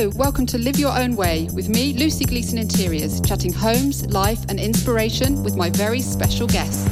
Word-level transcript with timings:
Welcome 0.00 0.46
to 0.46 0.56
Live 0.56 0.78
Your 0.78 0.98
Own 0.98 1.14
Way 1.14 1.50
with 1.52 1.68
me, 1.68 1.92
Lucy 1.92 2.24
Gleeson 2.24 2.56
Interiors, 2.56 3.20
chatting 3.20 3.52
homes, 3.52 4.06
life, 4.06 4.42
and 4.48 4.58
inspiration 4.58 5.42
with 5.42 5.56
my 5.56 5.68
very 5.68 6.00
special 6.00 6.46
guests. 6.46 6.88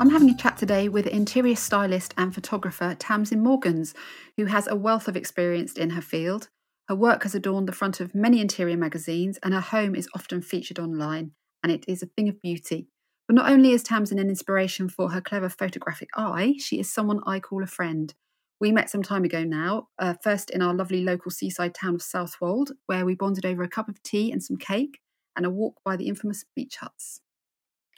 I'm 0.00 0.08
having 0.08 0.30
a 0.30 0.36
chat 0.38 0.56
today 0.56 0.88
with 0.88 1.06
interior 1.06 1.56
stylist 1.56 2.14
and 2.16 2.34
photographer 2.34 2.96
Tamsyn 2.98 3.40
Morgans, 3.40 3.92
who 4.38 4.46
has 4.46 4.66
a 4.66 4.74
wealth 4.74 5.06
of 5.06 5.18
experience 5.18 5.74
in 5.74 5.90
her 5.90 6.02
field. 6.02 6.48
Her 6.88 6.94
work 6.94 7.22
has 7.22 7.34
adorned 7.34 7.66
the 7.66 7.72
front 7.72 8.00
of 8.00 8.14
many 8.14 8.40
interior 8.40 8.76
magazines, 8.76 9.38
and 9.42 9.54
her 9.54 9.60
home 9.60 9.94
is 9.94 10.08
often 10.14 10.42
featured 10.42 10.78
online, 10.78 11.32
and 11.62 11.72
it 11.72 11.84
is 11.88 12.02
a 12.02 12.06
thing 12.06 12.28
of 12.28 12.42
beauty. 12.42 12.88
But 13.26 13.36
not 13.36 13.50
only 13.50 13.72
is 13.72 13.82
Tamsyn 13.82 14.20
an 14.20 14.28
inspiration 14.28 14.88
for 14.90 15.10
her 15.10 15.22
clever 15.22 15.48
photographic 15.48 16.10
eye, 16.14 16.54
she 16.58 16.78
is 16.78 16.92
someone 16.92 17.20
I 17.26 17.40
call 17.40 17.62
a 17.62 17.66
friend. 17.66 18.12
We 18.60 18.70
met 18.70 18.90
some 18.90 19.02
time 19.02 19.24
ago 19.24 19.44
now, 19.44 19.88
uh, 19.98 20.14
first 20.22 20.50
in 20.50 20.60
our 20.60 20.74
lovely 20.74 21.02
local 21.02 21.30
seaside 21.30 21.74
town 21.74 21.94
of 21.94 22.02
Southwold, 22.02 22.72
where 22.86 23.06
we 23.06 23.14
bonded 23.14 23.46
over 23.46 23.62
a 23.62 23.68
cup 23.68 23.88
of 23.88 24.02
tea 24.02 24.30
and 24.30 24.42
some 24.42 24.58
cake 24.58 25.00
and 25.36 25.46
a 25.46 25.50
walk 25.50 25.80
by 25.84 25.96
the 25.96 26.06
infamous 26.06 26.44
beach 26.54 26.76
huts. 26.76 27.20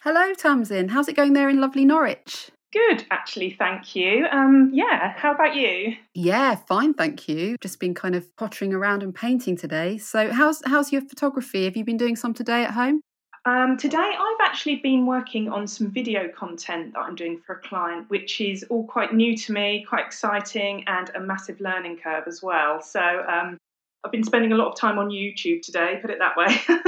Hello, 0.02 0.32
Tamsyn. 0.32 0.90
How's 0.90 1.08
it 1.08 1.16
going 1.16 1.32
there 1.32 1.48
in 1.48 1.60
lovely 1.60 1.84
Norwich? 1.84 2.50
Good, 2.76 3.06
actually, 3.10 3.56
thank 3.58 3.96
you. 3.96 4.26
Um, 4.30 4.70
yeah, 4.74 5.14
how 5.16 5.32
about 5.32 5.56
you? 5.56 5.96
Yeah, 6.12 6.56
fine, 6.56 6.92
thank 6.92 7.26
you. 7.26 7.56
Just 7.62 7.80
been 7.80 7.94
kind 7.94 8.14
of 8.14 8.36
pottering 8.36 8.74
around 8.74 9.02
and 9.02 9.14
painting 9.14 9.56
today. 9.56 9.96
So, 9.96 10.30
how's 10.30 10.60
how's 10.66 10.92
your 10.92 11.00
photography? 11.00 11.64
Have 11.64 11.74
you 11.74 11.84
been 11.84 11.96
doing 11.96 12.16
some 12.16 12.34
today 12.34 12.64
at 12.64 12.72
home? 12.72 13.00
Um, 13.46 13.78
today, 13.78 13.96
I've 13.96 14.46
actually 14.46 14.76
been 14.76 15.06
working 15.06 15.48
on 15.48 15.66
some 15.66 15.90
video 15.90 16.28
content 16.28 16.92
that 16.92 17.00
I'm 17.00 17.14
doing 17.14 17.40
for 17.46 17.54
a 17.54 17.60
client, 17.60 18.10
which 18.10 18.42
is 18.42 18.62
all 18.68 18.86
quite 18.86 19.14
new 19.14 19.34
to 19.38 19.52
me, 19.54 19.86
quite 19.88 20.04
exciting, 20.04 20.84
and 20.86 21.10
a 21.14 21.20
massive 21.20 21.58
learning 21.60 21.96
curve 22.04 22.24
as 22.26 22.42
well. 22.42 22.82
So, 22.82 23.00
um, 23.00 23.56
I've 24.04 24.12
been 24.12 24.24
spending 24.24 24.52
a 24.52 24.56
lot 24.56 24.68
of 24.68 24.78
time 24.78 24.98
on 24.98 25.08
YouTube 25.08 25.62
today, 25.62 25.98
put 26.02 26.10
it 26.10 26.18
that 26.18 26.36
way. 26.36 26.60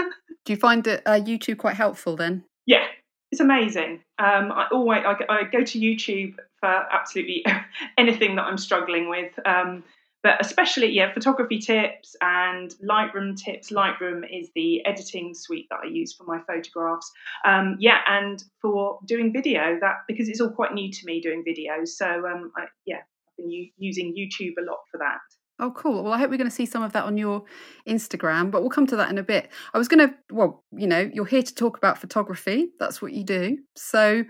Do 0.45 0.53
you 0.53 0.59
find 0.59 0.85
that 0.85 1.03
uh, 1.07 1.13
YouTube 1.13 1.57
quite 1.57 1.77
helpful 1.77 2.15
then? 2.15 2.45
Yeah, 2.67 2.85
it's 3.31 3.41
amazing. 3.41 4.03
Um, 4.19 4.53
I 4.53 4.67
always 4.73 5.03
I, 5.05 5.17
I, 5.29 5.45
go 5.45 5.63
to 5.63 5.79
YouTube 5.79 6.37
for 6.61 6.69
absolutely 6.69 7.45
anything 7.99 8.37
that 8.37 8.45
I'm 8.45 8.59
struggling 8.59 9.09
with, 9.09 9.33
um, 9.45 9.85
but 10.23 10.41
especially 10.41 10.91
yeah, 10.91 11.13
photography 11.13 11.59
tips 11.59 12.17
and 12.21 12.75
Lightroom 12.83 13.37
tips. 13.37 13.71
Lightroom 13.71 14.25
is 14.31 14.51
the 14.55 14.85
editing 14.87 15.35
suite 15.35 15.67
that 15.71 15.81
I 15.85 15.89
use 15.89 16.15
for 16.15 16.25
my 16.25 16.41
photographs. 16.47 17.11
Um, 17.45 17.77
yeah, 17.79 17.99
and 18.09 18.43
for 18.61 18.99
doing 19.07 19.33
video 19.33 19.79
that 19.81 19.97
because 20.09 20.29
it's 20.29 20.41
all 20.41 20.51
quite 20.51 20.75
new 20.75 20.91
to 20.91 21.01
me 21.05 21.21
doing 21.21 21.45
videos. 21.47 21.89
So 21.89 22.07
um, 22.27 22.51
I, 22.57 22.65
yeah, 22.87 22.97
I've 22.97 23.37
been 23.37 23.51
u- 23.51 23.71
using 23.77 24.15
YouTube 24.15 24.55
a 24.59 24.65
lot 24.65 24.79
for 24.91 24.99
that. 24.99 25.21
Oh, 25.61 25.73
cool. 25.73 26.05
Well, 26.05 26.13
I 26.13 26.19
hope 26.19 26.31
we're 26.31 26.37
going 26.37 26.51
to 26.51 26.55
see 26.55 26.67
some 26.67 26.83
of 26.83 26.93
that 26.93 27.05
on 27.05 27.17
your 27.17 27.43
Instagram, 27.89 28.51
but 28.51 28.61
we'll 28.61 28.71
come 28.71 28.87
to 28.87 28.97
that 28.97 29.11
in 29.11 29.19
a 29.19 29.25
bit. 29.25 29.51
I 29.75 29.79
was 29.79 29.89
going 29.89 30.09
to, 30.09 30.15
well, 30.31 30.63
you 30.71 30.87
know, 30.87 31.11
you're 31.13 31.27
here 31.27 31.43
to 31.43 31.55
talk 31.55 31.77
about 31.77 31.99
photography. 31.99 32.69
That's 32.79 33.03
what 33.03 33.13
you 33.13 33.25
do. 33.25 33.59
So, 33.77 34.25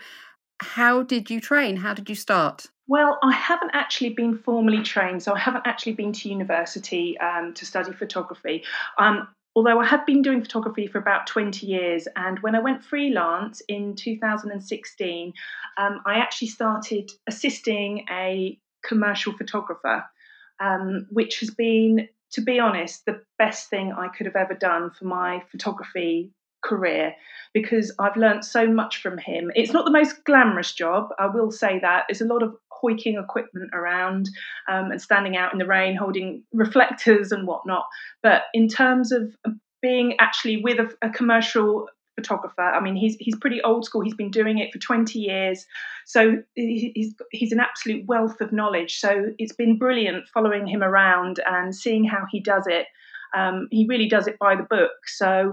how 0.60 1.02
did 1.02 1.30
you 1.30 1.40
train? 1.40 1.76
How 1.76 1.94
did 1.94 2.08
you 2.08 2.14
start? 2.14 2.66
Well, 2.88 3.18
I 3.22 3.32
haven't 3.32 3.72
actually 3.74 4.14
been 4.14 4.38
formally 4.38 4.82
trained, 4.82 5.22
so 5.22 5.34
I 5.34 5.38
haven't 5.38 5.66
actually 5.66 5.92
been 5.92 6.12
to 6.14 6.28
university 6.30 7.18
um, 7.18 7.52
to 7.54 7.66
study 7.66 7.92
photography. 7.92 8.64
Um, 8.96 9.28
although 9.54 9.80
I 9.80 9.86
have 9.86 10.06
been 10.06 10.22
doing 10.22 10.40
photography 10.40 10.86
for 10.86 10.98
about 10.98 11.26
20 11.26 11.66
years. 11.66 12.08
And 12.16 12.38
when 12.40 12.54
I 12.54 12.60
went 12.60 12.82
freelance 12.84 13.60
in 13.68 13.96
2016, 13.96 15.32
um, 15.76 16.00
I 16.06 16.14
actually 16.18 16.48
started 16.48 17.10
assisting 17.26 18.06
a 18.10 18.58
commercial 18.84 19.32
photographer 19.36 20.04
um, 20.60 21.06
which 21.10 21.40
has 21.40 21.50
been, 21.50 22.08
to 22.32 22.40
be 22.40 22.58
honest, 22.58 23.04
the 23.04 23.20
best 23.38 23.70
thing 23.70 23.92
I 23.92 24.08
could 24.08 24.26
have 24.26 24.36
ever 24.36 24.54
done 24.54 24.90
for 24.90 25.04
my 25.04 25.42
photography 25.50 26.32
career 26.62 27.14
because 27.54 27.94
I've 27.98 28.16
learned 28.16 28.44
so 28.44 28.66
much 28.66 29.00
from 29.00 29.18
him. 29.18 29.50
It's 29.54 29.72
not 29.72 29.84
the 29.84 29.90
most 29.90 30.24
glamorous 30.24 30.72
job, 30.72 31.10
I 31.18 31.26
will 31.26 31.50
say 31.50 31.78
that. 31.80 32.04
There's 32.08 32.20
a 32.20 32.26
lot 32.26 32.42
of 32.42 32.56
hoiking 32.70 33.18
equipment 33.18 33.70
around 33.72 34.28
um, 34.68 34.90
and 34.90 35.00
standing 35.00 35.36
out 35.36 35.52
in 35.52 35.58
the 35.58 35.66
rain, 35.66 35.96
holding 35.96 36.42
reflectors 36.52 37.32
and 37.32 37.46
whatnot. 37.46 37.86
But 38.22 38.42
in 38.54 38.68
terms 38.68 39.12
of 39.12 39.34
being 39.80 40.16
actually 40.18 40.58
with 40.58 40.78
a, 40.78 40.90
a 41.02 41.10
commercial 41.10 41.88
photographer. 42.18 42.62
I 42.62 42.80
mean, 42.80 42.96
he's 42.96 43.16
he's 43.20 43.36
pretty 43.36 43.62
old 43.62 43.84
school. 43.84 44.02
He's 44.02 44.14
been 44.14 44.30
doing 44.30 44.58
it 44.58 44.72
for 44.72 44.78
20 44.78 45.18
years, 45.18 45.64
so 46.04 46.42
he's 46.54 47.14
he's 47.30 47.52
an 47.52 47.60
absolute 47.60 48.04
wealth 48.06 48.40
of 48.40 48.52
knowledge. 48.52 48.98
So 48.98 49.26
it's 49.38 49.52
been 49.52 49.78
brilliant 49.78 50.26
following 50.34 50.66
him 50.66 50.82
around 50.82 51.40
and 51.48 51.74
seeing 51.74 52.04
how 52.04 52.24
he 52.30 52.40
does 52.40 52.66
it. 52.66 52.86
Um, 53.36 53.68
he 53.70 53.86
really 53.86 54.08
does 54.08 54.26
it 54.26 54.38
by 54.38 54.56
the 54.56 54.64
book. 54.64 54.90
So 55.06 55.52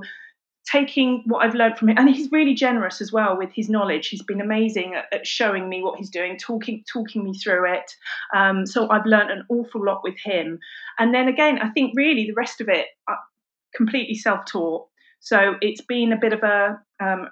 taking 0.66 1.22
what 1.28 1.46
I've 1.46 1.54
learned 1.54 1.78
from 1.78 1.90
him, 1.90 1.98
and 1.98 2.10
he's 2.10 2.32
really 2.32 2.56
generous 2.56 3.00
as 3.00 3.12
well 3.12 3.38
with 3.38 3.52
his 3.54 3.70
knowledge. 3.70 4.08
He's 4.08 4.24
been 4.24 4.42
amazing 4.42 4.96
at, 4.96 5.06
at 5.14 5.28
showing 5.28 5.70
me 5.70 5.84
what 5.84 6.00
he's 6.00 6.10
doing, 6.10 6.38
talking 6.38 6.84
talking 6.92 7.24
me 7.24 7.34
through 7.38 7.72
it. 7.72 7.92
Um, 8.36 8.66
so 8.66 8.90
I've 8.90 9.06
learned 9.06 9.32
an 9.32 9.44
awful 9.50 9.86
lot 9.86 10.02
with 10.04 10.18
him. 10.24 10.60
And 10.98 11.14
then 11.14 11.28
again, 11.28 11.60
I 11.62 11.70
think 11.70 11.94
really 11.96 12.26
the 12.26 12.34
rest 12.34 12.62
of 12.62 12.70
it, 12.70 12.88
uh, 13.08 13.16
completely 13.76 14.16
self 14.16 14.46
taught. 14.46 14.88
So 15.26 15.56
it's 15.60 15.82
been 15.82 16.14
a 16.14 16.18
bit 16.18 16.34
of 16.34 16.44
a 16.44 16.80
um, 17.04 17.30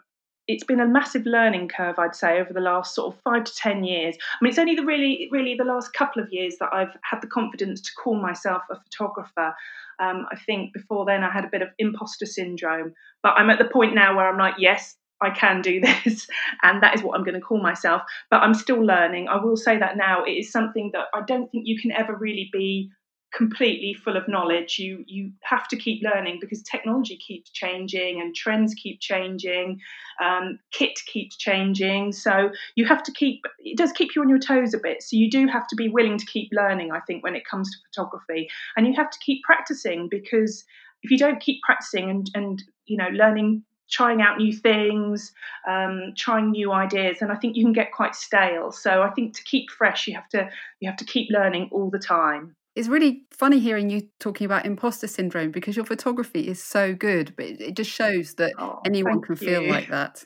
it's 0.47 0.63
been 0.63 0.81
a 0.81 0.87
massive 0.87 1.25
learning 1.25 1.69
curve, 1.69 1.99
I'd 1.99 2.15
say, 2.15 2.41
over 2.41 2.51
the 2.51 2.59
last 2.59 2.95
sort 2.95 3.13
of 3.13 3.21
five 3.21 3.45
to 3.45 3.55
ten 3.55 3.83
years. 3.83 4.15
I 4.19 4.43
mean, 4.43 4.49
it's 4.49 4.59
only 4.59 4.75
the 4.75 4.83
really, 4.83 5.29
really 5.31 5.55
the 5.55 5.63
last 5.63 5.93
couple 5.93 6.21
of 6.21 6.27
years 6.31 6.55
that 6.59 6.73
I've 6.73 6.97
had 7.03 7.21
the 7.21 7.27
confidence 7.27 7.81
to 7.81 7.91
call 8.03 8.19
myself 8.19 8.63
a 8.69 8.75
photographer. 8.75 9.53
Um, 9.99 10.25
I 10.31 10.35
think 10.45 10.73
before 10.73 11.05
then 11.05 11.23
I 11.23 11.31
had 11.31 11.45
a 11.45 11.49
bit 11.49 11.61
of 11.61 11.69
imposter 11.77 12.25
syndrome, 12.25 12.93
but 13.21 13.35
I'm 13.37 13.51
at 13.51 13.59
the 13.59 13.69
point 13.69 13.93
now 13.93 14.17
where 14.17 14.27
I'm 14.27 14.39
like, 14.39 14.55
yes, 14.57 14.97
I 15.21 15.29
can 15.29 15.61
do 15.61 15.79
this, 16.03 16.27
and 16.63 16.81
that 16.81 16.95
is 16.95 17.03
what 17.03 17.15
I'm 17.15 17.23
going 17.23 17.39
to 17.39 17.41
call 17.41 17.61
myself. 17.61 18.01
But 18.31 18.41
I'm 18.41 18.55
still 18.55 18.83
learning. 18.83 19.27
I 19.27 19.37
will 19.37 19.55
say 19.55 19.77
that 19.77 19.97
now 19.97 20.23
it 20.23 20.31
is 20.31 20.51
something 20.51 20.89
that 20.93 21.05
I 21.13 21.21
don't 21.21 21.49
think 21.51 21.67
you 21.67 21.79
can 21.79 21.91
ever 21.91 22.15
really 22.15 22.49
be 22.51 22.89
completely 23.33 23.93
full 23.93 24.15
of 24.15 24.27
knowledge. 24.27 24.77
You 24.77 25.03
you 25.07 25.31
have 25.43 25.67
to 25.69 25.75
keep 25.75 26.03
learning 26.03 26.37
because 26.39 26.61
technology 26.61 27.17
keeps 27.17 27.49
changing 27.49 28.21
and 28.21 28.35
trends 28.35 28.73
keep 28.75 28.99
changing, 28.99 29.79
um, 30.23 30.59
kit 30.71 30.99
keeps 31.05 31.35
changing. 31.35 32.11
So 32.11 32.51
you 32.75 32.85
have 32.85 33.03
to 33.03 33.11
keep 33.11 33.43
it 33.59 33.77
does 33.77 33.91
keep 33.91 34.15
you 34.15 34.21
on 34.21 34.29
your 34.29 34.39
toes 34.39 34.73
a 34.73 34.77
bit. 34.77 35.01
So 35.01 35.17
you 35.17 35.29
do 35.29 35.47
have 35.47 35.67
to 35.67 35.75
be 35.75 35.89
willing 35.89 36.17
to 36.17 36.25
keep 36.25 36.49
learning. 36.51 36.91
I 36.91 36.99
think 37.01 37.23
when 37.23 37.35
it 37.35 37.45
comes 37.45 37.69
to 37.71 37.77
photography, 37.89 38.49
and 38.77 38.87
you 38.87 38.93
have 38.93 39.09
to 39.09 39.19
keep 39.19 39.43
practicing 39.43 40.07
because 40.09 40.63
if 41.01 41.11
you 41.11 41.17
don't 41.17 41.41
keep 41.41 41.61
practicing 41.63 42.09
and 42.09 42.29
and 42.35 42.63
you 42.85 42.97
know 42.97 43.09
learning 43.09 43.63
trying 43.89 44.21
out 44.23 44.39
new 44.39 44.51
things, 44.51 45.31
um, 45.67 46.13
trying 46.17 46.49
new 46.49 46.71
ideas, 46.71 47.17
and 47.21 47.31
I 47.31 47.35
think 47.35 47.55
you 47.55 47.63
can 47.63 47.73
get 47.73 47.91
quite 47.91 48.15
stale. 48.15 48.71
So 48.71 49.03
I 49.03 49.11
think 49.11 49.35
to 49.35 49.43
keep 49.43 49.69
fresh, 49.69 50.07
you 50.07 50.15
have 50.15 50.29
to 50.29 50.49
you 50.79 50.89
have 50.89 50.97
to 50.97 51.05
keep 51.05 51.29
learning 51.31 51.69
all 51.71 51.89
the 51.89 51.99
time 51.99 52.55
it's 52.75 52.87
really 52.87 53.23
funny 53.31 53.59
hearing 53.59 53.89
you 53.89 54.07
talking 54.19 54.45
about 54.45 54.65
imposter 54.65 55.07
syndrome 55.07 55.51
because 55.51 55.75
your 55.75 55.85
photography 55.85 56.47
is 56.47 56.61
so 56.61 56.93
good, 56.93 57.33
but 57.35 57.45
it 57.45 57.75
just 57.75 57.91
shows 57.91 58.35
that 58.35 58.53
oh, 58.57 58.79
anyone 58.85 59.21
can 59.21 59.35
you. 59.39 59.47
feel 59.47 59.69
like 59.69 59.89
that. 59.89 60.25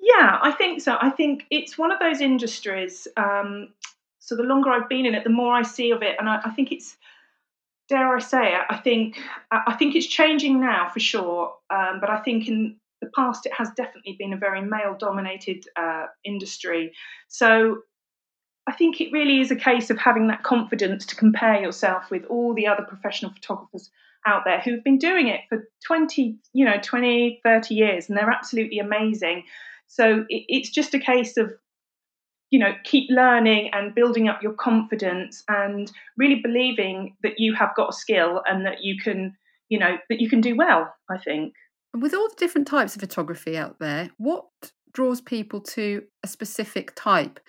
Yeah, 0.00 0.38
I 0.42 0.52
think 0.52 0.80
so. 0.80 0.96
I 1.00 1.10
think 1.10 1.44
it's 1.50 1.78
one 1.78 1.92
of 1.92 1.98
those 2.00 2.20
industries. 2.20 3.06
Um, 3.16 3.68
so 4.18 4.36
the 4.36 4.42
longer 4.42 4.70
I've 4.70 4.88
been 4.88 5.06
in 5.06 5.14
it, 5.14 5.24
the 5.24 5.30
more 5.30 5.54
I 5.54 5.62
see 5.62 5.90
of 5.90 6.02
it, 6.02 6.16
and 6.18 6.28
I, 6.28 6.40
I 6.44 6.50
think 6.50 6.72
it's 6.72 6.96
dare 7.88 8.16
I 8.16 8.20
say 8.20 8.54
it, 8.54 8.62
I 8.70 8.78
think 8.78 9.18
I 9.50 9.74
think 9.74 9.94
it's 9.94 10.06
changing 10.06 10.60
now 10.60 10.88
for 10.88 11.00
sure. 11.00 11.54
Um, 11.70 12.00
but 12.00 12.08
I 12.08 12.20
think 12.20 12.48
in 12.48 12.76
the 13.02 13.10
past 13.14 13.44
it 13.46 13.52
has 13.52 13.70
definitely 13.76 14.16
been 14.18 14.32
a 14.32 14.36
very 14.36 14.62
male 14.62 14.96
dominated 14.98 15.66
uh, 15.76 16.06
industry. 16.24 16.92
So 17.28 17.82
I 18.66 18.72
think 18.72 19.00
it 19.00 19.12
really 19.12 19.40
is 19.40 19.50
a 19.50 19.56
case 19.56 19.90
of 19.90 19.98
having 19.98 20.28
that 20.28 20.44
confidence 20.44 21.04
to 21.06 21.16
compare 21.16 21.60
yourself 21.60 22.10
with 22.10 22.24
all 22.26 22.54
the 22.54 22.66
other 22.66 22.84
professional 22.84 23.32
photographers 23.32 23.90
out 24.26 24.42
there 24.44 24.60
who've 24.60 24.84
been 24.84 24.98
doing 24.98 25.28
it 25.28 25.40
for 25.48 25.68
20, 25.86 26.36
you 26.52 26.64
know, 26.64 26.78
20, 26.80 27.40
30 27.42 27.74
years 27.74 28.08
and 28.08 28.16
they're 28.16 28.30
absolutely 28.30 28.78
amazing. 28.78 29.44
So 29.88 30.24
it, 30.28 30.44
it's 30.48 30.70
just 30.70 30.94
a 30.94 31.00
case 31.00 31.36
of, 31.36 31.52
you 32.50 32.60
know, 32.60 32.72
keep 32.84 33.10
learning 33.10 33.70
and 33.72 33.94
building 33.94 34.28
up 34.28 34.42
your 34.42 34.52
confidence 34.52 35.42
and 35.48 35.90
really 36.16 36.40
believing 36.40 37.16
that 37.24 37.40
you 37.40 37.54
have 37.54 37.74
got 37.74 37.90
a 37.90 37.92
skill 37.92 38.42
and 38.46 38.64
that 38.64 38.84
you 38.84 38.96
can, 39.02 39.36
you 39.70 39.78
know, 39.78 39.96
that 40.08 40.20
you 40.20 40.30
can 40.30 40.40
do 40.40 40.54
well, 40.54 40.94
I 41.10 41.18
think. 41.18 41.54
With 41.94 42.14
all 42.14 42.28
the 42.28 42.36
different 42.38 42.68
types 42.68 42.94
of 42.94 43.00
photography 43.00 43.56
out 43.56 43.80
there, 43.80 44.10
what 44.18 44.44
draws 44.92 45.20
people 45.20 45.60
to 45.60 46.02
a 46.22 46.28
specific 46.28 46.92
type 46.94 47.40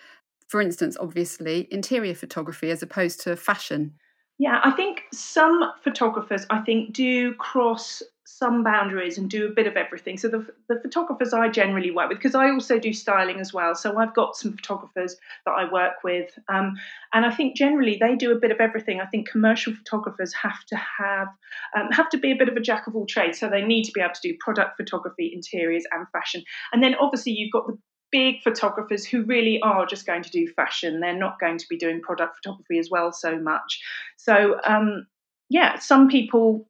for 0.53 0.61
instance, 0.61 0.95
obviously, 1.00 1.67
interior 1.71 2.13
photography 2.13 2.69
as 2.69 2.83
opposed 2.83 3.19
to 3.21 3.35
fashion? 3.35 3.95
Yeah, 4.38 4.61
I 4.63 4.69
think 4.69 5.01
some 5.11 5.71
photographers, 5.83 6.45
I 6.51 6.59
think, 6.59 6.94
do 6.94 7.33
cross 7.33 8.03
some 8.25 8.63
boundaries 8.63 9.17
and 9.17 9.31
do 9.31 9.47
a 9.47 9.50
bit 9.50 9.65
of 9.65 9.75
everything. 9.75 10.15
So 10.15 10.27
the, 10.27 10.45
the 10.69 10.79
photographers 10.79 11.33
I 11.33 11.50
generally 11.50 11.89
work 11.89 12.09
with, 12.09 12.19
because 12.19 12.35
I 12.35 12.51
also 12.51 12.77
do 12.77 12.94
styling 12.94 13.39
as 13.39 13.51
well. 13.51 13.73
So 13.73 13.97
I've 13.97 14.13
got 14.13 14.35
some 14.35 14.53
photographers 14.53 15.15
that 15.47 15.53
I 15.53 15.71
work 15.71 16.03
with, 16.03 16.29
um, 16.47 16.75
and 17.13 17.25
I 17.25 17.33
think 17.33 17.57
generally 17.57 17.97
they 17.99 18.15
do 18.15 18.31
a 18.31 18.39
bit 18.39 18.51
of 18.51 18.59
everything. 18.59 19.01
I 19.01 19.07
think 19.07 19.27
commercial 19.27 19.73
photographers 19.73 20.35
have 20.35 20.63
to 20.67 20.75
have 20.75 21.29
um, 21.75 21.89
have 21.89 22.09
to 22.09 22.19
be 22.19 22.31
a 22.31 22.35
bit 22.35 22.47
of 22.47 22.56
a 22.56 22.61
jack 22.61 22.85
of 22.85 22.95
all 22.95 23.07
trades. 23.07 23.39
So 23.39 23.49
they 23.49 23.63
need 23.63 23.85
to 23.85 23.91
be 23.91 24.01
able 24.01 24.13
to 24.13 24.21
do 24.21 24.38
product 24.39 24.77
photography, 24.77 25.31
interiors, 25.33 25.85
and 25.91 26.06
fashion. 26.11 26.44
And 26.71 26.83
then 26.83 26.94
obviously 26.94 27.31
you've 27.31 27.51
got 27.51 27.65
the 27.65 27.79
big 28.13 28.42
photographers 28.44 29.04
who 29.06 29.24
really 29.24 29.60
are 29.62 29.88
just 29.88 30.06
going 30.06 30.21
to 30.21 30.30
do 30.30 30.48
fashion. 30.48 31.00
They're 31.00 31.18
not 31.18 31.39
going 31.39 31.57
to 31.57 31.65
be 31.68 31.77
doing 31.77 32.00
product 32.00 32.38
photography 32.38 32.77
as 32.77 32.89
well 32.89 33.12
so 33.12 33.38
much. 33.38 33.81
So 34.15 34.62
um, 34.63 35.07
yeah, 35.50 35.80
some 35.80 36.07
people 36.07 36.65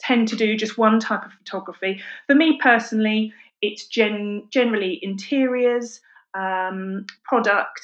tend 0.00 0.28
to 0.28 0.36
do 0.36 0.56
just 0.56 0.76
one 0.76 0.98
type 0.98 1.24
of 1.24 1.32
photography. 1.32 2.02
For 2.26 2.34
me 2.34 2.58
personally, 2.60 3.32
it's 3.62 3.86
gen- 3.86 4.48
generally 4.50 4.98
interiors, 5.00 6.00
um, 6.34 7.06
product. 7.24 7.80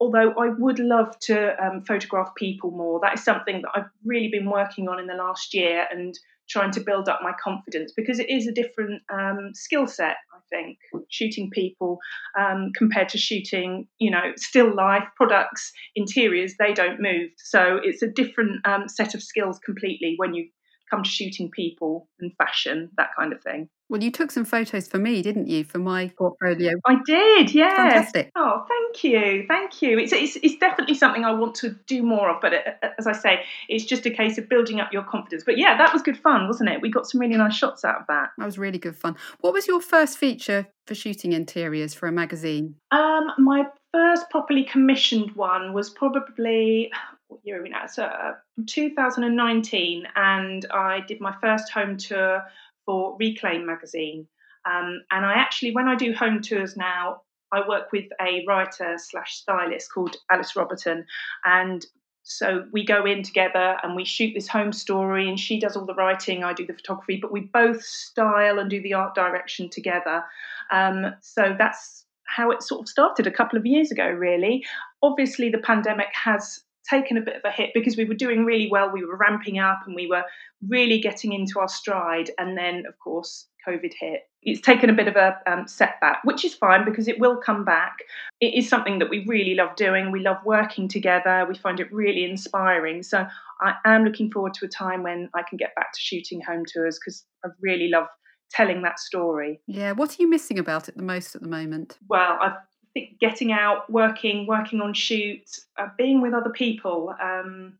Although 0.00 0.32
I 0.32 0.48
would 0.48 0.78
love 0.78 1.18
to 1.20 1.64
um, 1.64 1.82
photograph 1.82 2.34
people 2.36 2.70
more, 2.70 3.00
that 3.00 3.14
is 3.14 3.24
something 3.24 3.62
that 3.62 3.70
I've 3.74 3.90
really 4.04 4.28
been 4.28 4.48
working 4.48 4.88
on 4.88 4.98
in 4.98 5.06
the 5.06 5.14
last 5.14 5.52
year 5.52 5.86
and 5.90 6.18
trying 6.48 6.70
to 6.72 6.80
build 6.80 7.08
up 7.08 7.20
my 7.22 7.32
confidence 7.42 7.92
because 7.96 8.18
it 8.18 8.28
is 8.28 8.46
a 8.46 8.52
different 8.52 9.02
um, 9.12 9.50
skill 9.54 9.86
set. 9.86 10.16
I 10.34 10.40
think 10.50 10.78
shooting 11.08 11.50
people 11.50 11.98
um, 12.38 12.70
compared 12.76 13.08
to 13.10 13.18
shooting, 13.18 13.88
you 13.98 14.10
know, 14.10 14.32
still 14.36 14.74
life 14.74 15.04
products, 15.16 15.72
interiors, 15.96 16.54
they 16.58 16.72
don't 16.72 17.00
move. 17.00 17.30
So 17.38 17.78
it's 17.82 18.02
a 18.02 18.08
different 18.08 18.66
um, 18.66 18.88
set 18.88 19.14
of 19.14 19.22
skills 19.22 19.58
completely 19.64 20.14
when 20.18 20.34
you 20.34 20.48
come 20.92 21.02
to 21.02 21.10
shooting 21.10 21.50
people 21.50 22.08
and 22.20 22.32
fashion, 22.36 22.90
that 22.96 23.08
kind 23.18 23.32
of 23.32 23.42
thing. 23.42 23.68
Well, 23.88 24.02
you 24.02 24.10
took 24.10 24.30
some 24.30 24.44
photos 24.44 24.88
for 24.88 24.98
me, 24.98 25.20
didn't 25.20 25.48
you, 25.48 25.64
for 25.64 25.78
my 25.78 26.10
portfolio? 26.16 26.72
I 26.86 26.96
did, 27.04 27.54
yeah. 27.54 27.76
Fantastic. 27.76 28.30
Oh, 28.36 28.64
thank 28.66 29.04
you, 29.04 29.44
thank 29.48 29.82
you. 29.82 29.98
It's, 29.98 30.12
it's, 30.12 30.36
it's 30.42 30.56
definitely 30.56 30.94
something 30.94 31.24
I 31.24 31.32
want 31.32 31.54
to 31.56 31.76
do 31.86 32.02
more 32.02 32.30
of, 32.30 32.40
but 32.40 32.54
it, 32.54 32.66
uh, 32.66 32.86
uh, 32.86 32.90
as 32.98 33.06
I 33.06 33.12
say, 33.12 33.40
it's 33.68 33.84
just 33.84 34.06
a 34.06 34.10
case 34.10 34.38
of 34.38 34.48
building 34.48 34.80
up 34.80 34.92
your 34.92 35.02
confidence. 35.02 35.42
But 35.44 35.58
yeah, 35.58 35.76
that 35.76 35.92
was 35.92 36.00
good 36.00 36.18
fun, 36.18 36.46
wasn't 36.46 36.70
it? 36.70 36.80
We 36.80 36.90
got 36.90 37.06
some 37.06 37.20
really 37.20 37.36
nice 37.36 37.54
shots 37.54 37.84
out 37.84 38.00
of 38.00 38.06
that. 38.08 38.30
That 38.38 38.44
was 38.46 38.58
really 38.58 38.78
good 38.78 38.96
fun. 38.96 39.16
What 39.40 39.52
was 39.52 39.66
your 39.66 39.80
first 39.80 40.16
feature 40.16 40.68
for 40.86 40.94
shooting 40.94 41.32
interiors 41.32 41.92
for 41.92 42.06
a 42.06 42.12
magazine? 42.12 42.76
Um, 42.92 43.32
my 43.38 43.64
first 43.92 44.30
properly 44.30 44.64
commissioned 44.64 45.32
one 45.32 45.74
was 45.74 45.90
probably 45.90 46.90
what 47.32 47.40
year 47.44 47.60
are 47.60 47.62
we 47.62 47.70
now? 47.70 47.86
So 47.86 48.04
uh, 48.04 48.34
2019, 48.66 50.06
and 50.14 50.66
I 50.72 51.00
did 51.00 51.20
my 51.20 51.34
first 51.40 51.70
home 51.70 51.96
tour 51.96 52.42
for 52.84 53.16
Reclaim 53.18 53.66
magazine. 53.66 54.26
Um, 54.64 55.02
and 55.10 55.26
I 55.26 55.34
actually, 55.34 55.74
when 55.74 55.88
I 55.88 55.96
do 55.96 56.12
home 56.12 56.40
tours 56.40 56.76
now, 56.76 57.22
I 57.52 57.66
work 57.68 57.92
with 57.92 58.06
a 58.20 58.44
writer 58.46 58.96
slash 58.98 59.36
stylist 59.36 59.92
called 59.92 60.16
Alice 60.30 60.54
Roberton, 60.56 61.04
and 61.44 61.84
so 62.24 62.64
we 62.72 62.84
go 62.84 63.04
in 63.04 63.24
together 63.24 63.76
and 63.82 63.96
we 63.96 64.04
shoot 64.04 64.32
this 64.32 64.48
home 64.48 64.72
story, 64.72 65.28
and 65.28 65.38
she 65.38 65.58
does 65.58 65.76
all 65.76 65.84
the 65.84 65.94
writing, 65.94 66.44
I 66.44 66.52
do 66.52 66.66
the 66.66 66.72
photography, 66.72 67.18
but 67.20 67.32
we 67.32 67.40
both 67.40 67.82
style 67.82 68.58
and 68.58 68.70
do 68.70 68.80
the 68.80 68.94
art 68.94 69.14
direction 69.14 69.68
together. 69.68 70.24
Um, 70.70 71.14
so 71.20 71.54
that's 71.58 72.06
how 72.24 72.50
it 72.50 72.62
sort 72.62 72.82
of 72.82 72.88
started 72.88 73.26
a 73.26 73.32
couple 73.32 73.58
of 73.58 73.66
years 73.66 73.90
ago, 73.90 74.06
really. 74.06 74.64
Obviously, 75.02 75.50
the 75.50 75.58
pandemic 75.58 76.08
has 76.12 76.62
taken 76.88 77.16
a 77.16 77.20
bit 77.20 77.36
of 77.36 77.42
a 77.44 77.50
hit 77.50 77.70
because 77.74 77.96
we 77.96 78.04
were 78.04 78.14
doing 78.14 78.44
really 78.44 78.68
well. 78.70 78.90
We 78.90 79.04
were 79.04 79.16
ramping 79.16 79.58
up 79.58 79.80
and 79.86 79.94
we 79.94 80.06
were 80.06 80.24
really 80.68 81.00
getting 81.00 81.32
into 81.32 81.58
our 81.60 81.68
stride. 81.68 82.30
And 82.38 82.56
then, 82.56 82.84
of 82.86 82.98
course, 82.98 83.46
COVID 83.66 83.92
hit. 83.98 84.22
It's 84.42 84.60
taken 84.60 84.90
a 84.90 84.92
bit 84.92 85.06
of 85.06 85.16
a 85.16 85.38
um, 85.46 85.68
setback, 85.68 86.20
which 86.24 86.44
is 86.44 86.54
fine 86.54 86.84
because 86.84 87.06
it 87.06 87.20
will 87.20 87.36
come 87.36 87.64
back. 87.64 87.98
It 88.40 88.54
is 88.54 88.68
something 88.68 88.98
that 88.98 89.08
we 89.08 89.24
really 89.26 89.54
love 89.54 89.76
doing. 89.76 90.10
We 90.10 90.20
love 90.20 90.38
working 90.44 90.88
together. 90.88 91.46
We 91.48 91.54
find 91.54 91.78
it 91.78 91.92
really 91.92 92.24
inspiring. 92.24 93.02
So 93.02 93.26
I 93.60 93.74
am 93.84 94.04
looking 94.04 94.30
forward 94.30 94.54
to 94.54 94.66
a 94.66 94.68
time 94.68 95.02
when 95.02 95.28
I 95.34 95.42
can 95.48 95.58
get 95.58 95.74
back 95.76 95.92
to 95.92 96.00
shooting 96.00 96.40
home 96.40 96.64
tours 96.66 96.98
because 96.98 97.24
I 97.44 97.48
really 97.60 97.88
love 97.88 98.08
telling 98.50 98.82
that 98.82 98.98
story. 98.98 99.60
Yeah. 99.66 99.92
What 99.92 100.10
are 100.10 100.16
you 100.18 100.28
missing 100.28 100.58
about 100.58 100.88
it 100.88 100.96
the 100.96 101.02
most 101.02 101.34
at 101.34 101.42
the 101.42 101.48
moment? 101.48 101.98
Well, 102.08 102.38
I 102.40 102.56
think 102.94 103.18
getting 103.18 103.52
out, 103.52 103.90
working, 103.90 104.46
working 104.46 104.80
on 104.80 104.94
shoots, 104.94 105.66
uh, 105.78 105.88
being 105.96 106.20
with 106.20 106.34
other 106.34 106.50
people. 106.50 107.14
Um, 107.22 107.74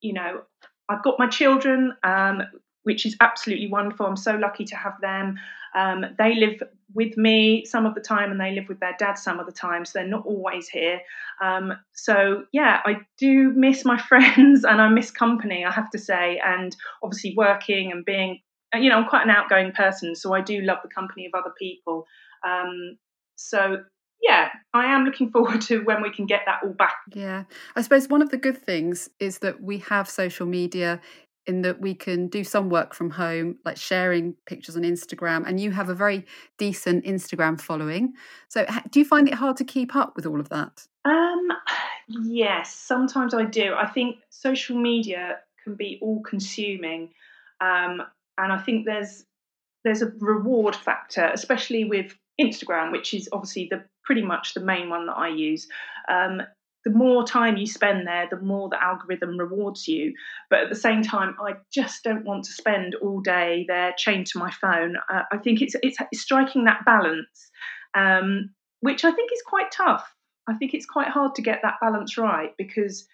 you 0.00 0.12
know, 0.12 0.42
I've 0.88 1.02
got 1.02 1.18
my 1.18 1.26
children, 1.26 1.94
um, 2.02 2.42
which 2.84 3.06
is 3.06 3.16
absolutely 3.20 3.68
wonderful. 3.68 4.06
I'm 4.06 4.16
so 4.16 4.36
lucky 4.36 4.64
to 4.66 4.76
have 4.76 5.00
them. 5.00 5.38
Um, 5.74 6.06
they 6.18 6.34
live 6.34 6.62
with 6.94 7.16
me 7.16 7.64
some 7.66 7.84
of 7.84 7.94
the 7.94 8.00
time 8.00 8.30
and 8.30 8.40
they 8.40 8.52
live 8.52 8.68
with 8.68 8.80
their 8.80 8.96
dad 8.98 9.14
some 9.14 9.38
of 9.38 9.46
the 9.46 9.52
time, 9.52 9.84
so 9.84 9.98
they're 9.98 10.08
not 10.08 10.24
always 10.24 10.68
here. 10.68 11.00
Um, 11.42 11.72
so, 11.92 12.44
yeah, 12.52 12.80
I 12.86 13.00
do 13.18 13.50
miss 13.50 13.84
my 13.84 13.98
friends 14.08 14.64
and 14.64 14.80
I 14.80 14.88
miss 14.88 15.10
company, 15.10 15.64
I 15.64 15.70
have 15.70 15.90
to 15.90 15.98
say, 15.98 16.40
and 16.44 16.74
obviously 17.02 17.34
working 17.36 17.92
and 17.92 18.04
being 18.04 18.40
uh, 18.74 18.78
you 18.78 18.90
know, 18.90 18.96
I'm 18.96 19.08
quite 19.08 19.24
an 19.24 19.30
outgoing 19.30 19.72
person, 19.72 20.14
so 20.14 20.34
I 20.34 20.40
do 20.40 20.60
love 20.60 20.78
the 20.82 20.88
company 20.88 21.26
of 21.26 21.32
other 21.34 21.52
people. 21.58 22.06
Um, 22.44 22.98
so 23.36 23.84
yeah, 24.22 24.50
I 24.74 24.86
am 24.86 25.04
looking 25.04 25.30
forward 25.32 25.60
to 25.62 25.80
when 25.84 26.02
we 26.02 26.10
can 26.10 26.26
get 26.26 26.42
that 26.46 26.60
all 26.62 26.72
back. 26.72 26.96
Yeah, 27.14 27.44
I 27.74 27.82
suppose 27.82 28.08
one 28.08 28.22
of 28.22 28.30
the 28.30 28.36
good 28.36 28.58
things 28.58 29.08
is 29.20 29.38
that 29.38 29.62
we 29.62 29.78
have 29.78 30.08
social 30.08 30.46
media 30.46 31.00
in 31.46 31.62
that 31.62 31.80
we 31.80 31.94
can 31.94 32.26
do 32.26 32.42
some 32.42 32.68
work 32.68 32.92
from 32.92 33.10
home, 33.10 33.56
like 33.64 33.76
sharing 33.76 34.34
pictures 34.46 34.76
on 34.76 34.82
Instagram, 34.82 35.46
and 35.46 35.60
you 35.60 35.70
have 35.70 35.88
a 35.88 35.94
very 35.94 36.26
decent 36.58 37.04
Instagram 37.04 37.60
following. 37.60 38.14
So, 38.48 38.66
do 38.90 38.98
you 38.98 39.04
find 39.04 39.28
it 39.28 39.34
hard 39.34 39.56
to 39.58 39.64
keep 39.64 39.94
up 39.94 40.16
with 40.16 40.26
all 40.26 40.40
of 40.40 40.48
that? 40.48 40.86
Um, 41.04 41.48
yes, 42.08 42.74
sometimes 42.74 43.32
I 43.32 43.44
do. 43.44 43.74
I 43.74 43.86
think 43.86 44.16
social 44.30 44.76
media 44.76 45.38
can 45.62 45.74
be 45.74 45.98
all 46.02 46.20
consuming. 46.22 47.10
Um, 47.60 48.02
and 48.38 48.52
I 48.52 48.58
think 48.58 48.84
there's 48.84 49.24
there's 49.84 50.02
a 50.02 50.12
reward 50.18 50.74
factor, 50.74 51.30
especially 51.32 51.84
with 51.84 52.16
Instagram, 52.40 52.92
which 52.92 53.14
is 53.14 53.28
obviously 53.32 53.68
the 53.70 53.84
pretty 54.04 54.22
much 54.22 54.54
the 54.54 54.60
main 54.60 54.88
one 54.88 55.06
that 55.06 55.16
I 55.16 55.28
use. 55.28 55.68
Um, 56.08 56.42
the 56.84 56.92
more 56.92 57.26
time 57.26 57.56
you 57.56 57.66
spend 57.66 58.06
there, 58.06 58.28
the 58.30 58.40
more 58.40 58.68
the 58.68 58.82
algorithm 58.82 59.36
rewards 59.38 59.88
you. 59.88 60.14
But 60.48 60.60
at 60.60 60.68
the 60.68 60.76
same 60.76 61.02
time, 61.02 61.34
I 61.40 61.54
just 61.72 62.04
don't 62.04 62.24
want 62.24 62.44
to 62.44 62.52
spend 62.52 62.94
all 62.94 63.20
day 63.20 63.64
there 63.66 63.92
chained 63.96 64.26
to 64.28 64.38
my 64.38 64.52
phone. 64.52 64.96
Uh, 65.12 65.22
I 65.32 65.38
think 65.38 65.62
it's, 65.62 65.74
it's, 65.82 65.98
it's 66.12 66.22
striking 66.22 66.64
that 66.64 66.84
balance, 66.84 67.50
um, 67.94 68.50
which 68.80 69.04
I 69.04 69.10
think 69.10 69.32
is 69.32 69.42
quite 69.44 69.72
tough. 69.72 70.14
I 70.46 70.54
think 70.54 70.74
it's 70.74 70.86
quite 70.86 71.08
hard 71.08 71.34
to 71.36 71.42
get 71.42 71.58
that 71.64 71.80
balance 71.80 72.16
right 72.16 72.50
because 72.56 73.08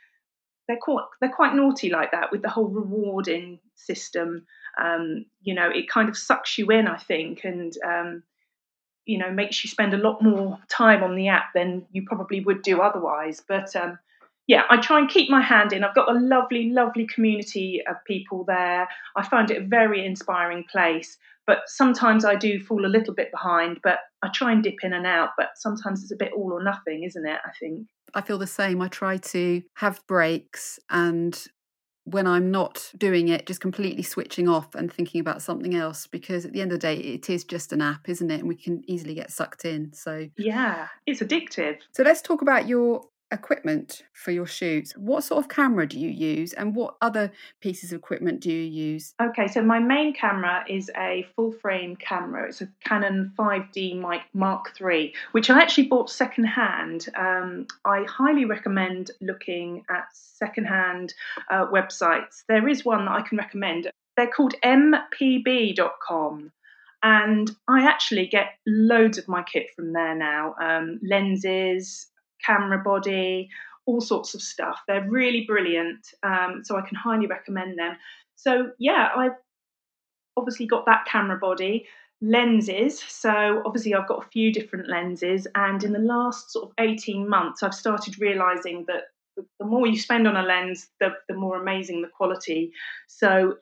they're 0.69 0.77
quite 0.81 1.05
they're 1.21 1.31
quite 1.31 1.55
naughty 1.55 1.89
like 1.89 2.11
that 2.13 2.31
with 2.31 2.43
the 2.43 2.51
whole 2.51 2.69
rewarding 2.69 3.59
system 3.75 4.45
um, 4.81 5.27
you 5.43 5.55
know, 5.55 5.69
it 5.69 5.89
kind 5.89 6.09
of 6.09 6.17
sucks 6.17 6.57
you 6.59 6.71
in, 6.71 6.87
I 6.87 6.97
think, 6.97 7.45
and 7.45 7.73
um, 7.87 8.23
you 9.07 9.19
know 9.19 9.31
makes 9.31 9.63
you 9.65 9.71
spend 9.71 9.95
a 9.95 9.99
lot 9.99 10.23
more 10.23 10.59
time 10.69 11.03
on 11.03 11.17
the 11.17 11.29
app 11.29 11.53
than 11.55 11.85
you 11.93 12.05
probably 12.07 12.41
would 12.41 12.63
do 12.63 12.81
otherwise. 12.81 13.43
But 13.47 13.75
um, 13.77 13.99
yeah, 14.47 14.63
I 14.71 14.79
try 14.79 14.99
and 14.99 15.09
keep 15.09 15.31
my 15.31 15.41
hand 15.41 15.73
in. 15.73 15.85
I've 15.85 15.95
got 15.95 16.11
a 16.11 16.19
lovely, 16.19 16.71
lovely 16.71 17.07
community 17.07 17.83
of 17.89 17.97
people 18.05 18.45
there. 18.45 18.89
I 19.17 19.27
find 19.27 19.51
it 19.51 19.63
a 19.63 19.67
very 19.67 20.05
inspiring 20.05 20.65
place. 20.71 21.17
But 21.47 21.63
sometimes 21.67 22.25
I 22.25 22.37
do 22.37 22.61
fall 22.61 22.87
a 22.87 22.89
little 22.89 23.15
bit 23.15 23.33
behind, 23.33 23.81
but 23.83 23.99
I 24.23 24.29
try 24.29 24.53
and 24.53 24.63
dip 24.63 24.77
in 24.83 24.93
and 24.93 25.07
out. 25.07 25.31
But 25.37 25.51
sometimes 25.57 26.03
it's 26.03 26.13
a 26.13 26.17
bit 26.17 26.33
all 26.37 26.53
or 26.53 26.63
nothing, 26.63 27.03
isn't 27.03 27.27
it? 27.27 27.41
I 27.45 27.51
think. 27.59 27.87
I 28.15 28.21
feel 28.21 28.39
the 28.39 28.47
same. 28.47 28.81
I 28.81 28.89
try 28.89 29.17
to 29.17 29.63
have 29.75 30.07
breaks 30.07 30.79
and 30.91 31.37
when 32.05 32.27
I'm 32.27 32.51
not 32.51 32.91
doing 32.97 33.29
it, 33.29 33.47
just 33.47 33.61
completely 33.61 34.03
switching 34.03 34.49
off 34.49 34.75
and 34.75 34.93
thinking 34.93 35.21
about 35.21 35.41
something 35.41 35.75
else 35.75 36.07
because 36.07 36.45
at 36.45 36.53
the 36.53 36.61
end 36.61 36.73
of 36.73 36.81
the 36.81 36.87
day, 36.87 36.97
it 36.97 37.31
is 37.31 37.45
just 37.45 37.73
an 37.73 37.81
app, 37.81 38.09
isn't 38.09 38.31
it? 38.31 38.41
And 38.41 38.49
we 38.49 38.57
can 38.57 38.83
easily 38.89 39.15
get 39.15 39.31
sucked 39.31 39.65
in. 39.65 39.93
So, 39.93 40.29
yeah, 40.37 40.89
it's 41.07 41.21
addictive. 41.21 41.79
So, 41.93 42.03
let's 42.03 42.21
talk 42.21 42.43
about 42.43 42.67
your 42.67 43.05
equipment 43.33 44.03
for 44.13 44.31
your 44.31 44.47
shoots. 44.47 44.93
What 44.97 45.25
sort 45.25 45.43
of 45.43 45.49
camera 45.49 45.89
do 45.89 45.99
you 45.99 46.11
use 46.11 46.53
and 46.53 46.75
what 46.75 46.97
other 47.01 47.33
pieces 47.61 47.93
of 47.93 47.99
equipment 47.99 48.41
do 48.41 48.51
you 48.53 48.63
use? 48.63 49.15
Okay, 49.21 49.49
so 49.49 49.63
my 49.63 49.79
main 49.79 50.13
camera 50.13 50.65
is 50.69 50.91
a 50.97 51.27
full 51.35 51.53
frame 51.53 51.97
camera. 51.97 52.49
It's 52.49 52.61
a 52.61 52.69
Canon 52.85 53.33
5D 53.39 54.23
Mark 54.35 54.75
III, 54.81 55.15
which 55.33 55.51
I 55.51 55.61
actually 55.61 55.89
bought 55.89 56.11
secondhand. 56.11 57.09
Um, 57.17 57.67
I 57.85 58.05
highly 58.09 58.45
recommend 58.45 59.11
looking 59.21 59.85
at 59.91 60.05
secondhand 60.13 61.15
uh, 61.51 61.67
websites. 61.67 62.45
There 62.49 62.69
is 62.69 62.85
one 62.85 63.07
that 63.07 63.13
I 63.13 63.23
can 63.23 63.39
recommend. 63.39 63.91
They're 64.17 64.27
called 64.27 64.55
mpb.com 64.63 66.53
and 67.03 67.51
I 67.67 67.83
actually 67.85 68.27
get 68.27 68.55
loads 68.67 69.19
of 69.19 69.27
my 69.27 69.43
kit 69.43 69.69
from 69.75 69.93
there 69.93 70.15
now 70.15 70.55
um, 70.61 71.01
lenses, 71.03 72.07
camera 72.45 72.83
body, 72.83 73.49
all 73.87 74.01
sorts 74.01 74.35
of 74.35 74.43
stuff. 74.43 74.81
They're 74.87 75.09
really 75.09 75.45
brilliant, 75.47 76.07
um, 76.23 76.63
so 76.65 76.77
I 76.77 76.83
can 76.83 76.97
highly 76.97 77.27
recommend 77.27 77.79
them. 77.79 77.97
So 78.37 78.71
yeah, 78.79 79.09
I've 79.17 79.37
obviously 80.37 80.67
got 80.67 80.87
that 80.87 81.07
camera 81.07 81.39
body 81.39 81.87
lenses. 82.21 83.01
So 83.01 83.63
obviously 83.67 83.95
I've 83.95 84.09
got 84.09 84.25
a 84.25 84.29
few 84.29 84.53
different 84.53 84.89
lenses, 84.89 85.47
and 85.55 85.83
in 85.83 85.93
the 85.93 85.99
last 85.99 86.53
sort 86.53 86.71
of 86.71 86.75
18 86.79 87.29
months, 87.29 87.63
I've 87.63 87.75
started 87.75 88.21
realizing 88.21 88.85
that 88.89 89.05
the 89.59 89.67
more 89.67 89.87
you 89.87 89.99
spend 89.99 90.29
on 90.29 90.37
a 90.37 90.43
lens, 90.43 90.89
the, 91.01 91.11
the 91.29 91.35
more 91.35 91.61
amazing 91.61 92.03
the 92.03 92.09
quality. 92.09 92.73
So 93.09 93.57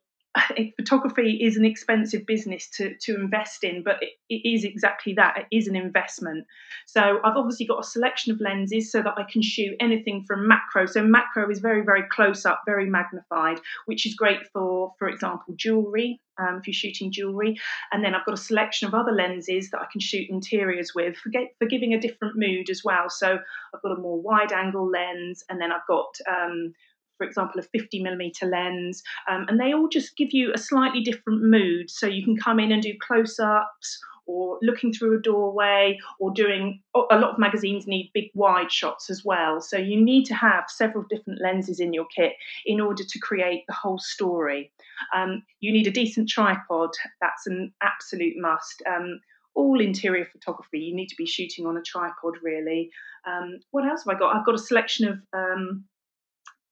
photography 0.77 1.41
is 1.43 1.57
an 1.57 1.65
expensive 1.65 2.25
business 2.25 2.69
to, 2.77 2.95
to 3.03 3.15
invest 3.17 3.65
in, 3.65 3.83
but 3.83 3.97
it, 4.01 4.11
it 4.29 4.49
is 4.49 4.65
exactly 4.65 5.15
that. 5.15 5.39
It 5.39 5.57
is 5.57 5.67
an 5.67 5.77
investment. 5.77 6.47
So 6.87 7.19
I've 7.25 7.37
obviously 7.37 7.67
got 7.67 7.81
a 7.81 7.85
selection 7.85 8.33
of 8.33 8.41
lenses 8.41 8.93
so 8.93 9.03
that 9.03 9.15
I 9.17 9.25
can 9.31 9.43
shoot 9.43 9.75
anything 9.81 10.25
from 10.27 10.47
macro. 10.47 10.87
So 10.87 11.03
macro 11.03 11.51
is 11.51 11.59
very, 11.59 11.83
very 11.83 12.05
close 12.11 12.47
up, 12.47 12.63
very 12.65 12.89
magnified, 12.89 13.59
which 13.87 14.07
is 14.07 14.15
great 14.15 14.47
for, 14.53 14.93
for 14.99 15.09
example, 15.09 15.55
jewelry. 15.57 16.21
Um, 16.39 16.57
if 16.61 16.67
you're 16.67 16.73
shooting 16.73 17.13
jewelry, 17.13 17.61
and 17.93 18.03
then 18.03 18.15
I've 18.15 18.25
got 18.25 18.33
a 18.33 18.39
selection 18.39 18.89
of 18.89 18.95
other 18.95 19.13
lenses 19.13 19.69
that 19.71 19.81
I 19.83 19.87
can 19.93 20.01
shoot 20.01 20.31
interiors 20.31 20.95
with 20.95 21.17
for, 21.19 21.29
get, 21.29 21.49
for 21.59 21.67
giving 21.67 21.93
a 21.93 22.01
different 22.01 22.35
mood 22.35 22.71
as 22.71 22.83
well. 22.83 23.11
So 23.11 23.39
I've 23.75 23.83
got 23.83 23.93
a 23.93 24.01
more 24.01 24.19
wide 24.19 24.51
angle 24.51 24.89
lens, 24.89 25.45
and 25.51 25.61
then 25.61 25.71
I've 25.71 25.87
got 25.87 26.17
um, 26.27 26.73
for 27.21 27.27
example, 27.27 27.61
a 27.61 27.79
50 27.79 28.03
millimeter 28.03 28.47
lens, 28.47 29.03
um, 29.29 29.45
and 29.47 29.61
they 29.61 29.75
all 29.75 29.89
just 29.89 30.17
give 30.17 30.33
you 30.33 30.53
a 30.55 30.59
slightly 30.59 31.03
different 31.03 31.43
mood. 31.43 31.91
So 31.91 32.07
you 32.07 32.25
can 32.25 32.35
come 32.35 32.59
in 32.59 32.73
and 32.73 32.83
do 32.83 32.95
close 33.07 33.39
ups 33.39 34.01
or 34.25 34.59
looking 34.63 34.91
through 34.91 35.19
a 35.19 35.21
doorway 35.21 35.99
or 36.19 36.33
doing 36.33 36.81
a 36.95 37.19
lot 37.19 37.33
of 37.33 37.39
magazines 37.39 37.87
need 37.87 38.11
big 38.15 38.31
wide 38.35 38.73
shots 38.73 39.11
as 39.11 39.23
well. 39.23 39.61
So 39.61 39.77
you 39.77 40.03
need 40.03 40.25
to 40.27 40.35
have 40.35 40.65
several 40.69 41.05
different 41.11 41.43
lenses 41.43 41.79
in 41.79 41.93
your 41.93 42.07
kit 42.17 42.33
in 42.65 42.81
order 42.81 43.05
to 43.05 43.19
create 43.19 43.65
the 43.67 43.75
whole 43.75 43.99
story. 43.99 44.73
Um, 45.15 45.43
you 45.59 45.73
need 45.73 45.89
a 45.89 45.91
decent 45.91 46.31
tripod. 46.31 46.91
That's 47.21 47.47
an 47.47 47.73
absolute 47.83 48.37
must. 48.39 48.83
Um, 48.87 49.21
all 49.55 49.81
interior 49.81 50.25
photography 50.25 50.79
you 50.79 50.95
need 50.95 51.09
to 51.09 51.17
be 51.17 51.27
shooting 51.27 51.67
on 51.67 51.77
a 51.77 51.83
tripod 51.83 52.35
really. 52.43 52.91
Um, 53.27 53.59
what 53.73 53.85
else 53.85 54.05
have 54.07 54.15
i 54.15 54.19
got? 54.19 54.35
I've 54.35 54.47
got 54.47 54.55
a 54.55 54.59
selection 54.59 55.09
of 55.09 55.19
um, 55.33 55.85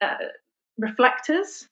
uh, 0.00 0.16
reflectors, 0.78 1.68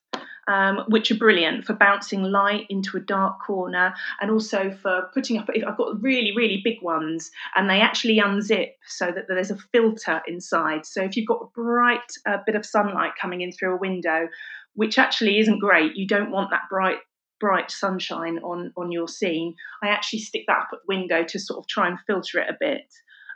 um, 0.48 0.84
which 0.88 1.10
are 1.10 1.16
brilliant 1.16 1.64
for 1.64 1.74
bouncing 1.74 2.22
light 2.22 2.66
into 2.68 2.96
a 2.96 3.00
dark 3.00 3.40
corner 3.44 3.94
and 4.20 4.30
also 4.30 4.70
for 4.70 5.10
putting 5.14 5.38
up. 5.38 5.48
I've 5.66 5.76
got 5.76 6.02
really, 6.02 6.32
really 6.36 6.60
big 6.62 6.82
ones 6.82 7.30
and 7.54 7.68
they 7.68 7.80
actually 7.80 8.18
unzip 8.18 8.72
so 8.86 9.06
that 9.06 9.26
there's 9.28 9.50
a 9.50 9.56
filter 9.72 10.22
inside. 10.26 10.86
So 10.86 11.02
if 11.02 11.16
you've 11.16 11.26
got 11.26 11.42
a 11.42 11.46
bright 11.54 12.00
uh, 12.26 12.38
bit 12.44 12.54
of 12.54 12.66
sunlight 12.66 13.12
coming 13.20 13.40
in 13.40 13.52
through 13.52 13.74
a 13.74 13.78
window, 13.78 14.28
which 14.74 14.98
actually 14.98 15.38
isn't 15.38 15.60
great, 15.60 15.96
you 15.96 16.06
don't 16.06 16.30
want 16.30 16.50
that 16.50 16.62
bright 16.70 16.98
bright 17.38 17.70
sunshine 17.70 18.38
on 18.38 18.72
on 18.78 18.90
your 18.90 19.06
scene 19.06 19.54
i 19.82 19.88
actually 19.88 20.18
stick 20.18 20.44
that 20.46 20.56
up 20.56 20.68
at 20.72 20.78
the 20.78 20.96
window 20.96 21.22
to 21.22 21.38
sort 21.38 21.58
of 21.58 21.66
try 21.66 21.86
and 21.86 21.98
filter 22.06 22.40
it 22.40 22.48
a 22.48 22.56
bit 22.58 22.90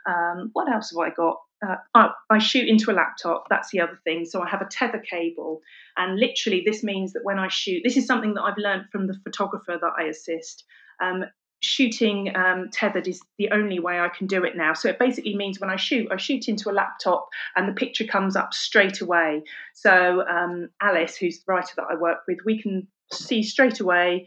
um, 0.07 0.49
what 0.53 0.71
else 0.71 0.89
have 0.89 0.97
i 0.97 1.13
got 1.13 1.37
uh, 1.65 2.09
I, 2.29 2.39
shoot 2.39 2.67
into 2.67 2.91
a 2.91 2.93
laptop. 2.93 3.45
That's 3.49 3.69
the 3.71 3.81
other 3.81 3.99
thing. 4.03 4.25
So 4.25 4.41
I 4.41 4.49
have 4.49 4.61
a 4.61 4.67
tether 4.69 4.99
cable, 4.99 5.61
and 5.97 6.19
literally, 6.19 6.63
this 6.65 6.83
means 6.83 7.13
that 7.13 7.23
when 7.23 7.39
I 7.39 7.47
shoot, 7.49 7.81
this 7.83 7.97
is 7.97 8.05
something 8.05 8.33
that 8.33 8.41
I've 8.41 8.57
learned 8.57 8.85
from 8.91 9.07
the 9.07 9.17
photographer 9.23 9.77
that 9.79 9.93
I 9.97 10.03
assist. 10.03 10.63
Um, 11.01 11.25
shooting 11.63 12.35
um, 12.35 12.69
tethered 12.71 13.07
is 13.07 13.21
the 13.37 13.51
only 13.51 13.79
way 13.79 13.99
I 13.99 14.09
can 14.09 14.25
do 14.25 14.43
it 14.43 14.57
now. 14.57 14.73
So 14.73 14.89
it 14.89 14.97
basically 14.97 15.35
means 15.35 15.59
when 15.59 15.69
I 15.69 15.75
shoot, 15.75 16.07
I 16.11 16.17
shoot 16.17 16.47
into 16.47 16.71
a 16.71 16.73
laptop 16.73 17.29
and 17.55 17.69
the 17.69 17.73
picture 17.73 18.05
comes 18.05 18.35
up 18.35 18.51
straight 18.51 18.99
away. 19.01 19.43
So 19.75 20.23
um, 20.27 20.69
Alice, 20.81 21.15
who's 21.15 21.43
the 21.43 21.53
writer 21.53 21.73
that 21.77 21.85
I 21.91 21.95
work 21.95 22.21
with, 22.27 22.39
we 22.45 22.59
can 22.59 22.87
see 23.11 23.43
straight 23.43 23.79
away 23.79 24.25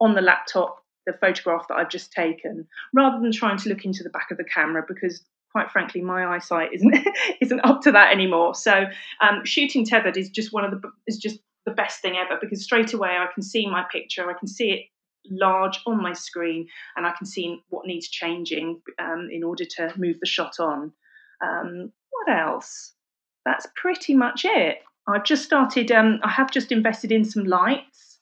on 0.00 0.14
the 0.14 0.20
laptop 0.20 0.84
the 1.06 1.12
photograph 1.20 1.68
that 1.68 1.76
I've 1.76 1.88
just 1.88 2.12
taken, 2.12 2.66
rather 2.92 3.20
than 3.20 3.32
trying 3.32 3.58
to 3.58 3.68
look 3.68 3.84
into 3.84 4.02
the 4.02 4.10
back 4.10 4.30
of 4.30 4.36
the 4.38 4.44
camera 4.44 4.84
because 4.86 5.22
quite 5.56 5.70
frankly, 5.70 6.02
my 6.02 6.26
eyesight 6.26 6.68
isn't 6.74 6.94
isn't 7.40 7.60
up 7.64 7.80
to 7.80 7.90
that 7.90 8.12
anymore. 8.12 8.54
So 8.54 8.84
um, 9.22 9.42
shooting 9.44 9.86
tethered 9.86 10.18
is 10.18 10.28
just 10.28 10.52
one 10.52 10.66
of 10.66 10.70
the 10.70 10.90
is 11.06 11.16
just 11.16 11.38
the 11.64 11.70
best 11.70 12.02
thing 12.02 12.14
ever 12.14 12.38
because 12.38 12.62
straight 12.62 12.92
away 12.92 13.08
I 13.08 13.26
can 13.32 13.42
see 13.42 13.66
my 13.66 13.82
picture, 13.90 14.28
I 14.28 14.38
can 14.38 14.48
see 14.48 14.70
it 14.72 14.80
large 15.30 15.80
on 15.86 16.02
my 16.02 16.12
screen, 16.12 16.68
and 16.94 17.06
I 17.06 17.12
can 17.16 17.26
see 17.26 17.62
what 17.70 17.86
needs 17.86 18.06
changing 18.08 18.82
um, 18.98 19.30
in 19.32 19.42
order 19.42 19.64
to 19.76 19.94
move 19.96 20.20
the 20.20 20.26
shot 20.26 20.60
on. 20.60 20.92
Um, 21.42 21.90
what 22.10 22.36
else? 22.36 22.92
That's 23.46 23.66
pretty 23.76 24.14
much 24.14 24.44
it. 24.44 24.80
I've 25.08 25.24
just 25.24 25.44
started. 25.44 25.90
Um, 25.90 26.20
I 26.22 26.30
have 26.30 26.50
just 26.50 26.70
invested 26.70 27.12
in 27.12 27.24
some 27.24 27.44
lights. 27.44 28.15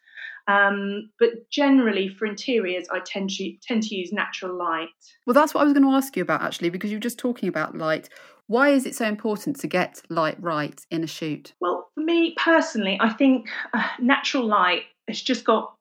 Um, 0.47 1.11
but 1.19 1.51
generally, 1.51 2.09
for 2.09 2.27
interiors, 2.27 2.87
I 2.93 3.01
tend 3.01 3.31
to 3.31 3.55
tend 3.67 3.83
to 3.85 3.95
use 3.95 4.13
natural 4.13 4.57
light. 4.57 4.89
Well, 5.27 5.35
that's 5.35 5.55
what 5.55 5.63
I 5.63 5.65
was 5.65 5.73
going 5.73 5.85
to 5.85 5.95
ask 5.95 6.17
you 6.17 6.23
about 6.23 6.43
actually, 6.43 6.71
because 6.71 6.91
you 6.91 6.97
were 6.99 7.03
just 7.03 7.19
talking 7.19 7.49
about 7.49 7.77
light. 7.77 8.09
Why 8.47 8.69
is 8.69 8.85
it 8.85 8.95
so 8.95 9.07
important 9.07 9.59
to 9.61 9.67
get 9.67 10.03
light 10.11 10.37
right 10.43 10.79
in 10.91 11.03
a 11.03 11.07
shoot? 11.07 11.55
Well, 11.61 11.89
for 11.95 12.03
me 12.03 12.35
personally, 12.37 12.99
I 13.01 13.11
think 13.11 13.49
uh, 13.73 13.89
natural 13.99 14.45
light 14.45 14.83
has 15.09 15.23
just 15.23 15.45
got 15.45 15.75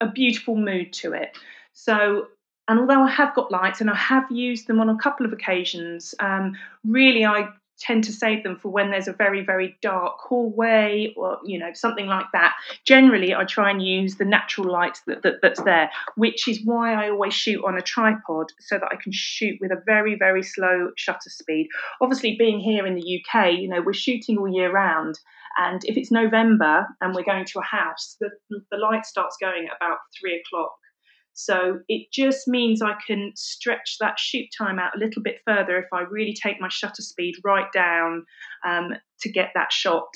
a 0.00 0.06
beautiful 0.08 0.56
mood 0.56 0.92
to 0.92 1.12
it. 1.12 1.36
So 1.72 2.28
and 2.68 2.80
although 2.80 3.02
I 3.02 3.10
have 3.10 3.34
got 3.34 3.52
lights 3.52 3.80
and 3.80 3.90
I 3.90 3.94
have 3.94 4.30
used 4.30 4.66
them 4.66 4.80
on 4.80 4.88
a 4.88 4.98
couple 4.98 5.24
of 5.24 5.32
occasions, 5.32 6.14
um, 6.18 6.56
really 6.84 7.24
I 7.24 7.48
tend 7.78 8.04
to 8.04 8.12
save 8.12 8.42
them 8.42 8.56
for 8.56 8.70
when 8.70 8.90
there's 8.90 9.08
a 9.08 9.12
very 9.12 9.44
very 9.44 9.76
dark 9.82 10.18
hallway 10.18 11.12
or 11.16 11.38
you 11.44 11.58
know 11.58 11.72
something 11.74 12.06
like 12.06 12.26
that. 12.32 12.54
Generally 12.84 13.34
i 13.34 13.44
try 13.44 13.70
and 13.70 13.82
use 13.82 14.16
the 14.16 14.24
natural 14.24 14.70
light 14.70 14.98
that, 15.06 15.22
that, 15.22 15.36
that's 15.42 15.62
there 15.62 15.90
which 16.16 16.48
is 16.48 16.60
why 16.64 16.92
i 16.92 17.10
always 17.10 17.34
shoot 17.34 17.62
on 17.64 17.76
a 17.76 17.82
tripod 17.82 18.46
so 18.60 18.78
that 18.78 18.88
i 18.92 18.96
can 18.96 19.12
shoot 19.12 19.58
with 19.60 19.70
a 19.70 19.82
very 19.86 20.14
very 20.16 20.42
slow 20.42 20.90
shutter 20.96 21.30
speed. 21.30 21.68
Obviously 22.00 22.36
being 22.36 22.60
here 22.60 22.86
in 22.86 22.94
the 22.94 23.20
uk 23.20 23.52
you 23.52 23.68
know 23.68 23.82
we're 23.82 23.92
shooting 23.92 24.38
all 24.38 24.48
year 24.48 24.72
round 24.72 25.18
and 25.58 25.84
if 25.84 25.96
it's 25.96 26.10
november 26.10 26.86
and 27.00 27.14
we're 27.14 27.24
going 27.24 27.44
to 27.44 27.58
a 27.58 27.62
house 27.62 28.16
the, 28.20 28.30
the 28.70 28.76
light 28.76 29.04
starts 29.06 29.36
going 29.40 29.66
at 29.66 29.76
about 29.76 29.98
three 30.18 30.40
o'clock 30.40 30.72
so 31.36 31.80
it 31.86 32.10
just 32.10 32.48
means 32.48 32.80
I 32.80 32.94
can 33.06 33.32
stretch 33.36 33.98
that 34.00 34.18
shoot 34.18 34.46
time 34.56 34.78
out 34.78 34.96
a 34.96 34.98
little 34.98 35.22
bit 35.22 35.42
further 35.46 35.76
if 35.76 35.84
I 35.92 36.00
really 36.00 36.34
take 36.34 36.62
my 36.62 36.68
shutter 36.70 37.02
speed 37.02 37.34
right 37.44 37.70
down 37.74 38.24
um, 38.66 38.94
to 39.20 39.30
get 39.30 39.50
that 39.54 39.70
shot. 39.70 40.08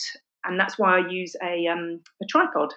And 0.46 0.58
that's 0.58 0.78
why 0.78 0.96
I 0.98 1.08
use 1.10 1.36
a, 1.42 1.66
um, 1.66 2.00
a 2.22 2.26
tripod. 2.26 2.72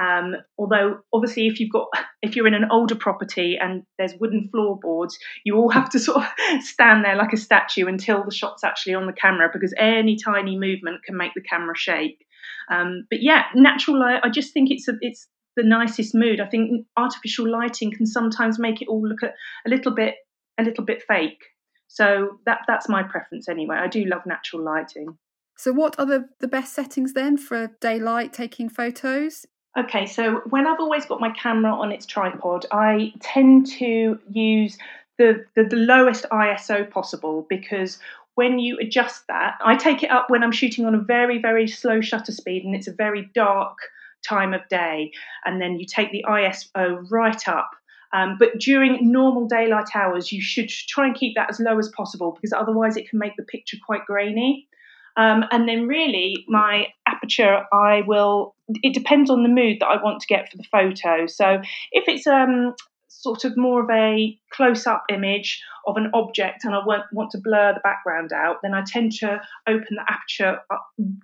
Um, 0.00 0.36
although 0.56 1.00
obviously, 1.12 1.46
if 1.48 1.60
you've 1.60 1.70
got 1.70 1.88
if 2.22 2.34
you're 2.34 2.46
in 2.46 2.54
an 2.54 2.70
older 2.70 2.94
property 2.94 3.58
and 3.60 3.82
there's 3.98 4.14
wooden 4.18 4.48
floorboards, 4.50 5.18
you 5.44 5.56
all 5.56 5.68
have 5.68 5.90
to 5.90 5.98
sort 5.98 6.24
of 6.24 6.28
stand 6.62 7.04
there 7.04 7.16
like 7.16 7.34
a 7.34 7.36
statue 7.36 7.86
until 7.86 8.24
the 8.24 8.34
shot's 8.34 8.64
actually 8.64 8.94
on 8.94 9.06
the 9.06 9.12
camera 9.12 9.50
because 9.52 9.74
any 9.76 10.16
tiny 10.16 10.58
movement 10.58 11.04
can 11.04 11.18
make 11.18 11.34
the 11.34 11.42
camera 11.42 11.76
shake. 11.76 12.24
Um, 12.70 13.06
but 13.10 13.20
yeah, 13.20 13.44
natural 13.54 14.00
light. 14.00 14.20
I 14.24 14.30
just 14.30 14.54
think 14.54 14.70
it's 14.70 14.88
a, 14.88 14.94
it's 15.02 15.28
the 15.56 15.62
nicest 15.62 16.14
mood. 16.14 16.40
I 16.40 16.46
think 16.46 16.86
artificial 16.96 17.50
lighting 17.50 17.92
can 17.92 18.06
sometimes 18.06 18.58
make 18.58 18.82
it 18.82 18.88
all 18.88 19.06
look 19.06 19.22
a, 19.22 19.32
a 19.66 19.68
little 19.68 19.92
bit 19.92 20.16
a 20.58 20.62
little 20.62 20.84
bit 20.84 21.02
fake. 21.02 21.42
So 21.88 22.38
that 22.46 22.60
that's 22.66 22.88
my 22.88 23.02
preference 23.02 23.48
anyway. 23.48 23.76
I 23.76 23.88
do 23.88 24.04
love 24.04 24.22
natural 24.26 24.62
lighting. 24.62 25.18
So 25.56 25.72
what 25.72 25.98
are 25.98 26.06
the, 26.06 26.28
the 26.40 26.48
best 26.48 26.72
settings 26.72 27.12
then 27.12 27.36
for 27.36 27.70
daylight 27.80 28.32
taking 28.32 28.68
photos? 28.68 29.46
Okay, 29.78 30.06
so 30.06 30.42
when 30.50 30.66
I've 30.66 30.80
always 30.80 31.06
got 31.06 31.20
my 31.20 31.30
camera 31.30 31.72
on 31.72 31.92
its 31.92 32.04
tripod, 32.04 32.66
I 32.72 33.12
tend 33.20 33.66
to 33.78 34.18
use 34.30 34.76
the, 35.18 35.44
the, 35.54 35.64
the 35.64 35.76
lowest 35.76 36.26
ISO 36.30 36.90
possible 36.90 37.46
because 37.48 37.98
when 38.34 38.58
you 38.58 38.78
adjust 38.78 39.26
that, 39.28 39.58
I 39.64 39.76
take 39.76 40.02
it 40.02 40.10
up 40.10 40.28
when 40.28 40.42
I'm 40.42 40.52
shooting 40.52 40.84
on 40.84 40.94
a 40.94 41.00
very, 41.00 41.40
very 41.40 41.68
slow 41.68 42.00
shutter 42.00 42.32
speed 42.32 42.64
and 42.64 42.74
it's 42.74 42.88
a 42.88 42.92
very 42.92 43.30
dark 43.34 43.78
time 44.26 44.54
of 44.54 44.60
day, 44.68 45.12
and 45.44 45.60
then 45.60 45.78
you 45.78 45.86
take 45.86 46.10
the 46.12 46.24
ISO 46.28 47.04
right 47.10 47.48
up. 47.48 47.70
Um, 48.14 48.36
but 48.38 48.58
during 48.58 49.10
normal 49.10 49.46
daylight 49.46 49.88
hours, 49.94 50.32
you 50.32 50.42
should 50.42 50.68
try 50.68 51.06
and 51.06 51.14
keep 51.14 51.34
that 51.36 51.48
as 51.48 51.60
low 51.60 51.78
as 51.78 51.88
possible 51.96 52.32
because 52.32 52.52
otherwise 52.52 52.96
it 52.96 53.08
can 53.08 53.18
make 53.18 53.36
the 53.36 53.42
picture 53.42 53.78
quite 53.84 54.04
grainy. 54.04 54.68
Um, 55.16 55.44
and 55.50 55.68
then, 55.68 55.88
really, 55.88 56.44
my 56.48 56.86
aperture, 57.06 57.64
I 57.72 58.02
will, 58.06 58.54
it 58.82 58.94
depends 58.94 59.28
on 59.30 59.42
the 59.42 59.48
mood 59.48 59.78
that 59.80 59.86
I 59.86 60.02
want 60.02 60.20
to 60.20 60.26
get 60.26 60.50
for 60.50 60.56
the 60.56 60.64
photo. 60.64 61.26
So, 61.26 61.60
if 61.92 62.04
it's 62.08 62.26
um, 62.26 62.74
sort 63.20 63.44
of 63.44 63.56
more 63.56 63.82
of 63.82 63.90
a 63.90 64.38
close 64.52 64.86
up 64.86 65.04
image 65.10 65.62
of 65.86 65.96
an 65.96 66.10
object 66.14 66.64
and 66.64 66.74
I 66.74 66.78
want, 66.84 67.04
want 67.12 67.30
to 67.32 67.40
blur 67.42 67.72
the 67.74 67.80
background 67.80 68.32
out, 68.32 68.56
then 68.62 68.74
I 68.74 68.82
tend 68.86 69.12
to 69.20 69.40
open 69.66 69.86
the 69.90 70.04
aperture 70.08 70.58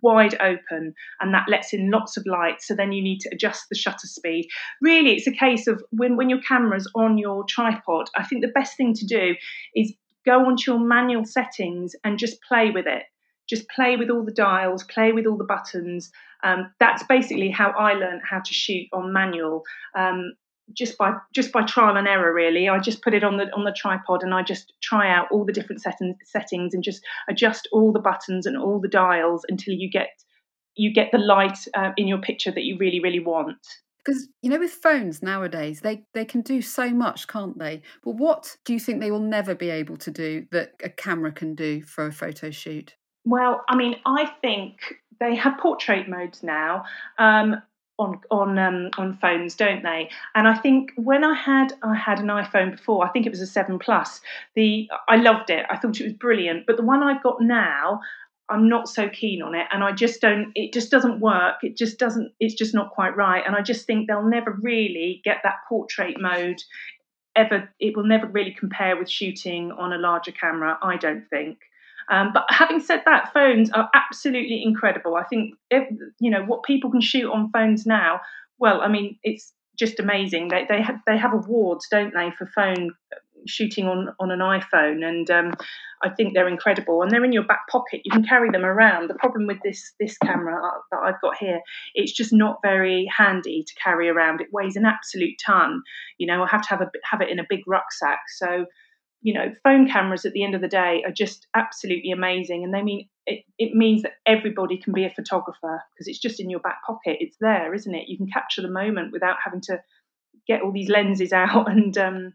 wide 0.02 0.34
open 0.40 0.94
and 1.20 1.34
that 1.34 1.48
lets 1.48 1.72
in 1.72 1.90
lots 1.90 2.16
of 2.16 2.26
light. 2.26 2.60
So 2.60 2.74
then 2.74 2.92
you 2.92 3.02
need 3.02 3.20
to 3.20 3.30
adjust 3.32 3.66
the 3.68 3.76
shutter 3.76 4.06
speed. 4.06 4.48
Really, 4.82 5.14
it's 5.14 5.26
a 5.26 5.32
case 5.32 5.66
of 5.66 5.82
when, 5.90 6.16
when 6.16 6.28
your 6.28 6.40
camera's 6.40 6.90
on 6.94 7.18
your 7.18 7.44
tripod, 7.48 8.10
I 8.16 8.24
think 8.24 8.42
the 8.42 8.52
best 8.52 8.76
thing 8.76 8.94
to 8.94 9.06
do 9.06 9.34
is 9.74 9.92
go 10.26 10.44
onto 10.46 10.72
your 10.72 10.80
manual 10.80 11.24
settings 11.24 11.94
and 12.04 12.18
just 12.18 12.42
play 12.42 12.70
with 12.70 12.86
it. 12.86 13.04
Just 13.48 13.66
play 13.70 13.96
with 13.96 14.10
all 14.10 14.24
the 14.24 14.32
dials, 14.32 14.84
play 14.84 15.12
with 15.12 15.26
all 15.26 15.38
the 15.38 15.44
buttons. 15.44 16.10
Um, 16.44 16.70
that's 16.78 17.02
basically 17.04 17.50
how 17.50 17.70
I 17.70 17.94
learned 17.94 18.20
how 18.28 18.40
to 18.40 18.52
shoot 18.52 18.88
on 18.92 19.12
manual. 19.12 19.62
Um, 19.96 20.32
just 20.72 20.98
by 20.98 21.14
just 21.34 21.52
by 21.52 21.62
trial 21.62 21.96
and 21.96 22.08
error 22.08 22.32
really. 22.32 22.68
I 22.68 22.78
just 22.78 23.02
put 23.02 23.14
it 23.14 23.24
on 23.24 23.36
the 23.36 23.44
on 23.54 23.64
the 23.64 23.74
tripod 23.76 24.22
and 24.22 24.34
i 24.34 24.42
just 24.42 24.72
try 24.82 25.10
out 25.10 25.26
all 25.30 25.44
the 25.44 25.52
different 25.52 25.82
settings 25.82 26.16
settings 26.24 26.74
and 26.74 26.82
just 26.82 27.02
adjust 27.28 27.68
all 27.72 27.92
the 27.92 28.00
buttons 28.00 28.46
and 28.46 28.56
all 28.56 28.80
the 28.80 28.88
dials 28.88 29.44
until 29.48 29.74
you 29.74 29.90
get 29.90 30.10
you 30.76 30.92
get 30.92 31.10
the 31.10 31.18
light 31.18 31.58
uh, 31.74 31.90
in 31.96 32.06
your 32.06 32.18
picture 32.18 32.50
that 32.50 32.64
you 32.64 32.76
really 32.78 33.00
really 33.00 33.20
want. 33.20 33.58
Because 34.04 34.28
you 34.42 34.50
know 34.50 34.58
with 34.58 34.70
phones 34.70 35.22
nowadays 35.22 35.80
they 35.80 36.02
they 36.14 36.24
can 36.24 36.40
do 36.42 36.62
so 36.62 36.90
much 36.90 37.26
can't 37.26 37.58
they? 37.58 37.82
But 38.04 38.12
what 38.12 38.56
do 38.64 38.72
you 38.72 38.80
think 38.80 39.00
they 39.00 39.10
will 39.10 39.18
never 39.20 39.54
be 39.54 39.70
able 39.70 39.96
to 39.98 40.10
do 40.10 40.46
that 40.52 40.72
a 40.82 40.88
camera 40.88 41.32
can 41.32 41.54
do 41.54 41.82
for 41.82 42.06
a 42.06 42.12
photo 42.12 42.50
shoot? 42.50 42.94
Well 43.24 43.64
i 43.68 43.76
mean 43.76 43.96
i 44.06 44.26
think 44.40 44.80
they 45.20 45.34
have 45.36 45.58
portrait 45.58 46.08
modes 46.08 46.42
now. 46.42 46.84
Um, 47.18 47.62
on 47.98 48.20
on 48.30 48.58
um, 48.58 48.90
on 48.96 49.18
phones, 49.20 49.54
don't 49.54 49.82
they? 49.82 50.08
And 50.34 50.46
I 50.46 50.54
think 50.54 50.92
when 50.96 51.24
I 51.24 51.34
had 51.34 51.72
I 51.82 51.94
had 51.94 52.20
an 52.20 52.26
iPhone 52.26 52.72
before, 52.72 53.04
I 53.04 53.10
think 53.10 53.26
it 53.26 53.30
was 53.30 53.40
a 53.40 53.46
seven 53.46 53.78
plus. 53.78 54.20
The 54.54 54.88
I 55.08 55.16
loved 55.16 55.50
it. 55.50 55.66
I 55.68 55.76
thought 55.76 56.00
it 56.00 56.04
was 56.04 56.12
brilliant. 56.12 56.66
But 56.66 56.76
the 56.76 56.84
one 56.84 57.02
I've 57.02 57.22
got 57.22 57.40
now, 57.40 58.00
I'm 58.48 58.68
not 58.68 58.88
so 58.88 59.08
keen 59.08 59.42
on 59.42 59.54
it, 59.54 59.66
and 59.72 59.82
I 59.82 59.92
just 59.92 60.20
don't. 60.20 60.52
It 60.54 60.72
just 60.72 60.90
doesn't 60.90 61.20
work. 61.20 61.56
It 61.62 61.76
just 61.76 61.98
doesn't. 61.98 62.32
It's 62.40 62.54
just 62.54 62.74
not 62.74 62.90
quite 62.90 63.16
right. 63.16 63.42
And 63.44 63.56
I 63.56 63.62
just 63.62 63.86
think 63.86 64.06
they'll 64.06 64.22
never 64.22 64.56
really 64.62 65.20
get 65.24 65.38
that 65.42 65.56
portrait 65.68 66.20
mode. 66.20 66.62
Ever, 67.36 67.68
it 67.78 67.96
will 67.96 68.06
never 68.06 68.26
really 68.26 68.56
compare 68.58 68.96
with 68.96 69.08
shooting 69.08 69.70
on 69.70 69.92
a 69.92 69.98
larger 69.98 70.32
camera. 70.32 70.78
I 70.82 70.96
don't 70.96 71.28
think. 71.30 71.58
Um, 72.10 72.32
but 72.32 72.44
having 72.48 72.80
said 72.80 73.02
that, 73.04 73.32
phones 73.32 73.70
are 73.70 73.88
absolutely 73.94 74.62
incredible. 74.62 75.16
I 75.16 75.24
think 75.24 75.54
you 76.20 76.30
know 76.30 76.44
what 76.44 76.62
people 76.62 76.90
can 76.90 77.00
shoot 77.00 77.30
on 77.30 77.50
phones 77.50 77.86
now. 77.86 78.20
Well, 78.58 78.80
I 78.80 78.88
mean, 78.88 79.18
it's 79.22 79.52
just 79.78 80.00
amazing. 80.00 80.48
They 80.48 80.66
they 80.68 80.82
have 80.82 81.00
they 81.06 81.18
have 81.18 81.32
awards, 81.32 81.86
don't 81.90 82.14
they, 82.14 82.30
for 82.36 82.46
phone 82.46 82.90
shooting 83.46 83.86
on 83.86 84.14
on 84.18 84.30
an 84.30 84.40
iPhone, 84.40 85.04
and 85.04 85.30
um, 85.30 85.52
I 86.02 86.10
think 86.10 86.34
they're 86.34 86.48
incredible. 86.48 87.02
And 87.02 87.10
they're 87.10 87.24
in 87.24 87.32
your 87.32 87.44
back 87.44 87.68
pocket. 87.70 88.02
You 88.04 88.10
can 88.10 88.24
carry 88.24 88.50
them 88.50 88.64
around. 88.64 89.08
The 89.08 89.14
problem 89.14 89.46
with 89.46 89.58
this 89.62 89.92
this 90.00 90.16
camera 90.18 90.60
that 90.90 91.00
I've 91.04 91.20
got 91.20 91.36
here, 91.36 91.60
it's 91.94 92.12
just 92.12 92.32
not 92.32 92.58
very 92.62 93.06
handy 93.14 93.64
to 93.66 93.74
carry 93.82 94.08
around. 94.08 94.40
It 94.40 94.48
weighs 94.52 94.76
an 94.76 94.86
absolute 94.86 95.34
ton. 95.44 95.82
You 96.18 96.26
know, 96.26 96.42
I 96.42 96.48
have 96.48 96.62
to 96.62 96.68
have 96.68 96.80
a 96.80 96.90
have 97.04 97.20
it 97.20 97.28
in 97.28 97.38
a 97.38 97.46
big 97.48 97.60
rucksack. 97.66 98.20
So 98.36 98.66
you 99.20 99.34
know, 99.34 99.52
phone 99.64 99.88
cameras 99.88 100.24
at 100.24 100.32
the 100.32 100.44
end 100.44 100.54
of 100.54 100.60
the 100.60 100.68
day 100.68 101.02
are 101.04 101.12
just 101.12 101.46
absolutely 101.54 102.12
amazing. 102.12 102.62
And 102.64 102.72
they 102.72 102.82
mean 102.82 103.08
it, 103.26 103.44
it 103.58 103.74
means 103.74 104.02
that 104.02 104.12
everybody 104.26 104.78
can 104.78 104.92
be 104.92 105.04
a 105.04 105.10
photographer 105.10 105.82
because 105.92 106.06
it's 106.06 106.20
just 106.20 106.40
in 106.40 106.50
your 106.50 106.60
back 106.60 106.78
pocket. 106.86 107.18
It's 107.20 107.36
there, 107.40 107.74
isn't 107.74 107.94
it? 107.94 108.08
You 108.08 108.16
can 108.16 108.28
capture 108.28 108.62
the 108.62 108.70
moment 108.70 109.12
without 109.12 109.36
having 109.44 109.60
to 109.62 109.80
get 110.46 110.62
all 110.62 110.72
these 110.72 110.88
lenses 110.88 111.32
out 111.34 111.70
and 111.70 111.96
um, 111.98 112.32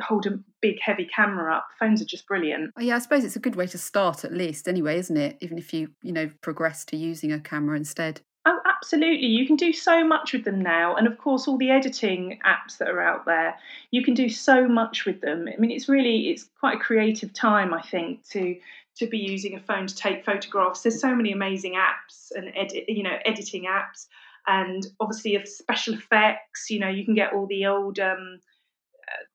hold 0.00 0.26
a 0.26 0.38
big 0.60 0.76
heavy 0.80 1.08
camera 1.14 1.54
up. 1.54 1.66
Phones 1.78 2.02
are 2.02 2.06
just 2.06 2.26
brilliant. 2.26 2.72
Yeah, 2.78 2.96
I 2.96 2.98
suppose 2.98 3.24
it's 3.24 3.36
a 3.36 3.40
good 3.40 3.56
way 3.56 3.66
to 3.66 3.78
start 3.78 4.24
at 4.24 4.32
least, 4.32 4.68
anyway, 4.68 4.98
isn't 4.98 5.16
it? 5.16 5.38
Even 5.40 5.58
if 5.58 5.72
you, 5.72 5.88
you 6.02 6.12
know, 6.12 6.30
progress 6.42 6.84
to 6.86 6.96
using 6.96 7.32
a 7.32 7.40
camera 7.40 7.76
instead. 7.76 8.20
Absolutely. 8.78 9.26
You 9.26 9.46
can 9.46 9.56
do 9.56 9.72
so 9.72 10.04
much 10.06 10.32
with 10.32 10.44
them 10.44 10.60
now. 10.60 10.94
And 10.94 11.06
of 11.06 11.18
course, 11.18 11.48
all 11.48 11.58
the 11.58 11.70
editing 11.70 12.38
apps 12.46 12.78
that 12.78 12.88
are 12.88 13.00
out 13.02 13.24
there, 13.26 13.56
you 13.90 14.04
can 14.04 14.14
do 14.14 14.28
so 14.28 14.68
much 14.68 15.04
with 15.04 15.20
them. 15.20 15.48
I 15.52 15.58
mean, 15.58 15.72
it's 15.72 15.88
really, 15.88 16.28
it's 16.28 16.48
quite 16.60 16.76
a 16.76 16.80
creative 16.80 17.32
time, 17.32 17.74
I 17.74 17.82
think, 17.82 18.26
to 18.30 18.56
to 18.96 19.06
be 19.06 19.18
using 19.18 19.54
a 19.54 19.60
phone 19.60 19.86
to 19.86 19.94
take 19.94 20.24
photographs. 20.24 20.82
There's 20.82 21.00
so 21.00 21.14
many 21.14 21.30
amazing 21.30 21.74
apps 21.74 22.32
and 22.34 22.52
edit, 22.56 22.88
you 22.88 23.04
know, 23.04 23.16
editing 23.24 23.64
apps, 23.64 24.06
and 24.46 24.84
obviously 25.00 25.36
of 25.36 25.46
special 25.46 25.94
effects. 25.94 26.70
You 26.70 26.80
know, 26.80 26.88
you 26.88 27.04
can 27.04 27.14
get 27.14 27.32
all 27.32 27.46
the 27.46 27.66
old 27.66 27.98
um, 27.98 28.40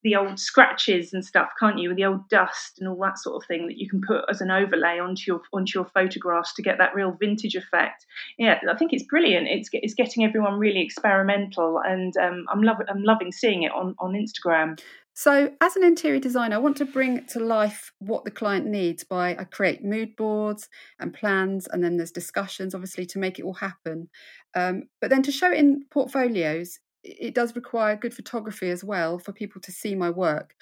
the 0.04 0.16
old 0.16 0.40
scratches 0.40 1.14
and 1.14 1.24
stuff, 1.24 1.50
can't 1.60 1.80
you? 1.80 1.94
The 1.96 2.06
old 2.06 2.28
dust 2.30 2.80
and 2.80 2.88
all 2.88 3.00
that 3.02 3.18
sort 3.18 3.42
of 3.42 3.48
thing 3.48 3.68
that 3.68 3.78
you 3.78 3.90
can 3.90 4.02
put 4.06 4.26
as 4.30 4.42
an 4.42 4.52
overlay 4.52 5.00
onto 5.00 5.24
your 5.28 5.42
onto 5.54 5.80
your 5.80 5.90
photographs 5.94 6.54
to 6.56 6.62
get 6.62 6.78
that 6.78 6.96
real 6.96 7.16
vintage 7.20 7.56
effect. 7.56 8.06
Yeah, 8.38 8.60
I 8.70 8.76
think 8.76 8.94
it's 8.94 9.04
brilliant. 9.04 9.48
It's 9.48 9.70
it's 9.74 9.94
getting 9.94 10.24
everyone 10.24 10.60
really 10.60 10.82
experimental, 10.82 11.80
and 11.86 12.16
um, 12.18 12.46
I'm 12.52 12.62
loving 12.62 12.88
I'm 12.90 13.04
loving 13.04 13.32
seeing 13.32 13.64
it 13.64 13.72
on 13.72 13.96
on 14.00 14.14
Instagram. 14.14 14.80
So, 15.16 15.52
as 15.62 15.76
an 15.76 15.84
interior 15.84 16.20
designer, 16.20 16.56
I 16.56 16.60
want 16.60 16.78
to 16.78 16.86
bring 16.86 17.24
to 17.28 17.40
life 17.40 17.92
what 18.00 18.26
the 18.26 18.32
client 18.32 18.66
needs 18.66 19.04
by 19.04 19.36
I 19.38 19.44
create 19.44 19.84
mood 19.84 20.16
boards 20.16 20.70
and 21.00 21.14
plans, 21.14 21.68
and 21.68 21.84
then 21.84 21.98
there's 21.98 22.12
discussions, 22.12 22.74
obviously, 22.74 23.06
to 23.08 23.20
make 23.20 23.38
it 23.38 23.44
all 23.44 23.54
happen. 23.54 24.10
Um, 24.56 24.84
but 25.00 25.12
then 25.12 25.22
to 25.24 25.32
show 25.32 25.52
it 25.52 25.60
in 25.60 25.86
portfolios, 25.92 26.80
it 27.04 27.36
does 27.36 27.56
require 27.56 27.96
good 27.96 28.14
photography 28.14 28.70
as 28.70 28.84
well 28.84 29.20
for 29.20 29.32
people 29.34 29.62
to 29.62 29.72
see 29.72 29.96
my 29.96 30.10
work. 30.10 30.56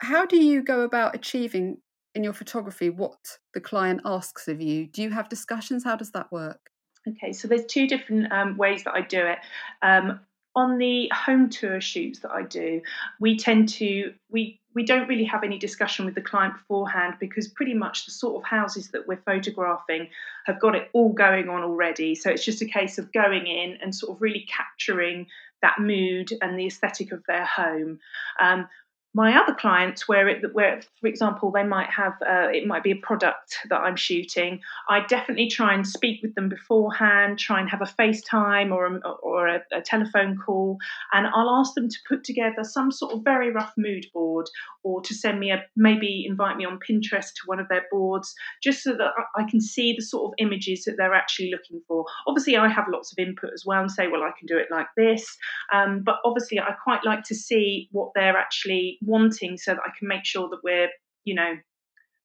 How 0.00 0.24
do 0.24 0.42
you 0.42 0.62
go 0.62 0.80
about 0.80 1.14
achieving 1.14 1.78
in 2.14 2.24
your 2.24 2.32
photography 2.32 2.90
what 2.90 3.38
the 3.54 3.60
client 3.60 4.00
asks 4.04 4.48
of 4.48 4.60
you? 4.60 4.86
Do 4.86 5.02
you 5.02 5.10
have 5.10 5.28
discussions? 5.28 5.84
How 5.84 5.96
does 5.96 6.10
that 6.12 6.32
work? 6.32 6.70
Okay, 7.08 7.32
so 7.32 7.48
there's 7.48 7.66
two 7.66 7.86
different 7.86 8.32
um, 8.32 8.56
ways 8.56 8.84
that 8.84 8.94
I 8.94 9.02
do 9.02 9.26
it. 9.26 9.38
Um, 9.82 10.20
on 10.56 10.78
the 10.78 11.10
home 11.14 11.48
tour 11.48 11.80
shoots 11.80 12.20
that 12.20 12.30
I 12.30 12.42
do, 12.42 12.82
we 13.20 13.36
tend 13.36 13.68
to 13.70 14.14
we 14.30 14.60
we 14.74 14.84
don't 14.84 15.08
really 15.08 15.24
have 15.24 15.42
any 15.42 15.58
discussion 15.58 16.04
with 16.04 16.14
the 16.14 16.20
client 16.20 16.54
beforehand 16.54 17.14
because 17.18 17.48
pretty 17.48 17.74
much 17.74 18.06
the 18.06 18.12
sort 18.12 18.36
of 18.36 18.48
houses 18.48 18.90
that 18.90 19.06
we're 19.08 19.16
photographing 19.16 20.08
have 20.46 20.60
got 20.60 20.76
it 20.76 20.88
all 20.92 21.12
going 21.12 21.48
on 21.48 21.62
already. 21.62 22.14
So 22.14 22.30
it's 22.30 22.44
just 22.44 22.62
a 22.62 22.66
case 22.66 22.98
of 22.98 23.12
going 23.12 23.46
in 23.46 23.78
and 23.82 23.94
sort 23.94 24.16
of 24.16 24.22
really 24.22 24.46
capturing 24.48 25.26
that 25.60 25.80
mood 25.80 26.32
and 26.40 26.58
the 26.58 26.66
aesthetic 26.66 27.10
of 27.10 27.24
their 27.26 27.44
home. 27.44 27.98
Um, 28.40 28.68
my 29.12 29.36
other 29.36 29.54
clients 29.54 30.06
where 30.06 30.28
it 30.28 30.44
where 30.52 30.80
for 31.00 31.08
example 31.08 31.50
they 31.50 31.64
might 31.64 31.90
have 31.90 32.12
uh, 32.22 32.48
it 32.52 32.66
might 32.66 32.84
be 32.84 32.92
a 32.92 32.96
product 32.96 33.56
that 33.68 33.80
i'm 33.80 33.96
shooting. 33.96 34.60
I 34.88 35.00
definitely 35.06 35.48
try 35.48 35.74
and 35.74 35.86
speak 35.86 36.22
with 36.22 36.34
them 36.34 36.48
beforehand 36.48 37.38
try 37.38 37.60
and 37.60 37.68
have 37.68 37.82
a 37.82 37.86
facetime 37.86 38.72
or 38.72 38.86
a, 38.86 39.08
or 39.22 39.48
a, 39.48 39.60
a, 39.72 39.80
telephone 39.80 40.36
call 40.36 40.78
and 41.12 41.26
i'll 41.26 41.50
ask 41.50 41.74
them 41.74 41.88
to 41.88 41.96
put 42.08 42.22
together 42.22 42.62
some 42.62 42.92
sort 42.92 43.12
of 43.12 43.24
very 43.24 43.50
rough 43.50 43.72
mood 43.76 44.06
board 44.14 44.46
or 44.84 45.00
to 45.02 45.14
send 45.14 45.40
me 45.40 45.50
a 45.50 45.64
maybe 45.76 46.24
invite 46.26 46.56
me 46.56 46.64
on 46.64 46.78
pinterest 46.78 47.34
to 47.34 47.42
one 47.46 47.58
of 47.58 47.68
their 47.68 47.86
boards 47.90 48.34
just 48.62 48.82
so 48.82 48.92
that 48.92 49.10
i 49.36 49.42
can 49.50 49.60
see 49.60 49.94
the 49.96 50.02
sort 50.02 50.30
of 50.30 50.34
images 50.38 50.84
that 50.84 50.96
they're 50.96 51.14
actually 51.14 51.50
looking 51.50 51.80
for. 51.88 52.04
Obviously 52.28 52.56
i 52.56 52.68
have 52.68 52.86
lots 52.88 53.12
of 53.12 53.18
input 53.18 53.50
as 53.52 53.64
well 53.66 53.80
and 53.80 53.90
say 53.90 54.06
well 54.06 54.22
i 54.22 54.30
can 54.38 54.46
do 54.46 54.56
it 54.56 54.68
like 54.70 54.86
this 54.96 55.36
um, 55.72 56.02
but 56.04 56.16
obviously 56.24 56.60
i 56.60 56.72
quite 56.84 57.04
like 57.04 57.24
to 57.24 57.34
see 57.34 57.88
what 57.90 58.10
they're 58.14 58.36
actually 58.36 58.99
wanting 59.02 59.56
so 59.56 59.74
that 59.74 59.82
I 59.84 59.90
can 59.98 60.08
make 60.08 60.24
sure 60.24 60.48
that 60.48 60.62
we're, 60.62 60.88
you 61.24 61.34
know, 61.34 61.56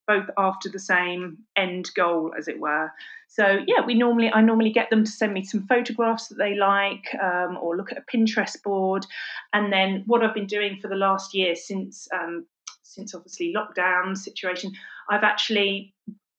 both 0.07 0.29
after 0.37 0.69
the 0.69 0.79
same 0.79 1.37
end 1.55 1.89
goal, 1.95 2.31
as 2.37 2.47
it 2.47 2.59
were. 2.59 2.91
So 3.27 3.59
yeah, 3.65 3.83
we 3.85 3.95
normally 3.95 4.29
I 4.31 4.41
normally 4.41 4.71
get 4.71 4.89
them 4.89 5.03
to 5.03 5.11
send 5.11 5.33
me 5.33 5.43
some 5.43 5.65
photographs 5.67 6.27
that 6.27 6.37
they 6.37 6.55
like, 6.55 7.05
um, 7.21 7.57
or 7.59 7.75
look 7.75 7.91
at 7.91 7.97
a 7.97 8.15
Pinterest 8.15 8.61
board, 8.61 9.05
and 9.51 9.73
then 9.73 10.03
what 10.05 10.23
I've 10.23 10.35
been 10.35 10.45
doing 10.45 10.77
for 10.81 10.87
the 10.87 10.95
last 10.95 11.33
year 11.33 11.55
since 11.55 12.07
um, 12.13 12.45
since 12.83 13.15
obviously 13.15 13.53
lockdown 13.53 14.15
situation, 14.15 14.71
I've 15.09 15.23
actually 15.23 15.93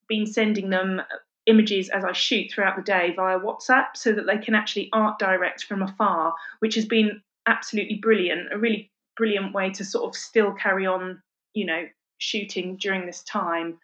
been 0.09 0.27
sending 0.27 0.70
them 0.70 1.03
images 1.46 1.88
as 1.90 2.05
I 2.05 2.12
shoot 2.12 2.51
throughout 2.51 2.77
the 2.77 2.83
day 2.83 3.12
via 3.16 3.38
WhatsApp, 3.38 3.88
so 3.96 4.12
that 4.12 4.27
they 4.27 4.38
can 4.38 4.55
actually 4.55 4.88
art 4.92 5.18
direct 5.18 5.64
from 5.64 5.83
afar, 5.83 6.35
which 6.61 6.77
has 6.77 6.87
been 6.87 7.20
absolutely 7.46 7.96
brilliant. 7.96 8.53
A 8.53 8.59
really 8.59 8.90
brilliant 9.16 9.55
way 9.55 9.70
to 9.70 9.85
sort 9.85 10.05
of 10.05 10.14
still 10.14 10.52
carry 10.52 10.87
on, 10.87 11.22
you 11.55 11.66
know, 11.66 11.85
shooting 12.18 12.76
during 12.76 13.07
this 13.07 13.22
time. 13.22 13.79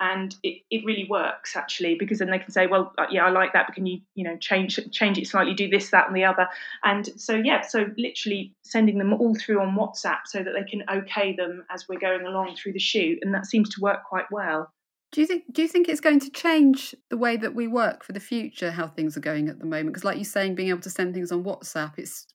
And 0.00 0.34
it, 0.44 0.62
it 0.70 0.84
really 0.84 1.08
works 1.10 1.56
actually 1.56 1.96
because 1.96 2.20
then 2.20 2.30
they 2.30 2.38
can 2.38 2.52
say, 2.52 2.68
well, 2.68 2.92
uh, 2.98 3.06
yeah, 3.10 3.26
I 3.26 3.30
like 3.30 3.52
that, 3.52 3.66
but 3.66 3.74
can 3.74 3.84
you, 3.84 4.00
you 4.14 4.22
know, 4.22 4.36
change 4.36 4.78
change 4.92 5.18
it 5.18 5.26
slightly, 5.26 5.54
do 5.54 5.68
this, 5.68 5.90
that, 5.90 6.06
and 6.06 6.14
the 6.14 6.24
other. 6.24 6.48
And 6.84 7.08
so 7.20 7.34
yeah, 7.34 7.62
so 7.62 7.86
literally 7.96 8.54
sending 8.62 8.98
them 8.98 9.12
all 9.12 9.34
through 9.34 9.60
on 9.60 9.76
WhatsApp 9.76 10.18
so 10.26 10.44
that 10.44 10.52
they 10.56 10.62
can 10.62 10.84
okay 10.88 11.34
them 11.34 11.64
as 11.68 11.88
we're 11.88 11.98
going 11.98 12.24
along 12.24 12.54
through 12.54 12.74
the 12.74 12.78
shoot, 12.78 13.18
and 13.22 13.34
that 13.34 13.46
seems 13.46 13.70
to 13.70 13.80
work 13.80 14.04
quite 14.08 14.30
well. 14.30 14.72
Do 15.10 15.20
you 15.20 15.26
think 15.26 15.44
do 15.52 15.62
you 15.62 15.68
think 15.68 15.88
it's 15.88 16.00
going 16.00 16.20
to 16.20 16.30
change 16.30 16.94
the 17.10 17.16
way 17.16 17.36
that 17.36 17.56
we 17.56 17.66
work 17.66 18.04
for 18.04 18.12
the 18.12 18.20
future? 18.20 18.70
How 18.70 18.86
things 18.86 19.16
are 19.16 19.20
going 19.20 19.48
at 19.48 19.58
the 19.58 19.66
moment? 19.66 19.88
Because, 19.88 20.04
like 20.04 20.16
you're 20.16 20.24
saying, 20.24 20.54
being 20.54 20.68
able 20.68 20.80
to 20.82 20.90
send 20.90 21.12
things 21.12 21.32
on 21.32 21.42
WhatsApp, 21.42 21.94
it's 21.96 22.26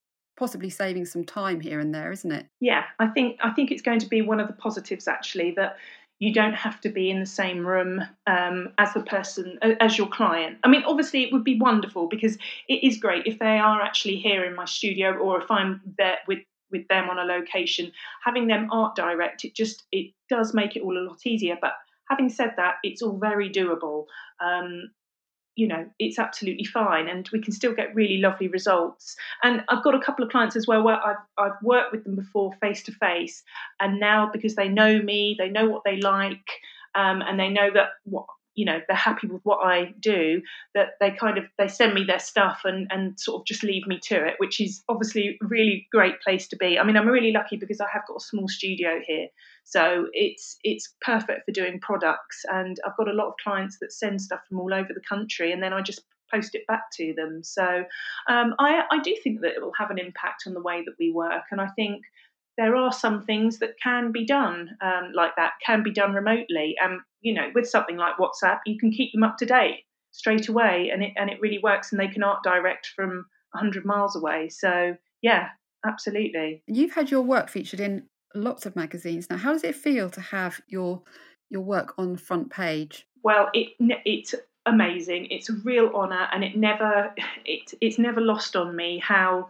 possibly 0.43 0.69
saving 0.69 1.05
some 1.05 1.23
time 1.23 1.61
here 1.61 1.79
and 1.79 1.95
there, 1.95 2.11
isn't 2.11 2.33
it? 2.33 2.45
Yeah, 2.59 2.83
I 2.99 3.07
think 3.07 3.37
I 3.41 3.51
think 3.51 3.71
it's 3.71 3.81
going 3.81 3.99
to 3.99 4.09
be 4.09 4.21
one 4.21 4.41
of 4.41 4.47
the 4.47 4.53
positives 4.53 5.07
actually 5.07 5.51
that 5.51 5.77
you 6.19 6.33
don't 6.33 6.53
have 6.53 6.81
to 6.81 6.89
be 6.89 7.09
in 7.09 7.21
the 7.21 7.25
same 7.25 7.65
room 7.65 8.01
um, 8.27 8.73
as 8.77 8.93
the 8.93 8.99
person 9.03 9.57
as 9.79 9.97
your 9.97 10.09
client. 10.09 10.57
I 10.65 10.67
mean, 10.67 10.83
obviously, 10.85 11.23
it 11.23 11.31
would 11.31 11.45
be 11.45 11.57
wonderful 11.57 12.09
because 12.09 12.37
it 12.67 12.83
is 12.83 12.97
great 12.97 13.25
if 13.25 13.39
they 13.39 13.57
are 13.57 13.81
actually 13.81 14.17
here 14.17 14.43
in 14.43 14.53
my 14.53 14.65
studio, 14.65 15.13
or 15.13 15.41
if 15.41 15.49
I'm 15.49 15.79
there 15.97 16.17
with 16.27 16.39
with 16.69 16.85
them 16.89 17.09
on 17.09 17.19
a 17.19 17.23
location. 17.23 17.93
Having 18.25 18.47
them 18.47 18.67
art 18.69 18.97
direct, 18.97 19.45
it 19.45 19.55
just 19.55 19.85
it 19.93 20.11
does 20.29 20.53
make 20.53 20.75
it 20.75 20.83
all 20.83 20.97
a 20.97 21.07
lot 21.07 21.25
easier. 21.25 21.57
But 21.61 21.71
having 22.09 22.27
said 22.27 22.55
that, 22.57 22.75
it's 22.83 23.01
all 23.01 23.17
very 23.17 23.49
doable. 23.49 24.07
Um, 24.41 24.91
you 25.55 25.67
know 25.67 25.85
it's 25.99 26.19
absolutely 26.19 26.65
fine 26.65 27.07
and 27.07 27.29
we 27.31 27.41
can 27.41 27.53
still 27.53 27.73
get 27.73 27.93
really 27.93 28.17
lovely 28.17 28.47
results. 28.47 29.15
And 29.43 29.63
i've 29.69 29.83
got 29.83 29.95
a 29.95 29.99
couple 29.99 30.23
of 30.25 30.31
clients 30.31 30.55
as 30.55 30.67
well 30.67 30.83
where 30.83 31.03
i've, 31.05 31.23
I've 31.37 31.61
worked 31.61 31.91
with 31.91 32.03
them 32.03 32.15
before 32.15 32.53
face 32.61 32.83
to 32.83 32.91
face 32.91 33.43
and 33.79 33.99
now 33.99 34.29
because 34.31 34.55
they 34.55 34.67
know 34.67 35.01
me 35.01 35.35
they 35.37 35.49
know 35.49 35.69
what 35.69 35.83
they 35.83 35.97
like 35.97 36.49
um, 36.95 37.21
and 37.21 37.39
they 37.39 37.49
know 37.49 37.71
that 37.73 37.89
what 38.03 38.25
you 38.55 38.65
know 38.65 38.79
they're 38.87 38.95
happy 38.95 39.27
with 39.27 39.41
what 39.43 39.65
I 39.65 39.93
do 39.99 40.41
that 40.75 40.91
they 40.99 41.11
kind 41.11 41.37
of 41.37 41.45
they 41.57 41.67
send 41.67 41.93
me 41.93 42.03
their 42.03 42.19
stuff 42.19 42.61
and 42.63 42.87
and 42.91 43.19
sort 43.19 43.41
of 43.41 43.45
just 43.45 43.63
leave 43.63 43.87
me 43.87 43.99
to 44.03 44.15
it 44.25 44.35
which 44.37 44.59
is 44.61 44.83
obviously 44.89 45.37
a 45.41 45.45
really 45.45 45.87
great 45.91 46.21
place 46.21 46.47
to 46.49 46.55
be. 46.55 46.79
I 46.79 46.83
mean 46.83 46.97
I'm 46.97 47.07
really 47.07 47.31
lucky 47.31 47.57
because 47.57 47.81
I 47.81 47.87
have 47.91 48.03
got 48.07 48.17
a 48.17 48.25
small 48.25 48.47
studio 48.47 48.99
here. 49.05 49.27
So 49.63 50.07
it's 50.13 50.57
it's 50.63 50.93
perfect 51.01 51.45
for 51.45 51.51
doing 51.51 51.79
products 51.79 52.43
and 52.51 52.77
I've 52.85 52.97
got 52.97 53.07
a 53.07 53.13
lot 53.13 53.27
of 53.27 53.33
clients 53.43 53.77
that 53.79 53.93
send 53.93 54.21
stuff 54.21 54.41
from 54.47 54.59
all 54.59 54.73
over 54.73 54.89
the 54.93 55.01
country 55.07 55.51
and 55.51 55.61
then 55.61 55.73
I 55.73 55.81
just 55.81 56.01
post 56.33 56.55
it 56.55 56.65
back 56.67 56.83
to 56.93 57.13
them. 57.15 57.43
So 57.43 57.83
um, 58.27 58.55
I, 58.59 58.83
I 58.89 58.99
do 59.03 59.15
think 59.23 59.41
that 59.41 59.53
it 59.53 59.61
will 59.61 59.73
have 59.77 59.91
an 59.91 59.99
impact 59.99 60.43
on 60.47 60.53
the 60.53 60.61
way 60.61 60.83
that 60.85 60.95
we 60.99 61.11
work 61.11 61.43
and 61.51 61.61
I 61.61 61.67
think 61.75 62.03
there 62.57 62.75
are 62.75 62.91
some 62.91 63.25
things 63.25 63.59
that 63.59 63.79
can 63.81 64.11
be 64.11 64.25
done 64.25 64.69
um, 64.81 65.11
like 65.13 65.35
that, 65.37 65.53
can 65.65 65.83
be 65.83 65.91
done 65.91 66.13
remotely. 66.13 66.75
And, 66.81 66.99
you 67.21 67.33
know, 67.33 67.49
with 67.53 67.67
something 67.67 67.97
like 67.97 68.17
WhatsApp, 68.17 68.59
you 68.65 68.77
can 68.77 68.91
keep 68.91 69.11
them 69.11 69.23
up 69.23 69.37
to 69.37 69.45
date 69.45 69.85
straight 70.11 70.47
away 70.47 70.91
and 70.93 71.03
it, 71.03 71.13
and 71.15 71.29
it 71.29 71.41
really 71.41 71.59
works 71.59 71.91
and 71.91 71.99
they 71.99 72.07
can 72.07 72.23
art 72.23 72.43
direct 72.43 72.87
from 72.95 73.25
100 73.51 73.85
miles 73.85 74.15
away. 74.15 74.49
So, 74.49 74.95
yeah, 75.21 75.49
absolutely. 75.85 76.61
You've 76.67 76.93
had 76.93 77.09
your 77.09 77.21
work 77.21 77.49
featured 77.49 77.79
in 77.79 78.03
lots 78.35 78.65
of 78.65 78.75
magazines. 78.75 79.29
Now, 79.29 79.37
how 79.37 79.53
does 79.53 79.63
it 79.63 79.75
feel 79.75 80.09
to 80.11 80.21
have 80.21 80.61
your 80.67 81.01
your 81.49 81.61
work 81.61 81.93
on 81.97 82.13
the 82.13 82.19
front 82.19 82.49
page? 82.49 83.05
Well, 83.23 83.49
it 83.53 83.73
it's 83.79 84.35
amazing. 84.65 85.27
It's 85.29 85.49
a 85.49 85.53
real 85.63 85.91
honour, 85.93 86.27
and 86.31 86.43
it 86.43 86.55
never 86.55 87.13
it 87.45 87.73
it's 87.81 87.99
never 87.99 88.21
lost 88.21 88.55
on 88.55 88.75
me 88.75 88.99
how 88.99 89.49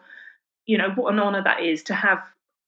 you 0.65 0.77
know 0.77 0.91
what 0.91 1.13
an 1.13 1.19
honour 1.19 1.43
that 1.43 1.61
is 1.61 1.83
to 1.83 1.93
have 1.93 2.19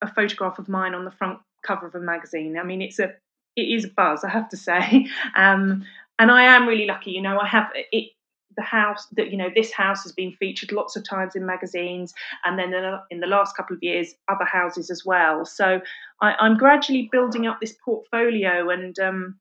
a 0.06 0.14
photograph 0.14 0.60
of 0.60 0.70
mine 0.70 0.94
on 0.94 1.06
the 1.06 1.12
front 1.12 1.40
cover 1.66 1.88
of 1.88 1.96
a 1.96 2.00
magazine. 2.00 2.58
I 2.58 2.64
mean, 2.64 2.82
it's 2.82 3.00
a 3.00 3.14
it 3.56 3.62
is 3.62 3.86
a 3.86 3.90
buzz, 3.90 4.24
I 4.24 4.30
have 4.30 4.50
to 4.50 4.58
say. 4.58 5.08
Um, 5.36 5.86
and 6.18 6.32
I 6.32 6.44
am 6.44 6.66
really 6.66 6.86
lucky. 6.86 7.12
You 7.12 7.22
know, 7.22 7.40
I 7.40 7.48
have 7.48 7.72
it. 7.92 8.12
The 8.56 8.62
house 8.62 9.08
that 9.18 9.32
you 9.32 9.38
know, 9.38 9.50
this 9.54 9.74
house 9.74 10.04
has 10.04 10.14
been 10.14 10.32
featured 10.32 10.72
lots 10.72 10.96
of 10.96 11.04
times 11.04 11.36
in 11.36 11.46
magazines, 11.46 12.14
and 12.46 12.58
then 12.58 12.74
in 13.12 13.20
the 13.20 13.28
last 13.28 13.58
couple 13.58 13.76
of 13.76 13.84
years, 13.84 14.14
other 14.30 14.46
houses 14.46 14.90
as 14.90 15.04
well. 15.04 15.44
So 15.46 15.82
I, 16.22 16.36
am 16.40 16.56
gradually 16.56 17.10
building 17.12 17.48
up 17.48 17.60
this 17.60 17.76
portfolio, 17.84 18.70
and 18.70 18.98
um, 18.98 19.38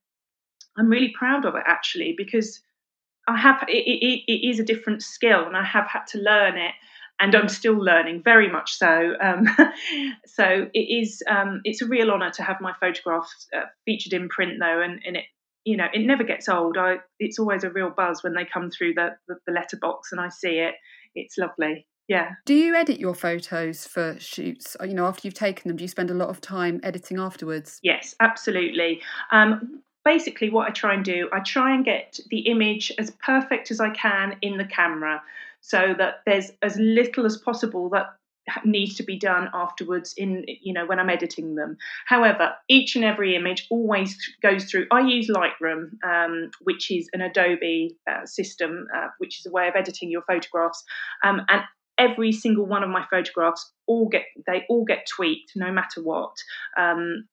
I'm 0.76 0.88
really 0.88 1.14
proud 1.16 1.44
of 1.44 1.54
it 1.54 1.62
actually 1.64 2.14
because 2.18 2.60
I 3.28 3.36
have 3.36 3.64
it, 3.68 3.86
it, 3.86 4.24
it 4.26 4.48
is 4.48 4.58
a 4.58 4.64
different 4.64 5.00
skill, 5.00 5.46
and 5.46 5.56
I 5.56 5.62
have 5.62 5.86
had 5.86 6.08
to 6.08 6.18
learn 6.18 6.56
it 6.56 6.74
and 7.20 7.34
I'm 7.34 7.48
still 7.48 7.76
learning 7.76 8.22
very 8.24 8.50
much 8.50 8.76
so. 8.76 9.14
Um, 9.20 9.46
so 10.26 10.66
it 10.72 10.78
is 10.78 11.22
um, 11.28 11.60
it's 11.64 11.82
a 11.82 11.86
real 11.86 12.10
honour 12.10 12.30
to 12.32 12.42
have 12.42 12.60
my 12.60 12.72
photographs 12.80 13.46
uh, 13.56 13.66
featured 13.84 14.12
in 14.12 14.28
print 14.28 14.54
though, 14.60 14.82
and, 14.82 15.00
and 15.06 15.16
it 15.16 15.24
you 15.64 15.76
know 15.76 15.86
it 15.92 16.00
never 16.00 16.24
gets 16.24 16.48
old. 16.48 16.76
I 16.76 16.96
it's 17.18 17.38
always 17.38 17.64
a 17.64 17.70
real 17.70 17.90
buzz 17.90 18.22
when 18.22 18.34
they 18.34 18.44
come 18.44 18.70
through 18.70 18.94
the, 18.94 19.10
the, 19.28 19.36
the 19.46 19.52
letterbox 19.52 20.12
and 20.12 20.20
I 20.20 20.28
see 20.28 20.58
it. 20.58 20.74
It's 21.14 21.38
lovely. 21.38 21.86
Yeah. 22.08 22.32
Do 22.44 22.54
you 22.54 22.74
edit 22.74 23.00
your 23.00 23.14
photos 23.14 23.86
for 23.86 24.18
shoots? 24.20 24.76
You 24.82 24.92
know, 24.92 25.06
after 25.06 25.26
you've 25.26 25.34
taken 25.34 25.68
them, 25.68 25.78
do 25.78 25.84
you 25.84 25.88
spend 25.88 26.10
a 26.10 26.14
lot 26.14 26.28
of 26.28 26.40
time 26.40 26.80
editing 26.82 27.18
afterwards? 27.18 27.78
Yes, 27.82 28.14
absolutely. 28.20 29.00
Um, 29.32 29.82
basically 30.04 30.50
what 30.50 30.68
I 30.68 30.70
try 30.70 30.94
and 30.94 31.04
do, 31.04 31.28
I 31.32 31.40
try 31.40 31.74
and 31.74 31.84
get 31.84 32.20
the 32.30 32.40
image 32.40 32.92
as 32.98 33.10
perfect 33.12 33.70
as 33.70 33.80
I 33.80 33.90
can 33.90 34.36
in 34.42 34.58
the 34.58 34.64
camera 34.64 35.22
so 35.60 35.94
that 35.96 36.16
there's 36.26 36.50
as 36.62 36.76
little 36.76 37.24
as 37.24 37.38
possible 37.38 37.88
that 37.90 38.14
needs 38.64 38.94
to 38.96 39.02
be 39.02 39.18
done 39.18 39.48
afterwards 39.54 40.14
in 40.18 40.44
you 40.60 40.74
know 40.74 40.84
when 40.84 40.98
i'm 40.98 41.08
editing 41.08 41.54
them. 41.54 41.78
However 42.06 42.52
each 42.68 42.94
and 42.94 43.04
every 43.04 43.34
image 43.34 43.66
always 43.70 44.18
goes 44.42 44.64
through 44.66 44.86
i 44.90 45.00
use 45.00 45.30
lightroom 45.30 46.02
um, 46.04 46.50
which 46.60 46.90
is 46.90 47.08
an 47.14 47.22
adobe 47.22 47.96
uh, 48.10 48.26
system 48.26 48.86
uh, 48.94 49.08
which 49.18 49.40
is 49.40 49.46
a 49.46 49.50
way 49.50 49.68
of 49.68 49.74
editing 49.76 50.10
your 50.10 50.22
photographs 50.22 50.84
um, 51.24 51.40
and 51.48 51.62
every 51.96 52.32
single 52.32 52.66
one 52.66 52.82
of 52.82 52.90
my 52.90 53.06
photographs 53.10 53.72
all 53.86 54.08
get 54.08 54.24
they 54.46 54.64
all 54.68 54.84
get 54.84 55.06
tweaked 55.06 55.52
no 55.56 55.72
matter 55.72 56.02
what 56.02 56.36
um, 56.76 57.26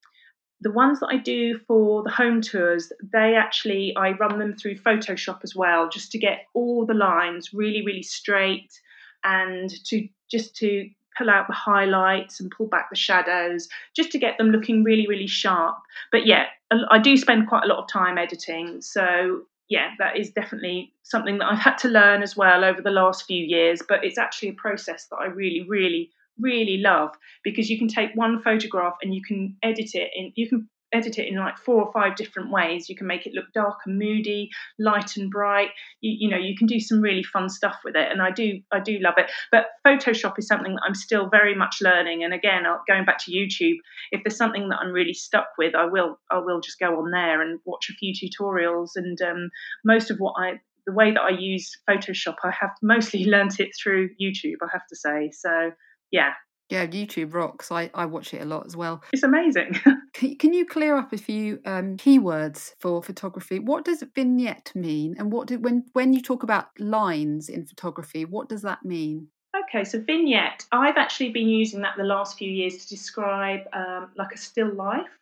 the 0.62 0.72
ones 0.72 1.00
that 1.00 1.08
I 1.08 1.18
do 1.18 1.58
for 1.58 2.04
the 2.04 2.12
home 2.12 2.40
tours, 2.40 2.92
they 3.12 3.36
actually 3.36 3.96
I 3.96 4.12
run 4.12 4.38
them 4.40 4.56
through 4.56 4.76
Photoshop 4.76 5.40
as 5.44 5.56
well, 5.56 5.90
just 5.90 6.12
to 6.12 6.20
get 6.20 6.46
all 6.54 6.86
the 6.86 6.94
lines 6.94 7.54
really, 7.54 7.84
really 7.84 8.04
straight, 8.04 8.80
and 9.24 9.70
to 9.86 10.08
just 10.30 10.56
to 10.58 10.90
pull 11.18 11.30
out 11.30 11.48
the 11.48 11.54
highlights 11.54 12.40
and 12.40 12.52
pull 12.56 12.68
back 12.68 12.90
the 12.90 12.96
shadows, 12.96 13.68
just 13.96 14.12
to 14.12 14.20
get 14.20 14.38
them 14.38 14.50
looking 14.52 14.84
really, 14.84 15.08
really 15.08 15.28
sharp. 15.28 15.78
But 16.12 16.26
yeah, 16.26 16.46
I 16.90 17.00
do 17.00 17.18
spend 17.18 17.50
quite 17.50 17.64
a 17.64 17.68
lot 17.68 17.80
of 17.80 17.90
time 17.90 18.18
editing, 18.18 18.82
so 18.82 19.42
yeah, 19.68 19.92
that 20.00 20.18
is 20.18 20.32
definitely 20.32 20.94
something 21.04 21.38
that 21.38 21.50
I've 21.50 21.60
had 21.60 21.78
to 21.80 21.88
learn 21.88 22.24
as 22.24 22.36
well 22.36 22.66
over 22.66 22.82
the 22.82 22.92
last 22.92 23.26
few 23.26 23.44
years. 23.44 23.82
But 23.88 24.04
it's 24.04 24.18
actually 24.18 24.50
a 24.50 24.54
process 24.54 25.08
that 25.08 25.18
I 25.18 25.26
really, 25.26 25.66
really 25.68 26.12
really 26.42 26.78
love 26.78 27.12
because 27.44 27.70
you 27.70 27.78
can 27.78 27.88
take 27.88 28.12
one 28.16 28.42
photograph 28.42 28.96
and 29.02 29.14
you 29.14 29.22
can 29.26 29.56
edit 29.64 29.92
it 29.94 30.12
in 30.16 30.32
you 30.36 30.48
can 30.50 30.70
edit 30.94 31.18
it 31.18 31.28
in 31.28 31.38
like 31.38 31.58
four 31.58 31.82
or 31.82 31.92
five 31.94 32.16
different 32.16 32.52
ways. 32.52 32.90
You 32.90 32.96
can 32.96 33.08
make 33.08 33.26
it 33.26 33.34
look 33.34 33.46
dark 33.54 33.80
and 33.86 33.98
moody 33.98 34.50
light 34.78 35.16
and 35.18 35.30
bright. 35.30 35.70
You, 36.02 36.16
you 36.20 36.30
know 36.30 36.38
you 36.38 36.56
can 36.58 36.68
do 36.68 36.80
some 36.80 37.02
really 37.02 37.24
fun 37.24 37.50
stuff 37.50 37.78
with 37.84 37.96
it 37.96 38.12
and 38.12 38.22
i 38.22 38.32
do 38.32 38.60
i 38.72 38.80
do 38.80 39.00
love 39.00 39.16
it. 39.18 39.32
But 39.52 39.68
photoshop 39.86 40.38
is 40.38 40.48
something 40.48 40.74
that 40.74 40.84
i'm 40.86 40.96
still 40.96 41.30
very 41.30 41.56
much 41.56 41.78
learning 41.82 42.24
and 42.24 42.34
again 42.34 42.64
going 42.88 43.06
back 43.06 43.18
to 43.20 43.32
youtube 43.32 43.78
if 44.12 44.24
there's 44.24 44.38
something 44.38 44.70
that 44.70 44.80
i'm 44.80 44.92
really 44.92 45.14
stuck 45.14 45.48
with 45.58 45.76
i 45.76 45.86
will 45.86 46.20
i 46.30 46.38
will 46.38 46.62
just 46.62 46.80
go 46.80 47.00
on 47.00 47.12
there 47.12 47.42
and 47.42 47.60
watch 47.66 47.90
a 47.90 47.94
few 47.94 48.14
tutorials 48.14 48.92
and 48.96 49.22
um, 49.22 49.50
most 49.84 50.12
of 50.12 50.18
what 50.18 50.34
i 50.38 50.60
the 50.86 50.94
way 50.94 51.12
that 51.12 51.22
i 51.22 51.30
use 51.30 51.78
photoshop 51.90 52.36
i 52.44 52.52
have 52.52 52.72
mostly 52.82 53.26
learnt 53.30 53.60
it 53.60 53.70
through 53.82 54.10
youtube 54.22 54.58
i 54.62 54.68
have 54.72 54.86
to 54.88 54.96
say. 54.96 55.32
So 55.32 55.72
yeah. 56.12 56.34
Yeah, 56.70 56.86
YouTube 56.86 57.34
rocks. 57.34 57.70
I, 57.70 57.92
I 57.94 58.06
watch 58.06 58.34
it 58.34 58.42
a 58.42 58.46
lot 58.46 58.66
as 58.66 58.78
well. 58.78 59.04
It's 59.12 59.24
amazing. 59.24 59.78
can, 60.14 60.38
can 60.38 60.54
you 60.54 60.66
clear 60.66 60.96
up 60.96 61.12
a 61.12 61.18
few 61.18 61.60
um, 61.66 61.98
keywords 61.98 62.72
for 62.80 63.04
photography? 63.04 63.60
What 63.60 63.84
does 63.84 64.02
vignette 64.16 64.72
mean, 64.74 65.16
and 65.20 65.34
what 65.34 65.50
did, 65.50 65.66
when 65.66 65.84
when 65.92 66.14
you 66.14 66.22
talk 66.22 66.44
about 66.44 66.68
lines 66.80 67.50
in 67.50 67.66
photography, 67.66 68.24
what 68.24 68.48
does 68.48 68.62
that 68.62 68.86
mean? 68.86 69.28
Okay, 69.54 69.84
so 69.84 70.00
vignette. 70.00 70.66
I've 70.72 70.96
actually 70.96 71.32
been 71.32 71.50
using 71.50 71.82
that 71.82 71.96
the 71.98 72.06
last 72.06 72.38
few 72.38 72.50
years 72.50 72.78
to 72.78 72.88
describe 72.88 73.62
um, 73.74 74.12
like 74.16 74.32
a 74.34 74.38
still 74.38 74.74
life, 74.74 75.20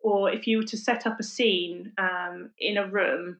or 0.00 0.30
if 0.30 0.46
you 0.46 0.58
were 0.58 0.64
to 0.64 0.76
set 0.76 1.06
up 1.06 1.18
a 1.18 1.22
scene 1.22 1.92
um, 1.96 2.50
in 2.58 2.76
a 2.76 2.86
room 2.86 3.38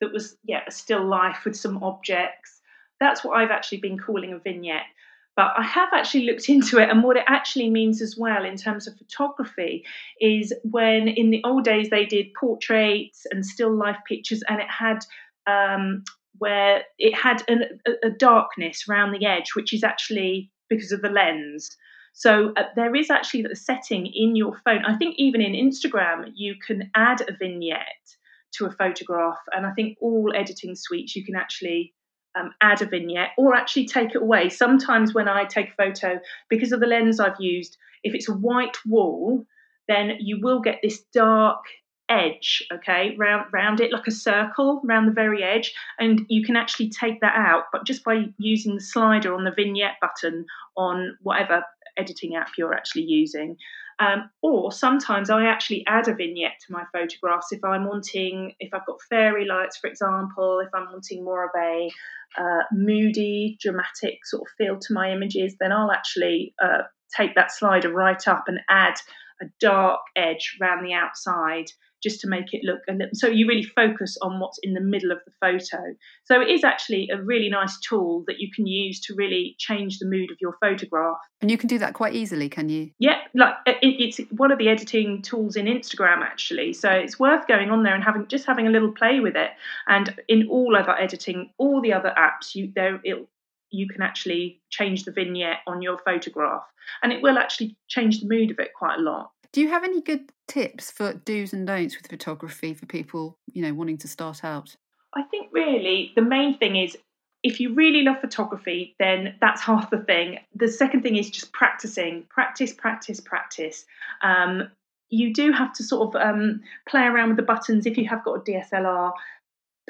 that 0.00 0.12
was 0.12 0.36
yeah 0.44 0.62
a 0.68 0.70
still 0.70 1.04
life 1.04 1.44
with 1.44 1.56
some 1.56 1.82
objects. 1.82 2.60
That's 3.00 3.24
what 3.24 3.36
I've 3.36 3.50
actually 3.50 3.78
been 3.78 3.98
calling 3.98 4.32
a 4.32 4.38
vignette. 4.38 4.86
But 5.34 5.52
I 5.56 5.62
have 5.62 5.88
actually 5.94 6.26
looked 6.26 6.48
into 6.48 6.78
it, 6.78 6.90
and 6.90 7.02
what 7.02 7.16
it 7.16 7.24
actually 7.26 7.70
means 7.70 8.02
as 8.02 8.16
well 8.18 8.44
in 8.44 8.56
terms 8.56 8.86
of 8.86 8.98
photography 8.98 9.84
is 10.20 10.52
when 10.62 11.08
in 11.08 11.30
the 11.30 11.42
old 11.44 11.64
days 11.64 11.88
they 11.88 12.04
did 12.04 12.34
portraits 12.38 13.26
and 13.30 13.44
still 13.44 13.74
life 13.74 13.96
pictures, 14.06 14.42
and 14.48 14.60
it 14.60 14.70
had 14.70 14.98
um, 15.46 16.04
where 16.38 16.82
it 16.98 17.14
had 17.14 17.42
an, 17.48 17.64
a, 17.86 18.08
a 18.08 18.10
darkness 18.10 18.84
around 18.88 19.12
the 19.12 19.24
edge, 19.24 19.54
which 19.54 19.72
is 19.72 19.82
actually 19.82 20.50
because 20.68 20.92
of 20.92 21.02
the 21.02 21.08
lens. 21.08 21.76
So 22.12 22.52
uh, 22.56 22.64
there 22.76 22.94
is 22.94 23.10
actually 23.10 23.44
a 23.44 23.56
setting 23.56 24.06
in 24.06 24.36
your 24.36 24.60
phone. 24.64 24.84
I 24.84 24.96
think 24.96 25.14
even 25.16 25.40
in 25.40 25.52
Instagram, 25.52 26.30
you 26.34 26.56
can 26.66 26.90
add 26.94 27.22
a 27.22 27.32
vignette 27.32 28.16
to 28.56 28.66
a 28.66 28.70
photograph, 28.70 29.38
and 29.52 29.64
I 29.64 29.72
think 29.72 29.96
all 30.02 30.32
editing 30.36 30.74
suites 30.74 31.16
you 31.16 31.24
can 31.24 31.36
actually 31.36 31.94
um, 32.34 32.52
add 32.60 32.82
a 32.82 32.86
vignette 32.86 33.30
or 33.36 33.54
actually 33.54 33.86
take 33.86 34.10
it 34.10 34.22
away. 34.22 34.48
Sometimes 34.48 35.14
when 35.14 35.28
I 35.28 35.44
take 35.44 35.70
a 35.70 35.74
photo, 35.74 36.20
because 36.48 36.72
of 36.72 36.80
the 36.80 36.86
lens 36.86 37.20
I've 37.20 37.40
used, 37.40 37.76
if 38.02 38.14
it's 38.14 38.28
a 38.28 38.34
white 38.34 38.76
wall, 38.86 39.44
then 39.88 40.16
you 40.20 40.40
will 40.40 40.60
get 40.60 40.80
this 40.82 41.02
dark 41.12 41.64
edge, 42.08 42.62
okay, 42.72 43.14
round 43.18 43.46
round 43.52 43.80
it 43.80 43.92
like 43.92 44.06
a 44.06 44.12
circle 44.12 44.80
round 44.84 45.08
the 45.08 45.12
very 45.12 45.42
edge, 45.42 45.72
and 45.98 46.26
you 46.28 46.44
can 46.44 46.56
actually 46.56 46.90
take 46.90 47.20
that 47.20 47.34
out, 47.36 47.64
but 47.72 47.86
just 47.86 48.04
by 48.04 48.24
using 48.38 48.74
the 48.74 48.80
slider 48.80 49.34
on 49.34 49.44
the 49.44 49.52
vignette 49.54 49.96
button 50.00 50.44
on 50.76 51.16
whatever 51.22 51.64
editing 51.96 52.36
app 52.36 52.50
you're 52.58 52.74
actually 52.74 53.02
using. 53.02 53.56
Um, 54.02 54.30
or 54.42 54.72
sometimes 54.72 55.30
I 55.30 55.44
actually 55.44 55.84
add 55.86 56.08
a 56.08 56.14
vignette 56.14 56.58
to 56.66 56.72
my 56.72 56.82
photographs 56.92 57.52
if 57.52 57.62
I'm 57.62 57.84
wanting, 57.84 58.54
if 58.58 58.74
I've 58.74 58.86
got 58.86 59.00
fairy 59.08 59.46
lights, 59.46 59.76
for 59.76 59.88
example, 59.88 60.58
if 60.58 60.70
I'm 60.74 60.90
wanting 60.90 61.24
more 61.24 61.44
of 61.44 61.50
a 61.56 61.88
uh, 62.36 62.62
moody, 62.72 63.56
dramatic 63.60 64.18
sort 64.24 64.42
of 64.42 64.48
feel 64.58 64.78
to 64.80 64.92
my 64.92 65.12
images, 65.12 65.54
then 65.60 65.70
I'll 65.70 65.92
actually 65.92 66.52
uh, 66.60 66.82
take 67.16 67.36
that 67.36 67.52
slider 67.52 67.92
right 67.92 68.26
up 68.26 68.44
and 68.48 68.58
add 68.68 68.94
a 69.40 69.44
dark 69.60 70.00
edge 70.16 70.58
around 70.60 70.84
the 70.84 70.94
outside 70.94 71.66
just 72.02 72.20
to 72.20 72.28
make 72.28 72.52
it 72.52 72.62
look 72.64 72.80
a 72.88 72.92
little. 72.92 73.10
So 73.14 73.28
you 73.28 73.46
really 73.46 73.62
focus 73.62 74.16
on 74.22 74.40
what's 74.40 74.58
in 74.62 74.74
the 74.74 74.80
middle 74.80 75.12
of 75.12 75.18
the 75.24 75.32
photo. 75.40 75.94
So 76.24 76.40
it 76.40 76.48
is 76.48 76.64
actually 76.64 77.08
a 77.12 77.22
really 77.22 77.48
nice 77.48 77.78
tool 77.80 78.24
that 78.26 78.38
you 78.38 78.50
can 78.54 78.66
use 78.66 79.00
to 79.02 79.14
really 79.14 79.54
change 79.58 79.98
the 79.98 80.06
mood 80.06 80.30
of 80.30 80.38
your 80.40 80.56
photograph. 80.60 81.18
And 81.40 81.50
you 81.50 81.58
can 81.58 81.68
do 81.68 81.78
that 81.78 81.94
quite 81.94 82.14
easily, 82.14 82.48
can 82.48 82.68
you? 82.68 82.90
Yeah, 82.98 83.18
like 83.34 83.54
it, 83.66 83.78
it's 83.82 84.18
one 84.30 84.50
of 84.50 84.58
the 84.58 84.68
editing 84.68 85.22
tools 85.22 85.56
in 85.56 85.66
Instagram 85.66 86.22
actually. 86.22 86.72
So 86.72 86.90
it's 86.90 87.18
worth 87.18 87.46
going 87.46 87.70
on 87.70 87.82
there 87.82 87.94
and 87.94 88.02
having 88.02 88.26
just 88.28 88.46
having 88.46 88.66
a 88.66 88.70
little 88.70 88.92
play 88.92 89.20
with 89.20 89.36
it. 89.36 89.50
And 89.86 90.14
in 90.28 90.48
all 90.48 90.76
other 90.76 90.98
editing, 90.98 91.50
all 91.58 91.80
the 91.80 91.92
other 91.92 92.12
apps, 92.16 92.54
you 92.54 92.72
there 92.74 93.00
it 93.04 93.26
you 93.72 93.88
can 93.88 94.02
actually 94.02 94.60
change 94.70 95.04
the 95.04 95.10
vignette 95.10 95.58
on 95.66 95.82
your 95.82 95.98
photograph 96.04 96.62
and 97.02 97.12
it 97.12 97.22
will 97.22 97.38
actually 97.38 97.74
change 97.88 98.20
the 98.20 98.28
mood 98.28 98.50
of 98.50 98.58
it 98.58 98.72
quite 98.74 98.98
a 98.98 99.02
lot. 99.02 99.30
Do 99.52 99.60
you 99.60 99.68
have 99.68 99.84
any 99.84 100.00
good 100.00 100.32
tips 100.48 100.90
for 100.90 101.12
do's 101.12 101.52
and 101.52 101.66
don'ts 101.66 101.96
with 101.96 102.08
photography 102.08 102.72
for 102.72 102.86
people, 102.86 103.38
you 103.52 103.62
know, 103.62 103.74
wanting 103.74 103.98
to 103.98 104.08
start 104.08 104.44
out? 104.44 104.76
I 105.14 105.22
think 105.24 105.48
really 105.52 106.12
the 106.16 106.22
main 106.22 106.56
thing 106.56 106.76
is 106.76 106.96
if 107.42 107.60
you 107.60 107.74
really 107.74 108.02
love 108.02 108.20
photography, 108.20 108.94
then 108.98 109.34
that's 109.40 109.60
half 109.60 109.90
the 109.90 109.98
thing. 109.98 110.38
The 110.54 110.68
second 110.68 111.02
thing 111.02 111.16
is 111.16 111.28
just 111.28 111.52
practicing, 111.52 112.24
practice, 112.30 112.72
practice, 112.72 113.20
practice. 113.20 113.84
Um, 114.22 114.70
you 115.10 115.34
do 115.34 115.52
have 115.52 115.74
to 115.74 115.82
sort 115.82 116.14
of 116.14 116.22
um, 116.22 116.62
play 116.88 117.02
around 117.02 117.28
with 117.28 117.36
the 117.36 117.42
buttons 117.42 117.84
if 117.84 117.98
you 117.98 118.08
have 118.08 118.24
got 118.24 118.36
a 118.36 118.40
DSLR 118.40 119.12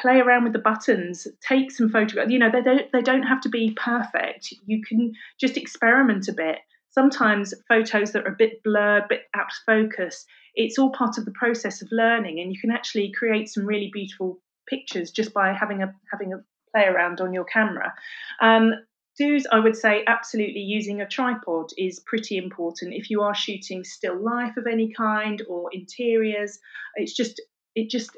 play 0.00 0.18
around 0.18 0.44
with 0.44 0.54
the 0.54 0.58
buttons 0.58 1.28
take 1.46 1.70
some 1.70 1.90
photographs 1.90 2.30
you 2.30 2.38
know 2.38 2.50
they 2.50 2.88
they 2.94 3.02
don't 3.02 3.24
have 3.24 3.42
to 3.42 3.50
be 3.50 3.76
perfect 3.76 4.54
you 4.64 4.82
can 4.82 5.12
just 5.38 5.58
experiment 5.58 6.26
a 6.28 6.32
bit 6.32 6.56
sometimes 6.92 7.54
photos 7.68 8.12
that 8.12 8.24
are 8.24 8.32
a 8.32 8.36
bit 8.36 8.62
blurred 8.62 9.04
a 9.04 9.08
bit 9.08 9.22
out 9.34 9.46
of 9.46 9.64
focus 9.66 10.26
it's 10.54 10.78
all 10.78 10.90
part 10.90 11.18
of 11.18 11.24
the 11.24 11.32
process 11.32 11.82
of 11.82 11.88
learning 11.90 12.40
and 12.40 12.52
you 12.52 12.60
can 12.60 12.70
actually 12.70 13.12
create 13.12 13.48
some 13.48 13.64
really 13.64 13.90
beautiful 13.92 14.38
pictures 14.68 15.10
just 15.10 15.32
by 15.32 15.52
having 15.52 15.82
a 15.82 15.94
having 16.10 16.32
a 16.32 16.44
play 16.72 16.84
around 16.84 17.20
on 17.20 17.34
your 17.34 17.44
camera. 17.44 17.92
Um, 18.40 18.72
do's 19.18 19.46
i 19.52 19.58
would 19.58 19.76
say 19.76 20.02
absolutely 20.06 20.60
using 20.60 21.02
a 21.02 21.08
tripod 21.08 21.70
is 21.76 22.00
pretty 22.00 22.38
important. 22.38 22.94
If 22.94 23.10
you 23.10 23.22
are 23.22 23.34
shooting 23.34 23.84
still 23.84 24.22
life 24.22 24.56
of 24.56 24.66
any 24.66 24.92
kind 24.92 25.42
or 25.48 25.68
interiors 25.72 26.58
it's 26.96 27.14
just 27.14 27.40
it 27.74 27.90
just 27.90 28.16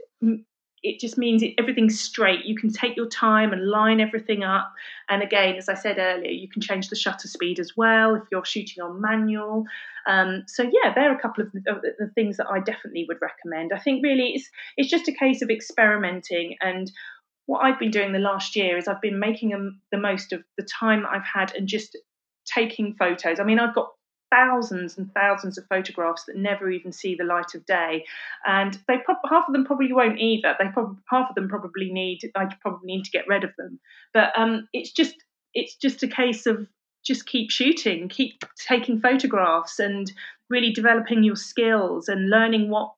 it 0.85 1.01
just 1.01 1.17
means 1.17 1.43
it, 1.43 1.55
everything's 1.59 1.99
straight. 1.99 2.45
You 2.45 2.55
can 2.55 2.71
take 2.71 2.95
your 2.95 3.09
time 3.09 3.53
and 3.53 3.69
line 3.69 4.01
everything 4.01 4.45
up. 4.45 4.73
And 5.09 5.23
again, 5.23 5.57
as 5.57 5.69
I 5.69 5.75
said 5.75 5.99
earlier, 5.99 6.31
you 6.31 6.49
can 6.49 6.61
change 6.61 6.89
the 6.89 6.97
shutter 6.97 7.27
speed 7.27 7.59
as 7.59 7.73
well 7.77 8.15
if 8.15 8.23
you're 8.31 8.45
shooting 8.45 8.83
on 8.83 9.01
manual. 9.01 9.65
Um, 10.07 10.45
so 10.47 10.63
yeah, 10.63 10.93
there 10.95 11.11
are 11.11 11.17
a 11.17 11.21
couple 11.21 11.43
of 11.43 11.53
the, 11.53 11.63
of 11.71 11.83
the, 11.83 12.11
things 12.15 12.37
that 12.37 12.47
I 12.49 12.61
definitely 12.61 13.07
would 13.09 13.23
recommend. 13.23 13.73
I 13.75 13.79
think 13.79 14.05
really 14.05 14.35
it's 14.35 14.51
it's 14.77 14.91
just 14.91 15.09
a 15.09 15.13
case 15.13 15.43
of 15.43 15.51
experimenting 15.51 16.57
and. 16.61 16.93
What 17.47 17.63
I've 17.63 17.79
been 17.79 17.91
doing 17.91 18.13
the 18.13 18.19
last 18.19 18.57
year 18.57 18.79
is 18.79 18.89
I've 18.89 19.03
been 19.03 19.19
making 19.19 19.51
the 19.93 19.99
most 19.99 20.33
of 20.33 20.43
the 20.57 20.63
time 20.63 21.05
I've 21.07 21.27
had 21.27 21.55
and 21.55 21.69
just 21.69 21.95
taking 22.47 22.95
photos. 22.95 23.39
I 23.39 23.45
mean, 23.45 23.59
I've 23.59 23.75
got 23.75 23.91
thousands 24.35 24.99
and 24.99 25.13
thousands 25.13 25.59
of 25.59 25.67
photographs 25.69 26.25
that 26.25 26.37
never 26.37 26.71
even 26.71 26.93
see 26.93 27.15
the 27.15 27.25
light 27.25 27.55
of 27.55 27.65
day, 27.67 28.05
and 28.47 28.79
they 28.89 28.97
half 29.29 29.45
of 29.47 29.53
them 29.53 29.65
probably 29.65 29.93
won't 29.93 30.19
either. 30.19 30.55
They 30.59 30.67
half 30.67 31.29
of 31.29 31.35
them 31.35 31.49
probably 31.49 31.93
need 31.93 32.21
I 32.35 32.47
probably 32.61 32.87
need 32.87 33.05
to 33.05 33.11
get 33.11 33.29
rid 33.29 33.45
of 33.45 33.51
them. 33.57 33.79
But 34.13 34.33
um, 34.37 34.69
it's 34.73 34.93
just 34.93 35.15
it's 35.55 35.77
just 35.77 36.03
a 36.03 36.09
case 36.09 36.47
of 36.47 36.67
just 37.05 37.27
keep 37.27 37.51
shooting, 37.51 38.09
keep 38.09 38.43
taking 38.67 39.01
photographs, 39.01 39.79
and 39.79 40.11
really 40.49 40.73
developing 40.73 41.23
your 41.23 41.37
skills 41.37 42.09
and 42.09 42.31
learning 42.31 42.71
what 42.71 42.93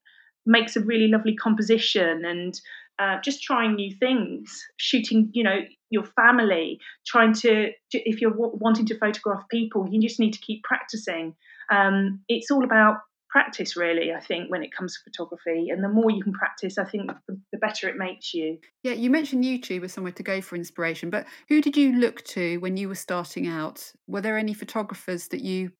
makes 0.45 0.75
a 0.75 0.81
really 0.81 1.07
lovely 1.07 1.35
composition 1.35 2.23
and 2.25 2.59
uh, 2.99 3.19
just 3.21 3.43
trying 3.43 3.75
new 3.75 3.93
things, 3.95 4.65
shooting, 4.77 5.29
you 5.33 5.43
know, 5.43 5.59
your 5.89 6.03
family, 6.03 6.79
trying 7.05 7.33
to, 7.33 7.71
if 7.91 8.21
you're 8.21 8.33
wanting 8.35 8.85
to 8.87 8.97
photograph 8.97 9.43
people, 9.49 9.87
you 9.89 10.01
just 10.01 10.19
need 10.19 10.33
to 10.33 10.39
keep 10.39 10.63
practicing. 10.63 11.35
Um, 11.71 12.21
it's 12.27 12.51
all 12.51 12.63
about 12.63 12.97
practice, 13.29 13.75
really, 13.75 14.13
I 14.13 14.19
think, 14.19 14.49
when 14.49 14.63
it 14.63 14.71
comes 14.71 14.93
to 14.93 14.99
photography. 15.03 15.69
And 15.69 15.83
the 15.83 15.89
more 15.89 16.09
you 16.09 16.23
can 16.23 16.33
practice, 16.33 16.77
I 16.77 16.85
think 16.85 17.07
the, 17.27 17.39
the 17.51 17.57
better 17.57 17.89
it 17.89 17.97
makes 17.97 18.33
you. 18.33 18.57
Yeah, 18.83 18.93
you 18.93 19.09
mentioned 19.09 19.43
YouTube 19.43 19.83
as 19.83 19.93
somewhere 19.93 20.13
to 20.13 20.23
go 20.23 20.41
for 20.41 20.55
inspiration, 20.55 21.09
but 21.09 21.25
who 21.49 21.61
did 21.61 21.75
you 21.77 21.93
look 21.93 22.23
to 22.25 22.57
when 22.57 22.77
you 22.77 22.87
were 22.87 22.95
starting 22.95 23.47
out? 23.47 23.91
Were 24.07 24.21
there 24.21 24.37
any 24.37 24.53
photographers 24.53 25.27
that 25.29 25.41
you 25.41 25.71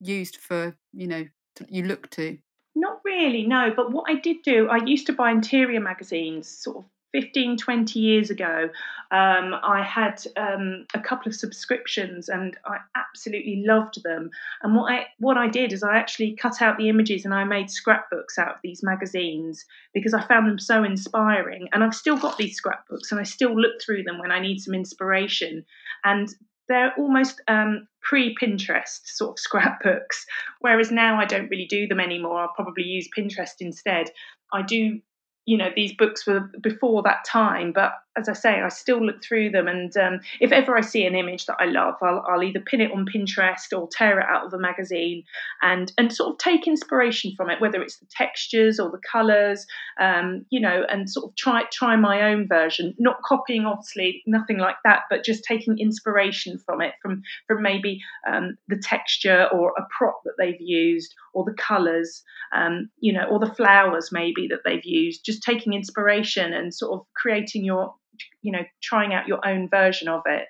used 0.00 0.36
for, 0.36 0.76
you 0.92 1.06
know, 1.06 1.24
you 1.68 1.84
looked 1.84 2.12
to? 2.12 2.38
Not 2.74 3.00
really, 3.04 3.46
no. 3.46 3.72
But 3.74 3.92
what 3.92 4.04
I 4.08 4.20
did 4.20 4.42
do, 4.44 4.68
I 4.68 4.84
used 4.84 5.06
to 5.06 5.12
buy 5.12 5.30
interior 5.30 5.80
magazines 5.80 6.48
sort 6.48 6.78
of 6.78 6.84
15, 7.12 7.56
20 7.56 7.98
years 7.98 8.30
ago. 8.30 8.68
Um, 9.10 9.54
I 9.62 9.82
had 9.82 10.22
um, 10.36 10.86
a 10.94 11.00
couple 11.00 11.28
of 11.28 11.34
subscriptions 11.34 12.28
and 12.28 12.56
I 12.66 12.78
absolutely 12.94 13.64
loved 13.66 14.02
them. 14.02 14.30
And 14.62 14.76
what 14.76 14.92
I 14.92 15.06
what 15.18 15.38
I 15.38 15.48
did 15.48 15.72
is 15.72 15.82
I 15.82 15.96
actually 15.96 16.36
cut 16.36 16.60
out 16.60 16.76
the 16.76 16.88
images 16.88 17.24
and 17.24 17.32
I 17.32 17.44
made 17.44 17.70
scrapbooks 17.70 18.38
out 18.38 18.50
of 18.50 18.60
these 18.62 18.82
magazines 18.82 19.64
because 19.94 20.12
I 20.12 20.26
found 20.26 20.46
them 20.46 20.58
so 20.58 20.84
inspiring. 20.84 21.68
And 21.72 21.82
I've 21.82 21.94
still 21.94 22.18
got 22.18 22.36
these 22.36 22.56
scrapbooks 22.56 23.10
and 23.10 23.20
I 23.20 23.24
still 23.24 23.58
look 23.58 23.80
through 23.80 24.02
them 24.02 24.18
when 24.18 24.30
I 24.30 24.40
need 24.40 24.60
some 24.60 24.74
inspiration. 24.74 25.64
And 26.04 26.28
they're 26.68 26.92
almost 26.98 27.40
um, 27.48 27.88
pre 28.02 28.36
Pinterest 28.40 29.00
sort 29.04 29.32
of 29.32 29.38
scrapbooks, 29.38 30.26
whereas 30.60 30.90
now 30.90 31.18
I 31.18 31.24
don't 31.24 31.48
really 31.48 31.66
do 31.66 31.86
them 31.86 32.00
anymore. 32.00 32.40
I'll 32.40 32.52
probably 32.54 32.84
use 32.84 33.08
Pinterest 33.16 33.54
instead. 33.60 34.10
I 34.52 34.62
do 34.62 35.00
you 35.48 35.56
know 35.56 35.70
these 35.74 35.94
books 35.94 36.26
were 36.26 36.40
before 36.60 37.02
that 37.02 37.24
time 37.24 37.72
but 37.72 37.94
as 38.18 38.28
i 38.28 38.32
say 38.32 38.60
i 38.60 38.68
still 38.68 39.04
look 39.04 39.22
through 39.22 39.50
them 39.50 39.68
and 39.68 39.96
um, 39.96 40.20
if 40.40 40.52
ever 40.52 40.76
i 40.76 40.80
see 40.80 41.06
an 41.06 41.14
image 41.14 41.46
that 41.46 41.56
i 41.58 41.64
love 41.64 41.94
I'll, 42.02 42.24
I'll, 42.28 42.42
either 42.42 42.60
pin 42.60 42.80
it 42.80 42.92
on 42.92 43.06
pinterest 43.06 43.76
or 43.76 43.88
tear 43.90 44.20
it 44.20 44.26
out 44.28 44.46
of 44.46 44.52
a 44.52 44.58
magazine 44.58 45.24
and 45.62 45.92
and 45.98 46.12
sort 46.12 46.32
of 46.32 46.38
take 46.38 46.66
inspiration 46.66 47.32
from 47.36 47.50
it 47.50 47.60
whether 47.60 47.82
it's 47.82 47.98
the 47.98 48.06
textures 48.06 48.78
or 48.78 48.90
the 48.90 49.00
colors 49.10 49.66
um, 50.00 50.44
you 50.50 50.60
know 50.60 50.84
and 50.88 51.08
sort 51.08 51.30
of 51.30 51.36
try 51.36 51.62
try 51.72 51.96
my 51.96 52.32
own 52.32 52.46
version. 52.46 52.94
Not 52.98 53.22
copying 53.22 53.64
obviously 53.64 54.22
nothing 54.26 54.58
like 54.58 54.76
that 54.84 55.02
but 55.10 55.24
just 55.24 55.44
taking 55.44 55.78
inspiration 55.78 56.58
from 56.58 56.80
it 56.80 56.94
from 57.02 57.22
from 57.46 57.62
maybe 57.62 58.00
um, 58.30 58.56
the 58.68 58.78
texture 58.78 59.48
or 59.52 59.72
a 59.78 59.86
prop 59.96 60.20
that 60.24 60.34
they've 60.38 60.60
used 60.60 61.14
or 61.32 61.44
the 61.44 61.54
colors 61.54 62.22
um, 62.54 62.90
you 63.00 63.12
know 63.12 63.24
or 63.24 63.38
the 63.38 63.54
flowers 63.54 64.10
maybe 64.12 64.48
that 64.48 64.60
they've 64.64 64.84
used. 64.84 65.24
Just 65.24 65.42
taking 65.42 65.72
inspiration 65.72 66.52
and 66.52 66.74
sort 66.74 67.00
of 67.00 67.06
creating 67.14 67.64
your, 67.64 67.94
you 68.42 68.52
know, 68.52 68.62
trying 68.82 69.12
out 69.14 69.28
your 69.28 69.46
own 69.46 69.68
version 69.68 70.08
of 70.08 70.22
it. 70.26 70.46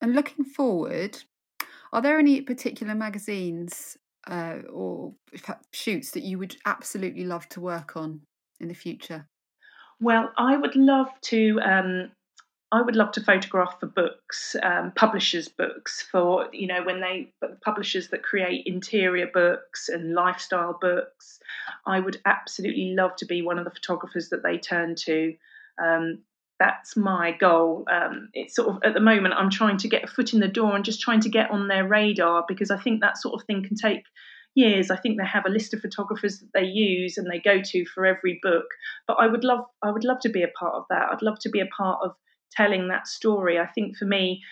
And 0.00 0.14
looking 0.14 0.44
forward, 0.44 1.18
are 1.92 2.02
there 2.02 2.18
any 2.18 2.40
particular 2.40 2.94
magazines 2.94 3.96
uh, 4.26 4.58
or 4.72 5.14
shoots 5.72 6.10
that 6.12 6.22
you 6.22 6.38
would 6.38 6.56
absolutely 6.66 7.24
love 7.24 7.48
to 7.50 7.60
work 7.60 7.96
on 7.96 8.20
in 8.60 8.68
the 8.68 8.74
future? 8.74 9.26
Well, 10.00 10.32
I 10.36 10.56
would 10.56 10.76
love 10.76 11.08
to 11.22 11.60
um, 11.60 12.10
I 12.70 12.82
would 12.82 12.96
love 12.96 13.12
to 13.12 13.22
photograph 13.22 13.80
for 13.80 13.86
books, 13.86 14.54
um, 14.62 14.92
publishers' 14.94 15.48
books, 15.48 16.02
for 16.02 16.48
you 16.52 16.66
know 16.66 16.82
when 16.84 17.00
they 17.00 17.32
publishers 17.64 18.08
that 18.08 18.22
create 18.22 18.66
interior 18.66 19.28
books 19.32 19.88
and 19.88 20.12
lifestyle 20.14 20.78
books. 20.78 21.40
I 21.86 22.00
would 22.00 22.20
absolutely 22.26 22.94
love 22.94 23.16
to 23.16 23.26
be 23.26 23.42
one 23.42 23.58
of 23.58 23.64
the 23.64 23.70
photographers 23.70 24.28
that 24.28 24.42
they 24.42 24.58
turn 24.58 24.94
to. 25.06 25.34
Um, 25.82 26.18
that's 26.58 26.96
my 26.96 27.32
goal. 27.32 27.84
Um, 27.90 28.30
it's 28.32 28.56
sort 28.56 28.68
of 28.68 28.82
at 28.82 28.94
the 28.94 29.00
moment 29.00 29.34
I'm 29.36 29.50
trying 29.50 29.76
to 29.78 29.88
get 29.88 30.04
a 30.04 30.06
foot 30.08 30.32
in 30.32 30.40
the 30.40 30.48
door 30.48 30.74
and 30.74 30.84
just 30.84 31.00
trying 31.00 31.20
to 31.20 31.28
get 31.28 31.50
on 31.50 31.68
their 31.68 31.86
radar 31.86 32.44
because 32.48 32.70
I 32.70 32.78
think 32.78 33.00
that 33.00 33.18
sort 33.18 33.40
of 33.40 33.46
thing 33.46 33.64
can 33.64 33.76
take 33.76 34.04
years. 34.54 34.90
I 34.90 34.96
think 34.96 35.18
they 35.18 35.26
have 35.26 35.46
a 35.46 35.50
list 35.50 35.72
of 35.72 35.80
photographers 35.80 36.40
that 36.40 36.50
they 36.52 36.64
use 36.66 37.16
and 37.16 37.28
they 37.30 37.38
go 37.38 37.60
to 37.62 37.84
for 37.94 38.04
every 38.04 38.40
book. 38.42 38.66
But 39.06 39.18
I 39.20 39.26
would 39.26 39.44
love 39.44 39.64
I 39.82 39.90
would 39.90 40.04
love 40.04 40.20
to 40.20 40.28
be 40.28 40.42
a 40.42 40.48
part 40.58 40.74
of 40.74 40.84
that. 40.90 41.08
I'd 41.12 41.22
love 41.22 41.38
to 41.40 41.50
be 41.50 41.60
a 41.60 41.66
part 41.66 42.00
of 42.02 42.12
telling 42.52 42.88
that 42.88 43.06
story. 43.06 43.58
I 43.58 43.66
think 43.66 43.96
for 43.96 44.04
me, 44.04 44.42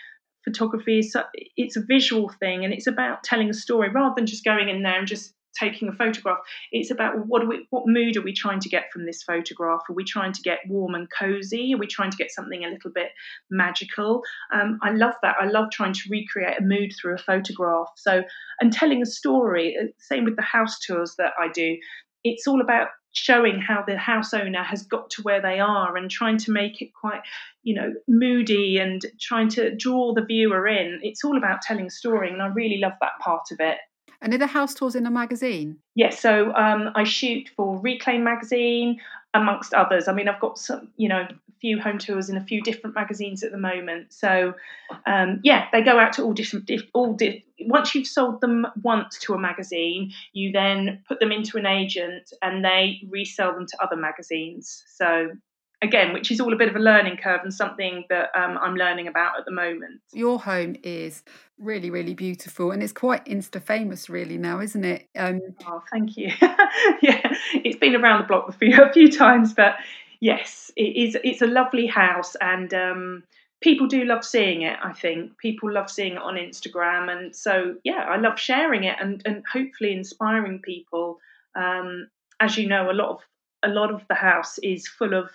photography 0.45 0.99
is 0.99 1.15
it's 1.55 1.75
a 1.75 1.83
visual 1.85 2.29
thing 2.39 2.63
and 2.63 2.73
it's 2.73 2.87
about 2.87 3.23
telling 3.23 3.49
a 3.49 3.53
story 3.53 3.89
rather 3.89 4.13
than 4.15 4.25
just 4.25 4.45
going 4.45 4.69
in 4.69 4.83
there 4.83 4.97
and 4.97 5.07
just 5.07 5.33
taking 5.59 5.87
a 5.87 5.93
photograph. 5.93 6.39
It's 6.71 6.91
about 6.91 7.27
what 7.27 7.47
we, 7.47 7.67
what 7.69 7.83
mood 7.87 8.17
are 8.17 8.21
we 8.21 8.33
trying 8.33 8.59
to 8.61 8.69
get 8.69 8.91
from 8.91 9.05
this 9.05 9.23
photograph? 9.23 9.81
Are 9.89 9.93
we 9.93 10.03
trying 10.03 10.33
to 10.33 10.41
get 10.41 10.59
warm 10.67 10.95
and 10.95 11.07
cozy? 11.09 11.73
Are 11.73 11.77
we 11.77 11.87
trying 11.87 12.11
to 12.11 12.17
get 12.17 12.31
something 12.31 12.63
a 12.63 12.69
little 12.69 12.91
bit 12.91 13.09
magical? 13.49 14.21
Um, 14.53 14.79
i 14.81 14.91
love 14.91 15.15
that. 15.23 15.35
I 15.39 15.45
love 15.45 15.71
trying 15.71 15.93
to 15.93 16.09
recreate 16.09 16.59
a 16.59 16.63
mood 16.63 16.91
through 16.99 17.15
a 17.15 17.19
photograph. 17.19 17.87
So 17.95 18.23
and 18.59 18.73
telling 18.73 19.01
a 19.01 19.05
story 19.05 19.77
uh, 19.81 19.87
same 19.99 20.25
with 20.25 20.35
the 20.35 20.41
house 20.41 20.79
tours 20.79 21.15
that 21.17 21.33
i 21.39 21.47
do. 21.49 21.77
It's 22.23 22.47
all 22.47 22.61
about 22.61 22.89
showing 23.13 23.59
how 23.59 23.83
the 23.87 23.97
house 23.97 24.33
owner 24.33 24.63
has 24.63 24.83
got 24.83 25.09
to 25.09 25.21
where 25.23 25.41
they 25.41 25.59
are 25.59 25.95
and 25.95 26.11
trying 26.11 26.37
to 26.37 26.51
make 26.51 26.81
it 26.81 26.89
quite 26.99 27.21
you 27.63 27.73
know 27.73 27.93
moody 28.07 28.77
and 28.77 29.01
trying 29.19 29.49
to 29.49 29.75
draw 29.75 30.13
the 30.13 30.25
viewer 30.25 30.67
in. 30.67 30.99
It's 31.01 31.23
all 31.23 31.37
about 31.37 31.61
telling 31.61 31.87
a 31.87 31.91
story 31.91 32.29
and 32.31 32.41
i 32.41 32.47
really 32.47 32.77
love 32.77 32.93
that 33.01 33.19
part 33.21 33.51
of 33.51 33.59
it 33.59 33.77
And 34.21 34.33
are 34.33 34.37
the 34.37 34.47
house 34.47 34.73
tours 34.73 34.95
in 34.95 35.05
a 35.05 35.11
magazine? 35.11 35.77
Yes, 35.95 36.19
so 36.19 36.53
um, 36.55 36.89
I 36.95 37.03
shoot 37.03 37.51
for 37.55 37.79
Reclaim 37.79 38.23
magazine, 38.23 38.99
amongst 39.37 39.73
others. 39.73 40.07
I 40.07 40.13
mean, 40.13 40.27
I've 40.27 40.39
got 40.39 40.57
some, 40.57 40.89
you 40.97 41.07
know, 41.07 41.21
a 41.21 41.53
few 41.61 41.79
home 41.79 41.97
tours 41.97 42.29
in 42.29 42.37
a 42.37 42.43
few 42.43 42.61
different 42.61 42.95
magazines 42.95 43.43
at 43.43 43.51
the 43.51 43.57
moment. 43.57 44.13
So, 44.13 44.53
um, 45.05 45.39
yeah, 45.43 45.67
they 45.71 45.81
go 45.81 45.99
out 45.99 46.13
to 46.13 46.23
all 46.23 46.33
different, 46.33 46.69
all 46.93 47.13
di- 47.13 47.45
once 47.61 47.93
you've 47.93 48.07
sold 48.07 48.41
them 48.41 48.67
once 48.83 49.17
to 49.19 49.33
a 49.33 49.39
magazine, 49.39 50.11
you 50.33 50.51
then 50.51 51.03
put 51.07 51.19
them 51.19 51.31
into 51.31 51.57
an 51.57 51.65
agent 51.65 52.31
and 52.41 52.63
they 52.63 53.01
resell 53.09 53.53
them 53.53 53.67
to 53.67 53.83
other 53.83 53.95
magazines. 53.95 54.83
So 54.95 55.31
again, 55.81 56.13
which 56.13 56.31
is 56.31 56.39
all 56.39 56.53
a 56.53 56.55
bit 56.55 56.69
of 56.69 56.75
a 56.75 56.79
learning 56.79 57.17
curve 57.17 57.41
and 57.43 57.53
something 57.53 58.03
that 58.09 58.29
um, 58.35 58.57
I'm 58.61 58.75
learning 58.75 59.07
about 59.07 59.37
at 59.37 59.45
the 59.45 59.51
moment. 59.51 60.01
Your 60.13 60.39
home 60.39 60.75
is 60.83 61.23
really, 61.59 61.89
really 61.89 62.13
beautiful, 62.13 62.71
and 62.71 62.81
it's 62.81 62.93
quite 62.93 63.25
Insta 63.25 63.61
famous, 63.61 64.09
really 64.09 64.37
now, 64.37 64.59
isn't 64.59 64.83
it? 64.83 65.07
Um, 65.15 65.41
oh, 65.67 65.83
thank 65.91 66.17
you. 66.17 66.31
yeah, 67.01 67.33
it's 67.53 67.77
been 67.77 67.95
around 67.95 68.21
the 68.21 68.27
block 68.27 68.49
a 68.49 68.51
few, 68.51 68.81
a 68.81 68.91
few 68.91 69.11
times, 69.11 69.53
but 69.53 69.75
yes, 70.19 70.71
it 70.75 70.95
is. 70.95 71.17
It's 71.23 71.41
a 71.41 71.47
lovely 71.47 71.87
house, 71.87 72.35
and 72.41 72.73
um, 72.73 73.23
people 73.61 73.87
do 73.87 74.03
love 74.05 74.23
seeing 74.23 74.63
it. 74.63 74.77
I 74.83 74.93
think 74.93 75.37
people 75.37 75.71
love 75.71 75.89
seeing 75.89 76.13
it 76.13 76.21
on 76.21 76.35
Instagram, 76.35 77.11
and 77.15 77.35
so 77.35 77.75
yeah, 77.83 78.05
I 78.07 78.17
love 78.17 78.39
sharing 78.39 78.83
it 78.83 78.97
and 78.99 79.21
and 79.25 79.43
hopefully 79.51 79.93
inspiring 79.93 80.59
people. 80.59 81.19
Um, 81.55 82.09
as 82.39 82.55
you 82.55 82.67
know, 82.67 82.91
a 82.91 82.93
lot 82.93 83.09
of 83.09 83.19
a 83.67 83.73
lot 83.73 83.93
of 83.93 84.01
the 84.07 84.15
house 84.15 84.57
is 84.59 84.87
full 84.87 85.13
of 85.13 85.29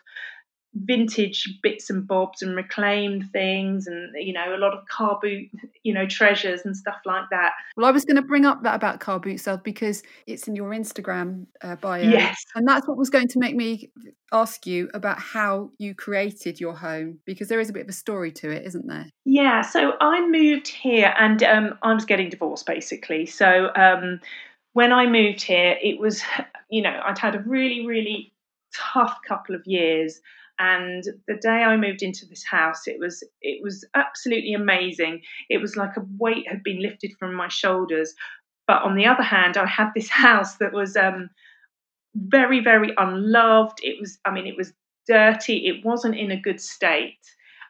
vintage 0.74 1.58
bits 1.62 1.90
and 1.90 2.06
bobs 2.06 2.40
and 2.40 2.56
reclaimed 2.56 3.30
things 3.30 3.86
and 3.86 4.10
you 4.14 4.32
know 4.32 4.54
a 4.54 4.56
lot 4.56 4.72
of 4.72 4.86
car 4.86 5.18
boot 5.20 5.46
you 5.82 5.92
know 5.92 6.06
treasures 6.06 6.62
and 6.64 6.76
stuff 6.76 6.96
like 7.04 7.24
that. 7.30 7.52
Well 7.76 7.86
i 7.86 7.90
was 7.90 8.04
going 8.04 8.16
to 8.16 8.22
bring 8.22 8.46
up 8.46 8.62
that 8.62 8.74
about 8.74 9.00
car 9.00 9.20
boot 9.20 9.38
sales 9.38 9.60
because 9.62 10.02
it's 10.26 10.48
in 10.48 10.56
your 10.56 10.70
instagram 10.70 11.46
uh, 11.62 11.76
bio. 11.76 12.02
Yes. 12.02 12.42
And 12.54 12.66
that's 12.66 12.88
what 12.88 12.96
was 12.96 13.10
going 13.10 13.28
to 13.28 13.38
make 13.38 13.54
me 13.54 13.90
ask 14.32 14.66
you 14.66 14.88
about 14.94 15.18
how 15.18 15.70
you 15.78 15.94
created 15.94 16.58
your 16.58 16.74
home 16.74 17.18
because 17.26 17.48
there 17.48 17.60
is 17.60 17.68
a 17.68 17.72
bit 17.72 17.82
of 17.82 17.88
a 17.88 17.92
story 17.92 18.32
to 18.32 18.50
it 18.50 18.64
isn't 18.66 18.86
there? 18.86 19.06
Yeah 19.26 19.60
so 19.60 19.92
i 20.00 20.26
moved 20.26 20.68
here 20.68 21.14
and 21.18 21.42
um, 21.42 21.78
i 21.82 21.92
was 21.92 22.06
getting 22.06 22.30
divorced 22.30 22.64
basically. 22.64 23.26
So 23.26 23.70
um, 23.76 24.20
when 24.72 24.92
i 24.92 25.06
moved 25.06 25.42
here 25.42 25.76
it 25.82 25.98
was 25.98 26.22
you 26.70 26.82
know 26.82 27.00
i'd 27.06 27.18
had 27.18 27.34
a 27.34 27.40
really 27.40 27.86
really 27.86 28.32
tough 28.74 29.18
couple 29.26 29.54
of 29.54 29.62
years 29.66 30.20
and 30.58 31.02
the 31.26 31.34
day 31.34 31.64
I 31.64 31.76
moved 31.76 32.02
into 32.02 32.26
this 32.26 32.44
house, 32.44 32.86
it 32.86 33.00
was 33.00 33.24
it 33.40 33.62
was 33.62 33.84
absolutely 33.94 34.54
amazing. 34.54 35.22
It 35.48 35.58
was 35.58 35.76
like 35.76 35.96
a 35.96 36.06
weight 36.18 36.46
had 36.46 36.62
been 36.62 36.80
lifted 36.80 37.12
from 37.18 37.34
my 37.34 37.48
shoulders. 37.48 38.14
But 38.66 38.82
on 38.82 38.94
the 38.94 39.06
other 39.06 39.22
hand, 39.22 39.56
I 39.56 39.66
had 39.66 39.90
this 39.94 40.08
house 40.26 40.56
that 40.56 40.72
was 40.72 40.96
um, 40.96 41.30
very, 42.14 42.60
very 42.60 42.92
unloved. 42.96 43.78
It 43.82 44.00
was, 44.00 44.18
I 44.24 44.30
mean, 44.30 44.46
it 44.46 44.56
was 44.56 44.72
dirty. 45.08 45.66
It 45.66 45.84
wasn't 45.84 46.16
in 46.16 46.30
a 46.30 46.40
good 46.40 46.60
state. 46.60 47.18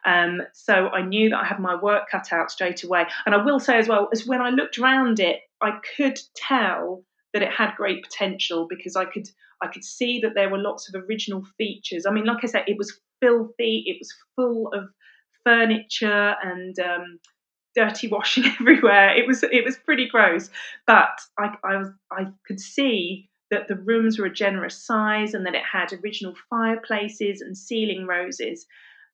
Um, 0.05 0.41
so 0.53 0.89
I 0.89 1.01
knew 1.01 1.29
that 1.29 1.39
I 1.39 1.45
had 1.45 1.59
my 1.59 1.75
work 1.75 2.09
cut 2.09 2.31
out 2.31 2.51
straight 2.51 2.83
away. 2.83 3.05
And 3.25 3.33
I 3.33 3.43
will 3.43 3.59
say 3.59 3.77
as 3.77 3.87
well, 3.87 4.09
as 4.11 4.25
when 4.25 4.41
I 4.41 4.49
looked 4.49 4.77
around 4.77 5.19
it, 5.19 5.39
I 5.61 5.79
could 5.95 6.19
tell 6.35 7.03
that 7.33 7.41
it 7.41 7.51
had 7.51 7.75
great 7.75 8.03
potential 8.03 8.67
because 8.69 8.95
I 8.95 9.05
could 9.05 9.29
I 9.61 9.67
could 9.67 9.83
see 9.83 10.19
that 10.19 10.33
there 10.35 10.49
were 10.49 10.57
lots 10.57 10.89
of 10.89 11.01
original 11.03 11.43
features. 11.57 12.05
I 12.05 12.11
mean, 12.11 12.25
like 12.25 12.43
I 12.43 12.47
said, 12.47 12.65
it 12.67 12.77
was 12.77 12.99
filthy. 13.21 13.83
It 13.87 13.97
was 13.99 14.13
full 14.35 14.69
of 14.73 14.89
furniture 15.45 16.35
and 16.43 16.77
um, 16.79 17.19
dirty 17.73 18.07
washing 18.07 18.45
everywhere. 18.59 19.15
It 19.15 19.27
was 19.27 19.43
it 19.43 19.63
was 19.63 19.77
pretty 19.77 20.07
gross, 20.07 20.49
but 20.85 21.19
I, 21.39 21.55
I 21.63 21.77
was 21.77 21.89
I 22.11 22.27
could 22.45 22.59
see 22.59 23.29
that 23.51 23.67
the 23.67 23.75
rooms 23.75 24.17
were 24.17 24.25
a 24.25 24.33
generous 24.33 24.85
size 24.85 25.33
and 25.33 25.45
that 25.45 25.55
it 25.55 25.63
had 25.63 25.93
original 25.93 26.33
fireplaces 26.49 27.41
and 27.41 27.57
ceiling 27.57 28.07
roses. 28.07 28.65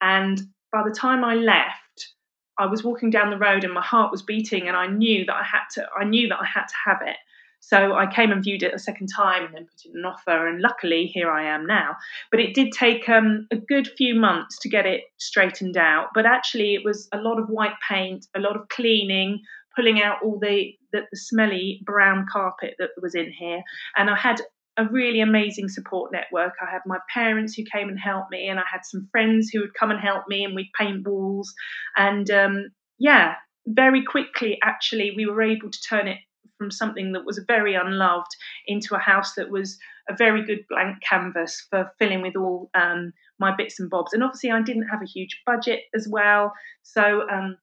And 0.02 0.42
by 0.72 0.84
the 0.84 0.96
time 0.96 1.24
I 1.24 1.36
left, 1.36 2.14
I 2.58 2.66
was 2.66 2.84
walking 2.84 3.10
down 3.10 3.30
the 3.30 3.38
road 3.38 3.64
and 3.64 3.74
my 3.74 3.82
heart 3.82 4.12
was 4.12 4.22
beating, 4.22 4.68
and 4.68 4.76
I 4.76 4.88
knew 4.88 5.26
that 5.26 5.36
I 5.36 5.44
had 5.44 5.64
to. 5.76 5.88
I 5.98 6.04
knew 6.04 6.28
that 6.28 6.40
I 6.40 6.46
had 6.46 6.66
to 6.66 6.76
have 6.86 7.00
it. 7.06 7.18
So 7.62 7.94
I 7.94 8.08
came 8.08 8.32
and 8.32 8.44
viewed 8.44 8.64
it 8.64 8.74
a 8.74 8.80
second 8.80 9.08
time 9.08 9.46
and 9.46 9.54
then 9.54 9.66
put 9.66 9.86
in 9.86 9.98
an 9.98 10.06
offer, 10.06 10.48
and 10.48 10.62
luckily 10.62 11.08
here 11.08 11.30
I 11.30 11.44
am 11.44 11.66
now. 11.66 11.96
But 12.32 12.40
it 12.40 12.54
did 12.54 12.72
take 12.72 13.10
um, 13.10 13.48
a 13.52 13.58
good 13.58 13.88
few 13.98 14.16
months 14.16 14.58
to 14.60 14.70
get 14.70 14.86
it 14.86 15.04
straightened 15.18 15.78
out. 15.78 16.08
But 16.14 16.26
actually, 16.26 16.76
it 16.76 16.86
was 16.86 17.08
a 17.14 17.18
lot 17.18 17.40
of 17.40 17.50
white 17.50 17.76
paint, 17.88 18.28
a 18.36 18.40
lot 18.40 18.56
of 18.56 18.68
cleaning, 18.70 19.42
pulling 19.76 20.02
out 20.02 20.18
all 20.24 20.40
the, 20.40 20.74
the, 20.94 21.02
the 21.12 21.18
smelly 21.18 21.82
brown 21.86 22.26
carpet 22.32 22.76
that 22.80 22.90
was 23.02 23.16
in 23.16 23.32
here. 23.32 23.62
And 23.98 24.10
I 24.10 24.16
had 24.16 24.42
a 24.80 24.86
really 24.86 25.20
amazing 25.20 25.68
support 25.68 26.12
network. 26.12 26.54
I 26.62 26.72
had 26.72 26.82
my 26.86 27.00
parents 27.14 27.54
who 27.54 27.64
came 27.72 27.90
and 27.90 28.00
helped 28.00 28.32
me, 28.32 28.48
and 28.48 28.60
I 28.60 28.64
had 28.72 28.86
some 28.86 29.10
friends 29.12 29.50
who 29.50 29.60
would 29.60 29.74
come 29.74 29.92
and 29.92 30.00
help 30.00 30.24
me, 30.30 30.46
and 30.46 30.56
we'd 30.56 30.72
paint 30.80 31.06
walls. 31.06 31.54
And 31.98 32.32
um, 32.32 32.70
yeah, 32.98 33.36
very 33.68 34.06
quickly, 34.06 34.58
actually, 34.64 35.12
we 35.16 35.26
were 35.26 35.42
able 35.42 35.70
to 35.70 35.82
turn 35.82 36.08
it 36.08 36.20
from 36.58 36.72
something 36.72 37.12
that 37.12 37.26
was 37.26 37.44
very 37.46 37.76
unloved 37.76 38.32
into 38.68 38.96
a 38.96 39.00
house 39.00 39.36
that 39.36 39.50
was 39.50 39.78
a 40.10 40.16
very 40.16 40.46
good 40.46 40.66
blank 40.70 40.98
canvas 41.08 41.66
for 41.70 41.92
filling 42.00 42.22
with 42.22 42.38
all 42.38 42.70
um, 42.74 43.12
my 43.38 43.54
bits 43.56 43.80
and 43.80 43.90
bobs. 43.90 44.14
And 44.14 44.24
obviously, 44.24 44.52
I 44.52 44.62
didn't 44.62 44.88
have 44.88 45.02
a 45.02 45.12
huge 45.14 45.42
budget 45.46 45.82
as 45.94 46.08
well, 46.10 46.54
so 46.84 47.28
um, 47.30 47.58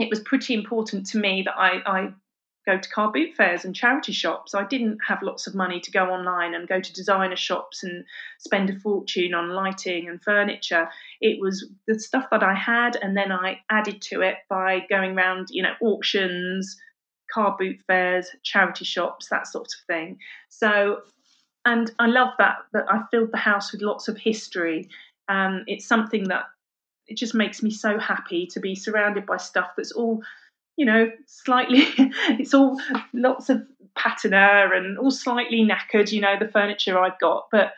it 0.00 0.10
was 0.10 0.18
pretty 0.18 0.54
important 0.54 1.06
to 1.06 1.18
me 1.18 1.44
that 1.46 1.56
I, 1.56 1.78
I 1.86 2.08
go 2.70 2.78
to 2.78 2.88
car 2.88 3.10
boot 3.12 3.34
fairs 3.36 3.64
and 3.64 3.74
charity 3.74 4.12
shops. 4.12 4.54
I 4.54 4.64
didn't 4.64 4.98
have 5.06 5.22
lots 5.22 5.46
of 5.46 5.54
money 5.54 5.80
to 5.80 5.90
go 5.90 6.10
online 6.10 6.54
and 6.54 6.68
go 6.68 6.80
to 6.80 6.92
designer 6.92 7.36
shops 7.36 7.82
and 7.82 8.04
spend 8.38 8.70
a 8.70 8.78
fortune 8.78 9.34
on 9.34 9.50
lighting 9.50 10.08
and 10.08 10.22
furniture. 10.22 10.88
It 11.20 11.40
was 11.40 11.68
the 11.86 11.98
stuff 11.98 12.26
that 12.30 12.42
I 12.42 12.54
had, 12.54 12.96
and 12.96 13.16
then 13.16 13.32
I 13.32 13.60
added 13.70 14.02
to 14.02 14.20
it 14.22 14.36
by 14.48 14.86
going 14.88 15.16
around, 15.16 15.48
you 15.50 15.62
know, 15.62 15.74
auctions, 15.82 16.76
car 17.32 17.56
boot 17.58 17.80
fairs, 17.86 18.28
charity 18.42 18.84
shops, 18.84 19.28
that 19.30 19.46
sort 19.46 19.66
of 19.66 19.86
thing. 19.86 20.18
So, 20.48 21.00
and 21.64 21.90
I 21.98 22.06
love 22.06 22.30
that 22.38 22.56
that 22.72 22.86
I 22.88 23.02
filled 23.10 23.32
the 23.32 23.38
house 23.38 23.72
with 23.72 23.82
lots 23.82 24.08
of 24.08 24.16
history. 24.16 24.88
Um, 25.28 25.64
it's 25.66 25.86
something 25.86 26.24
that 26.28 26.44
it 27.06 27.16
just 27.16 27.34
makes 27.34 27.62
me 27.62 27.70
so 27.70 27.98
happy 27.98 28.46
to 28.52 28.60
be 28.60 28.74
surrounded 28.74 29.26
by 29.26 29.36
stuff 29.36 29.70
that's 29.76 29.92
all, 29.92 30.22
you 30.80 30.86
know, 30.86 31.10
slightly. 31.26 31.84
it's 32.40 32.54
all 32.54 32.80
lots 33.12 33.50
of 33.50 33.60
patina 33.94 34.70
and 34.72 34.96
all 34.96 35.10
slightly 35.10 35.62
knackered. 35.62 36.10
You 36.10 36.22
know, 36.22 36.36
the 36.40 36.48
furniture 36.48 36.98
I've 36.98 37.20
got, 37.20 37.48
but 37.52 37.72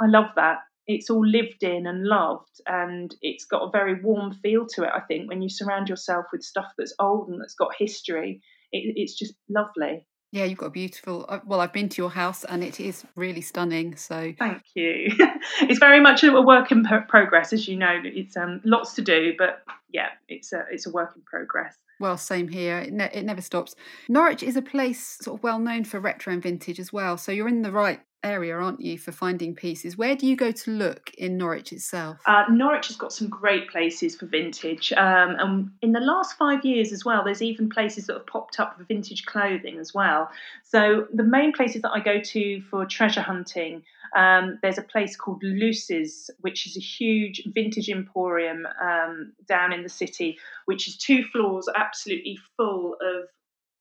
I 0.00 0.06
love 0.06 0.26
that. 0.36 0.58
It's 0.86 1.10
all 1.10 1.26
lived 1.26 1.64
in 1.64 1.88
and 1.88 2.04
loved, 2.04 2.60
and 2.68 3.12
it's 3.20 3.46
got 3.46 3.62
a 3.62 3.70
very 3.72 4.00
warm 4.00 4.32
feel 4.32 4.64
to 4.74 4.84
it. 4.84 4.90
I 4.94 5.00
think 5.00 5.28
when 5.28 5.42
you 5.42 5.48
surround 5.48 5.88
yourself 5.88 6.26
with 6.32 6.44
stuff 6.44 6.70
that's 6.78 6.94
old 7.00 7.28
and 7.28 7.40
that's 7.40 7.56
got 7.56 7.74
history, 7.76 8.40
it, 8.70 8.94
it's 8.94 9.18
just 9.18 9.34
lovely. 9.50 10.06
Yeah, 10.30 10.44
you've 10.44 10.58
got 10.58 10.66
a 10.66 10.70
beautiful. 10.70 11.26
Uh, 11.28 11.40
well, 11.44 11.60
I've 11.60 11.72
been 11.72 11.88
to 11.88 12.00
your 12.00 12.10
house 12.10 12.44
and 12.44 12.62
it 12.62 12.78
is 12.78 13.04
really 13.16 13.40
stunning. 13.40 13.96
So 13.96 14.32
thank 14.38 14.62
you. 14.76 15.08
it's 15.62 15.80
very 15.80 15.98
much 15.98 16.22
a 16.22 16.40
work 16.40 16.70
in 16.70 16.84
progress, 17.08 17.52
as 17.52 17.66
you 17.66 17.76
know. 17.76 18.00
It's 18.04 18.36
um, 18.36 18.60
lots 18.64 18.94
to 18.94 19.02
do, 19.02 19.34
but 19.36 19.64
yeah, 19.90 20.10
it's 20.28 20.52
a 20.52 20.62
it's 20.70 20.86
a 20.86 20.92
work 20.92 21.14
in 21.16 21.22
progress. 21.22 21.76
Well, 21.98 22.18
same 22.18 22.48
here. 22.48 22.78
It, 22.78 22.92
ne- 22.92 23.10
it 23.12 23.24
never 23.24 23.40
stops. 23.40 23.74
Norwich 24.08 24.42
is 24.42 24.56
a 24.56 24.62
place 24.62 25.18
sort 25.22 25.38
of 25.38 25.42
well 25.42 25.58
known 25.58 25.84
for 25.84 25.98
retro 26.00 26.32
and 26.32 26.42
vintage 26.42 26.78
as 26.78 26.92
well. 26.92 27.16
So 27.16 27.32
you're 27.32 27.48
in 27.48 27.62
the 27.62 27.72
right 27.72 28.00
area, 28.26 28.56
aren't 28.56 28.80
you, 28.80 28.98
for 28.98 29.12
finding 29.12 29.54
pieces? 29.54 29.96
Where 29.96 30.16
do 30.16 30.26
you 30.26 30.36
go 30.36 30.50
to 30.50 30.70
look 30.70 31.14
in 31.16 31.38
Norwich 31.38 31.72
itself? 31.72 32.18
Uh, 32.26 32.44
Norwich 32.50 32.88
has 32.88 32.96
got 32.96 33.12
some 33.12 33.28
great 33.28 33.70
places 33.70 34.16
for 34.16 34.26
vintage. 34.26 34.92
Um, 34.92 35.36
and 35.38 35.70
in 35.80 35.92
the 35.92 36.00
last 36.00 36.36
five 36.36 36.64
years 36.64 36.92
as 36.92 37.04
well, 37.04 37.22
there's 37.24 37.42
even 37.42 37.68
places 37.68 38.06
that 38.06 38.14
have 38.14 38.26
popped 38.26 38.58
up 38.58 38.76
for 38.76 38.84
vintage 38.84 39.24
clothing 39.24 39.78
as 39.78 39.94
well. 39.94 40.28
So 40.64 41.06
the 41.14 41.22
main 41.22 41.52
places 41.52 41.82
that 41.82 41.92
I 41.92 42.00
go 42.00 42.20
to 42.20 42.60
for 42.62 42.84
treasure 42.84 43.22
hunting, 43.22 43.82
um, 44.16 44.58
there's 44.62 44.78
a 44.78 44.82
place 44.82 45.16
called 45.16 45.42
Loose's, 45.42 46.30
which 46.40 46.66
is 46.66 46.76
a 46.76 46.80
huge 46.80 47.42
vintage 47.46 47.88
emporium 47.88 48.66
um, 48.82 49.32
down 49.46 49.72
in 49.72 49.82
the 49.82 49.88
city, 49.88 50.38
which 50.64 50.88
is 50.88 50.96
two 50.96 51.22
floors 51.32 51.68
absolutely 51.74 52.38
full 52.56 52.94
of 52.94 53.28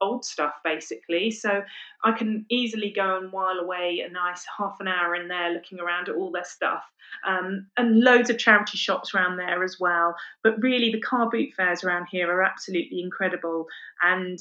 old 0.01 0.25
stuff 0.25 0.53
basically. 0.63 1.31
So 1.31 1.63
I 2.03 2.11
can 2.11 2.45
easily 2.49 2.91
go 2.95 3.17
and 3.17 3.31
while 3.31 3.59
away 3.59 4.03
a 4.05 4.11
nice 4.11 4.45
half 4.57 4.77
an 4.79 4.87
hour 4.87 5.15
in 5.15 5.27
there 5.27 5.51
looking 5.51 5.79
around 5.79 6.09
at 6.09 6.15
all 6.15 6.31
their 6.31 6.45
stuff. 6.45 6.83
Um, 7.25 7.67
and 7.77 8.01
loads 8.01 8.29
of 8.29 8.37
charity 8.37 8.77
shops 8.77 9.13
around 9.13 9.37
there 9.37 9.63
as 9.63 9.77
well. 9.79 10.15
But 10.43 10.61
really, 10.61 10.91
the 10.91 11.01
car 11.01 11.29
boot 11.29 11.53
fairs 11.55 11.83
around 11.83 12.07
here 12.11 12.29
are 12.29 12.43
absolutely 12.43 13.01
incredible. 13.01 13.67
And 14.01 14.39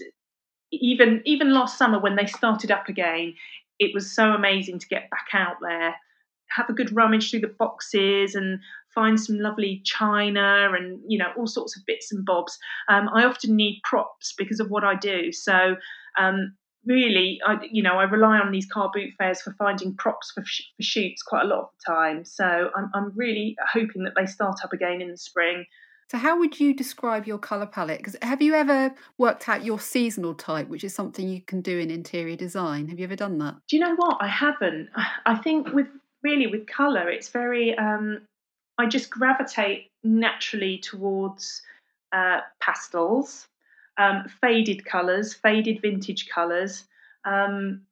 even 0.72 1.22
even 1.24 1.54
last 1.54 1.78
summer 1.78 2.00
when 2.00 2.16
they 2.16 2.26
started 2.26 2.70
up 2.70 2.88
again, 2.88 3.34
it 3.78 3.92
was 3.94 4.14
so 4.14 4.30
amazing 4.32 4.78
to 4.80 4.88
get 4.88 5.10
back 5.10 5.28
out 5.32 5.56
there 5.60 5.94
have 6.54 6.68
a 6.68 6.74
good 6.74 6.94
rummage 6.94 7.30
through 7.30 7.40
the 7.40 7.54
boxes 7.58 8.34
and 8.34 8.60
find 8.94 9.18
some 9.18 9.38
lovely 9.38 9.82
china 9.84 10.70
and 10.72 11.00
you 11.06 11.18
know 11.18 11.32
all 11.36 11.46
sorts 11.46 11.76
of 11.76 11.84
bits 11.86 12.12
and 12.12 12.24
bobs. 12.24 12.58
Um, 12.88 13.08
I 13.14 13.24
often 13.24 13.56
need 13.56 13.80
props 13.84 14.34
because 14.36 14.60
of 14.60 14.70
what 14.70 14.84
I 14.84 14.94
do, 14.94 15.32
so 15.32 15.76
um, 16.18 16.54
really, 16.86 17.40
I, 17.44 17.56
you 17.70 17.82
know, 17.82 17.94
I 17.94 18.04
rely 18.04 18.38
on 18.38 18.52
these 18.52 18.66
car 18.66 18.90
boot 18.92 19.10
fairs 19.18 19.40
for 19.42 19.54
finding 19.58 19.94
props 19.94 20.32
for, 20.32 20.44
sh- 20.44 20.62
for 20.76 20.82
shoots 20.82 21.22
quite 21.22 21.44
a 21.44 21.48
lot 21.48 21.60
of 21.60 21.68
the 21.78 21.92
time. 21.92 22.24
So 22.24 22.70
I'm, 22.76 22.90
I'm 22.94 23.12
really 23.14 23.56
hoping 23.72 24.04
that 24.04 24.12
they 24.16 24.26
start 24.26 24.58
up 24.62 24.72
again 24.72 25.00
in 25.00 25.10
the 25.10 25.16
spring. 25.16 25.64
So, 26.10 26.18
how 26.18 26.38
would 26.38 26.60
you 26.60 26.74
describe 26.74 27.26
your 27.26 27.38
colour 27.38 27.66
palette? 27.66 27.98
Because 27.98 28.16
have 28.20 28.42
you 28.42 28.54
ever 28.54 28.94
worked 29.16 29.48
out 29.48 29.64
your 29.64 29.80
seasonal 29.80 30.34
type, 30.34 30.68
which 30.68 30.84
is 30.84 30.94
something 30.94 31.28
you 31.28 31.40
can 31.40 31.62
do 31.62 31.78
in 31.78 31.90
interior 31.90 32.36
design? 32.36 32.88
Have 32.88 32.98
you 32.98 33.04
ever 33.04 33.16
done 33.16 33.38
that? 33.38 33.56
Do 33.68 33.76
you 33.76 33.82
know 33.82 33.94
what? 33.96 34.18
I 34.20 34.28
haven't. 34.28 34.90
I 35.26 35.36
think 35.36 35.72
with 35.72 35.86
really 36.22 36.46
with 36.46 36.66
colour, 36.66 37.08
it's 37.08 37.30
very. 37.30 37.76
Um, 37.76 38.20
I 38.78 38.86
just 38.86 39.10
gravitate 39.10 39.90
naturally 40.02 40.78
towards 40.78 41.62
uh, 42.12 42.40
pastels, 42.60 43.46
um, 43.98 44.26
faded 44.40 44.84
colours, 44.84 45.34
faded 45.34 45.80
vintage 45.80 46.28
colours. 46.28 46.84
Um, 47.24 47.82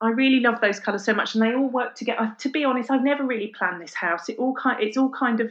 I 0.00 0.10
really 0.10 0.40
love 0.40 0.60
those 0.60 0.80
colours 0.80 1.04
so 1.04 1.14
much, 1.14 1.34
and 1.34 1.42
they 1.42 1.54
all 1.54 1.68
work 1.68 1.94
together. 1.94 2.34
To 2.38 2.48
be 2.48 2.64
honest, 2.64 2.90
I've 2.90 3.04
never 3.04 3.24
really 3.24 3.48
planned 3.48 3.82
this 3.82 3.94
house. 3.94 4.28
It 4.28 4.38
all 4.38 4.54
kind, 4.54 4.82
it's 4.82 4.96
all 4.96 5.10
kind 5.10 5.40
of 5.40 5.50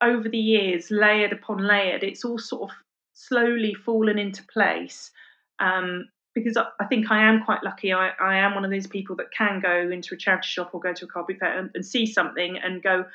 over 0.00 0.28
the 0.28 0.38
years, 0.38 0.90
layered 0.90 1.32
upon 1.32 1.58
layered, 1.58 2.02
it's 2.02 2.24
all 2.24 2.38
sort 2.38 2.70
of 2.70 2.76
slowly 3.14 3.74
fallen 3.74 4.18
into 4.18 4.42
place. 4.44 5.10
Um, 5.58 6.08
because 6.34 6.56
I, 6.56 6.84
think 6.84 7.10
I 7.10 7.22
am 7.22 7.42
quite 7.44 7.64
lucky. 7.64 7.92
I, 7.92 8.10
I, 8.20 8.36
am 8.36 8.54
one 8.54 8.64
of 8.64 8.70
those 8.70 8.86
people 8.86 9.16
that 9.16 9.32
can 9.32 9.60
go 9.60 9.90
into 9.90 10.14
a 10.14 10.18
charity 10.18 10.46
shop 10.46 10.70
or 10.72 10.78
go 10.78 10.92
to 10.92 11.04
a 11.04 11.08
car 11.08 11.24
boot 11.26 11.38
fair 11.40 11.58
and, 11.58 11.70
and 11.74 11.84
see 11.84 12.06
something 12.06 12.58
and 12.58 12.80
go, 12.80 13.06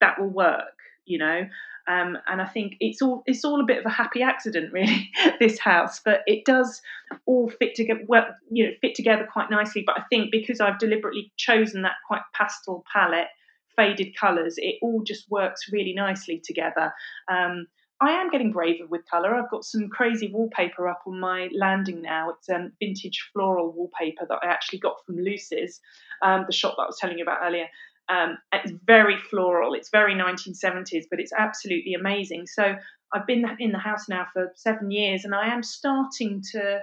that 0.00 0.20
will 0.20 0.30
work, 0.30 0.76
you 1.04 1.18
know. 1.18 1.46
Um, 1.88 2.18
and 2.26 2.40
I 2.40 2.46
think 2.46 2.76
it's 2.78 3.02
all 3.02 3.22
it's 3.26 3.44
all 3.44 3.60
a 3.60 3.64
bit 3.64 3.78
of 3.78 3.86
a 3.86 3.90
happy 3.90 4.22
accident, 4.22 4.72
really, 4.72 5.10
this 5.40 5.58
house. 5.58 6.00
But 6.04 6.20
it 6.26 6.44
does 6.44 6.80
all 7.26 7.50
fit 7.58 7.74
together, 7.74 8.00
well, 8.06 8.26
you 8.50 8.66
know, 8.66 8.72
fit 8.80 8.94
together 8.94 9.28
quite 9.30 9.50
nicely. 9.50 9.82
But 9.84 9.98
I 9.98 10.02
think 10.10 10.30
because 10.30 10.60
I've 10.60 10.78
deliberately 10.78 11.32
chosen 11.36 11.82
that 11.82 11.94
quite 12.06 12.22
pastel 12.34 12.84
palette, 12.92 13.28
faded 13.76 14.16
colours, 14.16 14.54
it 14.58 14.76
all 14.82 15.02
just 15.02 15.30
works 15.30 15.72
really 15.72 15.94
nicely 15.94 16.40
together. 16.44 16.92
Um, 17.28 17.66
I 18.02 18.12
am 18.12 18.30
getting 18.30 18.50
braver 18.50 18.86
with 18.86 19.02
colour. 19.10 19.34
I've 19.34 19.50
got 19.50 19.64
some 19.64 19.90
crazy 19.90 20.30
wallpaper 20.32 20.88
up 20.88 21.02
on 21.06 21.20
my 21.20 21.50
landing 21.54 22.00
now. 22.00 22.30
It's 22.30 22.48
um, 22.48 22.72
vintage 22.80 23.28
floral 23.32 23.72
wallpaper 23.72 24.26
that 24.26 24.38
I 24.42 24.46
actually 24.46 24.78
got 24.78 25.04
from 25.04 25.18
Loose's, 25.18 25.80
um, 26.22 26.44
the 26.46 26.52
shop 26.52 26.76
that 26.76 26.84
I 26.84 26.86
was 26.86 26.98
telling 26.98 27.18
you 27.18 27.24
about 27.24 27.40
earlier. 27.42 27.66
Um, 28.08 28.38
it's 28.52 28.72
very 28.84 29.16
floral. 29.16 29.74
It's 29.74 29.90
very 29.90 30.14
1970s, 30.14 31.04
but 31.10 31.20
it's 31.20 31.32
absolutely 31.36 31.94
amazing. 31.94 32.46
So 32.46 32.74
I've 33.12 33.26
been 33.26 33.44
in 33.58 33.72
the 33.72 33.78
house 33.78 34.08
now 34.08 34.26
for 34.32 34.52
seven 34.56 34.90
years, 34.90 35.24
and 35.24 35.34
I 35.34 35.52
am 35.52 35.62
starting 35.62 36.42
to 36.52 36.80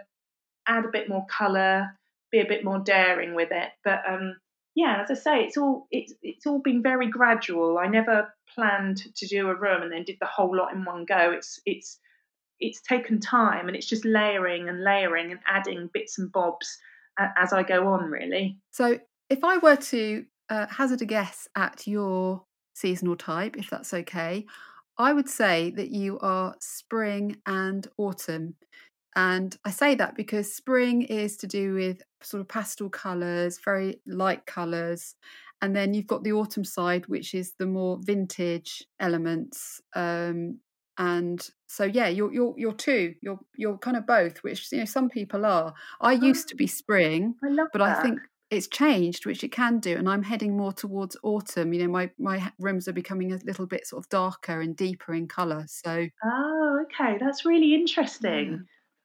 add 0.67 0.85
a 0.85 0.91
bit 0.91 1.09
more 1.09 1.25
colour, 1.25 1.87
be 2.31 2.39
a 2.39 2.47
bit 2.47 2.63
more 2.63 2.79
daring 2.79 3.35
with 3.35 3.49
it. 3.51 3.69
But 3.83 4.01
um, 4.07 4.35
yeah, 4.75 5.01
as 5.01 5.11
I 5.11 5.15
say, 5.15 5.43
it's 5.43 5.57
all 5.57 5.87
it's 5.91 6.13
it's 6.21 6.45
all 6.45 6.59
been 6.59 6.81
very 6.81 7.09
gradual. 7.09 7.77
I 7.77 7.87
never 7.87 8.33
planned 8.53 9.03
to 9.15 9.27
do 9.27 9.49
a 9.49 9.55
room 9.55 9.81
and 9.81 9.91
then 9.91 10.03
did 10.03 10.17
the 10.19 10.27
whole 10.27 10.55
lot 10.55 10.73
in 10.73 10.85
one 10.85 11.05
go. 11.05 11.31
It's 11.31 11.59
it's 11.65 11.99
it's 12.59 12.81
taken 12.81 13.19
time 13.19 13.67
and 13.67 13.75
it's 13.75 13.87
just 13.87 14.05
layering 14.05 14.69
and 14.69 14.83
layering 14.83 15.31
and 15.31 15.39
adding 15.47 15.89
bits 15.93 16.19
and 16.19 16.31
bobs 16.31 16.77
as 17.17 17.53
I 17.53 17.63
go 17.63 17.87
on, 17.87 18.09
really. 18.11 18.57
So, 18.71 18.99
if 19.29 19.43
I 19.43 19.57
were 19.57 19.75
to 19.75 20.25
uh, 20.49 20.67
hazard 20.67 21.01
a 21.01 21.05
guess 21.05 21.47
at 21.55 21.87
your 21.87 22.43
seasonal 22.73 23.15
type, 23.15 23.57
if 23.57 23.69
that's 23.69 23.93
okay, 23.93 24.45
I 24.97 25.13
would 25.13 25.29
say 25.29 25.71
that 25.71 25.91
you 25.91 26.19
are 26.19 26.55
spring 26.59 27.37
and 27.45 27.87
autumn. 27.97 28.55
And 29.15 29.57
I 29.65 29.71
say 29.71 29.95
that 29.95 30.15
because 30.15 30.53
spring 30.53 31.01
is 31.03 31.37
to 31.37 31.47
do 31.47 31.73
with 31.73 32.01
sort 32.21 32.41
of 32.41 32.47
pastel 32.47 32.89
colours, 32.89 33.59
very 33.63 33.99
light 34.05 34.45
colours. 34.45 35.15
And 35.61 35.75
then 35.75 35.93
you've 35.93 36.07
got 36.07 36.23
the 36.23 36.33
autumn 36.33 36.63
side, 36.63 37.07
which 37.07 37.33
is 37.33 37.53
the 37.57 37.65
more 37.65 37.97
vintage 37.99 38.85
elements. 38.99 39.81
Um, 39.95 40.59
and 40.99 41.47
so 41.67 41.83
yeah, 41.83 42.07
you're 42.07 42.33
you're 42.33 42.53
you're 42.57 42.73
two. 42.73 43.15
You're 43.21 43.39
you're 43.55 43.77
kind 43.77 43.97
of 43.97 44.07
both, 44.07 44.39
which 44.39 44.71
you 44.71 44.79
know 44.79 44.85
some 44.85 45.09
people 45.09 45.45
are. 45.45 45.73
I 46.01 46.13
used 46.13 46.47
to 46.49 46.55
be 46.55 46.67
spring, 46.67 47.35
I 47.43 47.49
but 47.71 47.79
that. 47.79 47.99
I 47.99 48.01
think 48.01 48.19
it's 48.49 48.67
changed, 48.67 49.25
which 49.25 49.43
it 49.43 49.51
can 49.51 49.79
do, 49.79 49.95
and 49.95 50.07
I'm 50.07 50.23
heading 50.23 50.55
more 50.55 50.71
towards 50.71 51.17
autumn. 51.23 51.73
You 51.73 51.83
know, 51.83 51.91
my 51.91 52.11
my 52.17 52.51
rooms 52.59 52.87
are 52.87 52.93
becoming 52.93 53.33
a 53.33 53.39
little 53.43 53.65
bit 53.65 53.87
sort 53.87 54.03
of 54.03 54.09
darker 54.09 54.61
and 54.61 54.75
deeper 54.75 55.13
in 55.13 55.27
colour. 55.27 55.65
So 55.67 56.07
oh, 56.23 56.85
okay, 56.85 57.17
that's 57.19 57.45
really 57.45 57.73
interesting. 57.73 58.51
Yeah. 58.51 58.57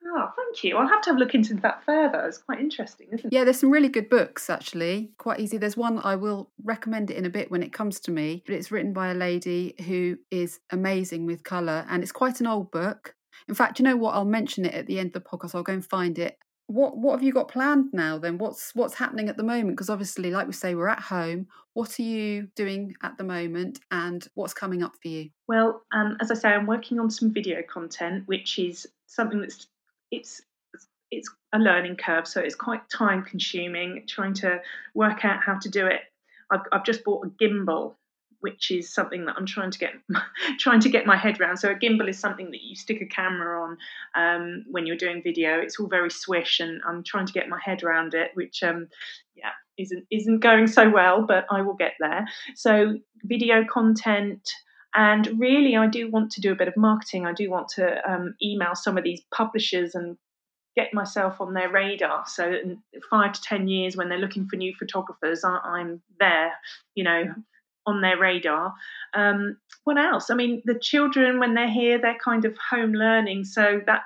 Oh, 0.05 0.29
thank 0.37 0.65
you. 0.65 0.77
I'll 0.77 0.89
have 0.89 1.01
to 1.03 1.11
have 1.11 1.17
a 1.17 1.21
look 1.21 1.35
into 1.35 1.55
that 1.55 1.85
further. 1.85 2.27
It's 2.27 2.39
quite 2.39 2.61
interesting, 2.61 3.07
isn't 3.13 3.27
it? 3.27 3.33
Yeah, 3.33 3.45
there's 3.45 3.61
some 3.61 3.71
really 3.71 3.89
good 3.89 4.11
books 4.11 4.51
actually. 4.51 5.13
Quite 5.17 5.39
easy. 5.39 5.59
There's 5.59 5.77
one 5.77 6.01
I 6.01 6.17
will 6.17 6.51
recommend 6.65 7.11
it 7.11 7.17
in 7.17 7.25
a 7.25 7.31
bit 7.31 7.51
when 7.51 7.63
it 7.63 7.73
comes 7.73 8.01
to 8.01 8.11
me, 8.11 8.43
but 8.45 8.55
it's 8.55 8.73
written 8.73 8.93
by 8.93 9.11
a 9.13 9.15
lady 9.15 9.75
who 9.87 10.19
is 10.31 10.59
amazing 10.71 11.25
with 11.27 11.45
colour 11.45 11.87
and 11.89 12.03
it's 12.03 12.13
quite 12.13 12.41
an 12.41 12.49
old 12.49 12.73
book. 12.73 13.15
In 13.49 13.55
fact, 13.55 13.79
you 13.79 13.85
know 13.85 13.97
what? 13.97 14.15
I'll 14.15 14.25
mention 14.25 14.65
it 14.65 14.75
at 14.75 14.87
the 14.87 14.99
end 14.99 15.09
of 15.09 15.13
the 15.15 15.21
podcast. 15.21 15.55
I'll 15.55 15.63
go 15.63 15.73
and 15.73 15.87
find 15.87 16.19
it. 16.19 16.37
What 16.73 16.97
what 16.97 17.13
have 17.13 17.23
you 17.23 17.35
got 17.35 17.49
planned 17.49 17.91
now 17.93 18.17
then? 18.17 18.39
What's 18.39 18.75
what's 18.75 18.95
happening 18.95 19.29
at 19.29 19.37
the 19.37 19.43
moment? 19.43 19.77
Because 19.77 19.91
obviously, 19.91 20.31
like 20.31 20.47
we 20.47 20.55
say, 20.55 20.75
we're 20.75 20.89
at 20.89 21.01
home. 21.01 21.47
What 21.75 21.99
are 21.99 22.03
you 22.03 22.49
doing 22.57 22.95
at 23.03 23.19
the 23.19 23.25
moment 23.25 23.81
and 23.91 24.27
what's 24.35 24.55
coming 24.55 24.83
up 24.83 24.95
for 25.03 25.09
you? 25.09 25.31
Well, 25.49 25.83
um, 25.93 26.17
as 26.21 26.31
I 26.31 26.35
say, 26.35 26.49
I'm 26.49 26.67
working 26.67 26.99
on 26.99 27.11
some 27.11 27.31
video 27.31 27.61
content, 27.63 28.23
which 28.27 28.59
is 28.59 28.87
something 29.07 29.43
that's 29.43 29.67
it's 30.11 30.41
it's 31.11 31.29
a 31.53 31.59
learning 31.59 31.97
curve, 31.97 32.27
so 32.27 32.41
it's 32.41 32.55
quite 32.55 32.89
time 32.89 33.23
consuming 33.23 34.05
trying 34.09 34.33
to 34.35 34.63
work 34.95 35.27
out 35.27 35.43
how 35.45 35.59
to 35.59 35.69
do 35.69 35.87
it. 35.87 36.01
I've, 36.51 36.63
I've 36.73 36.85
just 36.85 37.05
bought 37.05 37.27
a 37.27 37.31
gimbal, 37.31 37.97
which 38.43 38.71
is 38.73 38.93
something 38.93 39.25
that 39.25 39.37
I'm 39.39 39.47
trying 39.47 39.71
to 39.71 39.79
get 39.79 39.95
trying 40.59 40.81
to 40.81 40.89
get 40.89 41.07
my 41.07 41.17
head 41.17 41.41
around. 41.41 41.57
So 41.57 41.71
a 41.71 41.75
gimbal 41.75 42.09
is 42.09 42.19
something 42.19 42.51
that 42.51 42.63
you 42.63 42.77
stick 42.77 43.01
a 43.01 43.07
camera 43.07 43.63
on 43.63 43.79
um, 44.15 44.65
when 44.71 44.85
you're 44.85 44.97
doing 44.97 45.23
video. 45.23 45.59
It's 45.59 45.79
all 45.79 45.87
very 45.89 46.11
swish, 46.11 46.61
and 46.61 46.83
I'm 46.87 47.03
trying 47.05 47.27
to 47.27 47.33
get 47.33 47.49
my 47.49 47.61
head 47.65 47.83
around 47.83 48.15
it, 48.15 48.33
which 48.35 48.63
um, 48.63 48.89
yeah 49.35 49.51
isn't 49.79 50.05
isn't 50.11 50.41
going 50.41 50.67
so 50.67 50.91
well, 50.91 51.23
but 51.27 51.47
I 51.51 51.63
will 51.63 51.75
get 51.75 51.95
there. 51.99 52.27
So 52.55 52.99
video 53.25 53.65
content. 53.65 54.49
And 54.95 55.41
really, 55.41 55.75
I 55.75 55.87
do 55.87 56.11
want 56.11 56.33
to 56.33 56.43
do 56.43 56.53
a 56.53 56.55
bit 56.55 56.69
of 56.69 56.77
marketing. 56.77 57.25
I 57.25 57.33
do 57.33 57.51
want 57.51 57.69
to 57.77 57.99
um, 58.07 58.35
email 58.43 58.75
some 58.75 58.99
of 58.99 59.05
these 59.05 59.23
publishers 59.35 59.95
and 59.95 60.19
get 60.77 60.93
myself 60.93 61.41
on 61.41 61.55
their 61.55 61.71
radar. 61.71 62.25
So 62.27 62.47
in 62.47 62.83
five 63.11 63.33
to 63.33 63.41
ten 63.41 63.69
years, 63.69 63.97
when 63.97 64.11
they're 64.11 64.19
looking 64.19 64.49
for 64.49 64.57
new 64.57 64.75
photographers, 64.79 65.45
I, 65.45 65.81
am 65.81 66.03
there, 66.21 66.53
you 66.95 67.05
know, 67.05 67.25
on 67.87 68.01
their 68.01 68.19
radar. 68.19 68.75
Um, 69.15 69.57
what 69.85 69.99
else? 69.99 70.31
I 70.31 70.35
mean, 70.35 70.63
the 70.65 70.79
children 70.79 71.39
when 71.39 71.55
they're 71.55 71.71
here, 71.71 72.01
they're 72.01 72.19
kind 72.23 72.45
of 72.45 72.57
home 72.57 72.93
learning, 72.93 73.45
so 73.45 73.81
that 73.87 74.03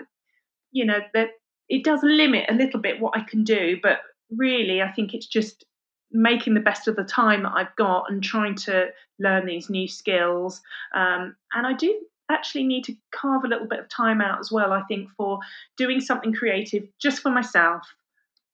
you 0.72 0.84
know 0.84 1.00
that 1.14 1.30
it 1.68 1.84
does 1.84 2.00
limit 2.02 2.46
a 2.48 2.54
little 2.54 2.80
bit 2.80 3.00
what 3.00 3.16
I 3.16 3.20
can 3.20 3.44
do. 3.44 3.78
But 3.82 4.00
really, 4.30 4.82
I 4.82 4.92
think 4.92 5.14
it's 5.14 5.26
just 5.26 5.64
making 6.12 6.54
the 6.54 6.60
best 6.60 6.88
of 6.88 6.96
the 6.96 7.04
time 7.04 7.42
that 7.42 7.52
I've 7.54 7.74
got 7.76 8.10
and 8.10 8.22
trying 8.22 8.54
to 8.56 8.88
learn 9.18 9.46
these 9.46 9.68
new 9.68 9.88
skills. 9.88 10.60
Um, 10.94 11.36
and 11.52 11.66
I 11.66 11.72
do 11.74 11.98
actually 12.30 12.64
need 12.64 12.84
to 12.84 12.96
carve 13.14 13.44
a 13.44 13.48
little 13.48 13.66
bit 13.66 13.80
of 13.80 13.88
time 13.88 14.20
out 14.20 14.38
as 14.38 14.50
well, 14.50 14.72
I 14.72 14.82
think, 14.88 15.08
for 15.16 15.38
doing 15.76 16.00
something 16.00 16.32
creative 16.32 16.84
just 17.00 17.20
for 17.20 17.30
myself, 17.30 17.82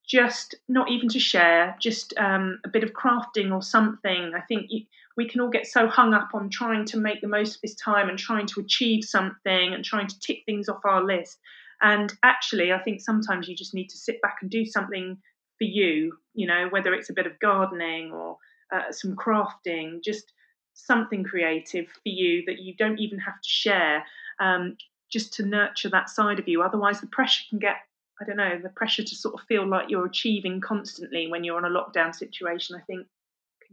just 0.07 0.55
not 0.67 0.89
even 0.91 1.09
to 1.09 1.19
share, 1.19 1.75
just 1.79 2.13
um, 2.17 2.59
a 2.65 2.69
bit 2.69 2.83
of 2.83 2.91
crafting 2.93 3.53
or 3.53 3.61
something. 3.61 4.33
I 4.35 4.41
think 4.41 4.67
you, 4.69 4.85
we 5.15 5.27
can 5.27 5.41
all 5.41 5.49
get 5.49 5.67
so 5.67 5.87
hung 5.87 6.13
up 6.13 6.29
on 6.33 6.49
trying 6.49 6.85
to 6.85 6.97
make 6.97 7.21
the 7.21 7.27
most 7.27 7.55
of 7.55 7.61
this 7.61 7.75
time 7.75 8.09
and 8.09 8.17
trying 8.17 8.47
to 8.47 8.59
achieve 8.59 9.03
something 9.03 9.73
and 9.73 9.85
trying 9.85 10.07
to 10.07 10.19
tick 10.19 10.43
things 10.45 10.69
off 10.69 10.85
our 10.85 11.03
list. 11.03 11.39
And 11.81 12.11
actually, 12.23 12.71
I 12.71 12.79
think 12.79 13.01
sometimes 13.01 13.47
you 13.47 13.55
just 13.55 13.73
need 13.73 13.89
to 13.89 13.97
sit 13.97 14.21
back 14.21 14.37
and 14.41 14.49
do 14.49 14.65
something 14.65 15.17
for 15.57 15.65
you, 15.65 16.13
you 16.33 16.47
know, 16.47 16.67
whether 16.69 16.93
it's 16.93 17.09
a 17.09 17.13
bit 17.13 17.27
of 17.27 17.39
gardening 17.39 18.11
or 18.11 18.37
uh, 18.73 18.91
some 18.91 19.15
crafting, 19.15 20.03
just 20.03 20.33
something 20.73 21.23
creative 21.23 21.85
for 21.87 22.09
you 22.09 22.43
that 22.47 22.59
you 22.59 22.73
don't 22.75 22.99
even 22.99 23.19
have 23.19 23.35
to 23.35 23.49
share, 23.49 24.03
um, 24.39 24.75
just 25.11 25.33
to 25.33 25.45
nurture 25.45 25.89
that 25.89 26.09
side 26.09 26.39
of 26.39 26.47
you. 26.47 26.63
Otherwise, 26.63 27.01
the 27.01 27.07
pressure 27.07 27.43
can 27.49 27.59
get, 27.59 27.75
I 28.19 28.25
don't 28.25 28.37
know, 28.37 28.59
the 28.61 28.69
pressure 28.69 29.03
to 29.03 29.15
sort 29.15 29.35
of 29.35 29.41
feel 29.47 29.67
like 29.67 29.89
you're 29.89 30.05
achieving 30.05 30.59
constantly 30.59 31.27
when 31.27 31.43
you're 31.43 31.63
on 31.63 31.65
a 31.65 31.69
lockdown 31.69 32.15
situation, 32.15 32.75
I 32.75 32.81
think 32.85 33.05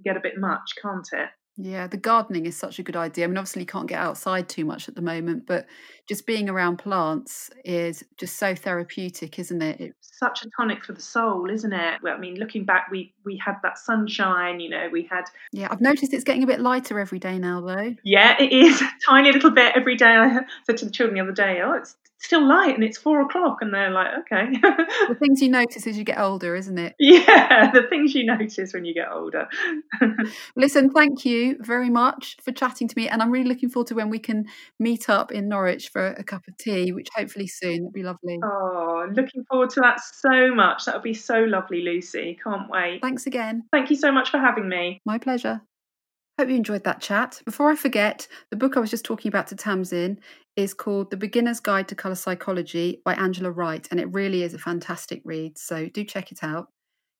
get 0.04 0.16
a 0.16 0.20
bit 0.20 0.38
much, 0.38 0.72
can't 0.80 1.08
it? 1.12 1.28
Yeah, 1.62 1.88
the 1.88 1.98
gardening 1.98 2.46
is 2.46 2.56
such 2.56 2.78
a 2.78 2.82
good 2.82 2.96
idea. 2.96 3.24
I 3.24 3.28
mean, 3.28 3.36
obviously, 3.36 3.62
you 3.62 3.66
can't 3.66 3.86
get 3.86 3.98
outside 3.98 4.48
too 4.48 4.64
much 4.64 4.88
at 4.88 4.94
the 4.94 5.02
moment, 5.02 5.46
but 5.46 5.66
just 6.08 6.26
being 6.26 6.48
around 6.48 6.78
plants 6.78 7.50
is 7.66 8.02
just 8.16 8.38
so 8.38 8.54
therapeutic, 8.54 9.38
isn't 9.38 9.60
it? 9.60 9.78
It's 9.78 10.18
such 10.18 10.42
a 10.42 10.48
tonic 10.56 10.84
for 10.84 10.94
the 10.94 11.02
soul, 11.02 11.50
isn't 11.50 11.72
it? 11.72 12.00
Well, 12.02 12.14
I 12.14 12.18
mean, 12.18 12.36
looking 12.36 12.64
back, 12.64 12.88
we 12.90 13.12
we 13.24 13.36
had 13.44 13.56
that 13.62 13.78
sunshine. 13.78 14.60
You 14.60 14.70
know, 14.70 14.88
we 14.90 15.06
had. 15.10 15.24
Yeah, 15.52 15.68
I've 15.70 15.82
noticed 15.82 16.14
it's 16.14 16.24
getting 16.24 16.44
a 16.44 16.46
bit 16.46 16.60
lighter 16.60 16.98
every 16.98 17.18
day 17.18 17.38
now, 17.38 17.60
though. 17.60 17.94
Yeah, 18.04 18.40
it 18.40 18.52
is 18.52 18.80
a 18.80 18.88
tiny 19.06 19.30
little 19.30 19.50
bit 19.50 19.72
every 19.76 19.96
day. 19.96 20.06
I 20.16 20.40
said 20.64 20.78
to 20.78 20.86
the 20.86 20.90
children 20.90 21.16
the 21.16 21.22
other 21.22 21.32
day, 21.32 21.60
"Oh, 21.62 21.72
it's 21.72 21.94
still 22.20 22.46
light 22.46 22.74
and 22.74 22.84
it's 22.84 22.98
four 22.98 23.20
o'clock 23.20 23.58
and 23.60 23.72
they're 23.72 23.90
like 23.90 24.08
okay. 24.20 24.52
The 25.08 25.16
things 25.18 25.40
you 25.42 25.48
notice 25.48 25.86
as 25.86 25.98
you 25.98 26.04
get 26.04 26.18
older 26.18 26.54
isn't 26.54 26.78
it? 26.78 26.94
Yeah 26.98 27.70
the 27.72 27.82
things 27.82 28.14
you 28.14 28.24
notice 28.24 28.72
when 28.72 28.84
you 28.84 28.94
get 28.94 29.10
older. 29.10 29.48
Listen 30.56 30.90
thank 30.90 31.24
you 31.24 31.56
very 31.60 31.90
much 31.90 32.36
for 32.42 32.52
chatting 32.52 32.88
to 32.88 32.94
me 32.96 33.08
and 33.08 33.22
i'm 33.22 33.30
really 33.30 33.48
looking 33.48 33.68
forward 33.68 33.86
to 33.88 33.94
when 33.94 34.10
we 34.10 34.18
can 34.18 34.46
meet 34.78 35.08
up 35.08 35.32
in 35.32 35.48
norwich 35.48 35.88
for 35.88 36.08
a 36.08 36.22
cup 36.22 36.42
of 36.48 36.56
tea 36.56 36.92
which 36.92 37.08
hopefully 37.14 37.46
soon 37.46 37.82
that'd 37.82 37.92
be 37.92 38.02
lovely. 38.02 38.38
Oh 38.44 38.90
looking 39.14 39.44
forward 39.44 39.70
to 39.70 39.80
that 39.80 40.00
so 40.00 40.54
much. 40.54 40.84
That 40.84 40.94
would 40.94 41.02
be 41.02 41.14
so 41.14 41.40
lovely 41.40 41.82
lucy. 41.82 42.38
Can't 42.42 42.68
wait. 42.68 43.00
Thanks 43.02 43.26
again. 43.26 43.64
Thank 43.72 43.90
you 43.90 43.96
so 43.96 44.12
much 44.12 44.30
for 44.30 44.38
having 44.38 44.68
me. 44.68 45.00
My 45.04 45.18
pleasure. 45.18 45.60
Hope 46.38 46.48
you 46.48 46.56
enjoyed 46.56 46.84
that 46.84 47.00
chat. 47.00 47.42
Before 47.44 47.70
I 47.70 47.76
forget, 47.76 48.26
the 48.50 48.56
book 48.56 48.76
I 48.76 48.80
was 48.80 48.90
just 48.90 49.04
talking 49.04 49.28
about 49.28 49.48
to 49.48 49.56
Tamsyn 49.56 50.18
is 50.62 50.74
called 50.74 51.10
The 51.10 51.16
Beginner's 51.16 51.60
Guide 51.60 51.88
to 51.88 51.94
Colour 51.94 52.14
Psychology 52.14 53.00
by 53.04 53.14
Angela 53.14 53.50
Wright, 53.50 53.86
and 53.90 53.98
it 53.98 54.12
really 54.12 54.42
is 54.42 54.54
a 54.54 54.58
fantastic 54.58 55.22
read, 55.24 55.56
so 55.56 55.88
do 55.88 56.04
check 56.04 56.32
it 56.32 56.44
out. 56.44 56.68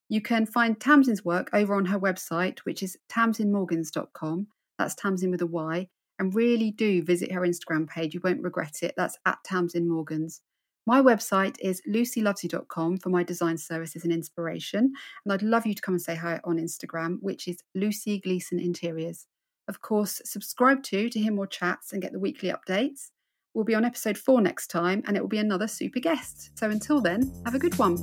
You 0.09 0.20
can 0.20 0.45
find 0.45 0.78
Tamsyn's 0.78 1.24
work 1.24 1.49
over 1.53 1.74
on 1.74 1.86
her 1.86 1.99
website, 1.99 2.59
which 2.61 2.82
is 2.82 2.99
tamsynmorgans.com. 3.09 4.47
That's 4.78 4.95
Tamsyn 4.95 5.30
with 5.30 5.43
a 5.43 5.47
Y. 5.47 5.88
And 6.18 6.34
really 6.34 6.70
do 6.70 7.03
visit 7.03 7.32
her 7.32 7.41
Instagram 7.41 7.88
page. 7.88 8.12
You 8.12 8.20
won't 8.22 8.43
regret 8.43 8.82
it. 8.82 8.93
That's 8.97 9.16
at 9.24 9.38
Tamsyn 9.49 9.86
Morgans. 9.86 10.43
My 10.86 11.01
website 11.01 11.57
is 11.61 11.80
lucylovesyou.com 11.88 12.99
for 12.99 13.09
my 13.09 13.22
design 13.22 13.57
services 13.57 14.05
and 14.05 14.12
inspiration. 14.12 14.93
And 15.24 15.32
I'd 15.32 15.43
love 15.43 15.64
you 15.64 15.74
to 15.74 15.80
come 15.80 15.95
and 15.95 16.03
say 16.03 16.16
hi 16.16 16.41
on 16.45 16.59
Instagram, 16.59 17.18
which 17.20 17.49
is 17.49 17.62
Lucy 17.74 18.20
Gleeson 18.20 18.59
Interiors. 18.59 19.26
Of 19.68 19.80
course, 19.80 20.20
subscribe 20.24 20.82
to 20.84 21.09
to 21.09 21.20
hear 21.20 21.32
more 21.32 21.47
chats 21.47 21.93
and 21.93 22.03
get 22.03 22.12
the 22.12 22.18
weekly 22.18 22.53
updates. 22.53 23.11
We'll 23.55 23.64
be 23.64 23.74
on 23.74 23.84
episode 23.84 24.16
four 24.16 24.40
next 24.40 24.68
time, 24.68 25.03
and 25.07 25.16
it 25.16 25.20
will 25.20 25.28
be 25.28 25.38
another 25.38 25.66
super 25.66 26.01
guest. 26.01 26.51
So 26.59 26.70
until 26.70 27.01
then, 27.01 27.32
have 27.44 27.55
a 27.55 27.59
good 27.59 27.76
one. 27.78 27.96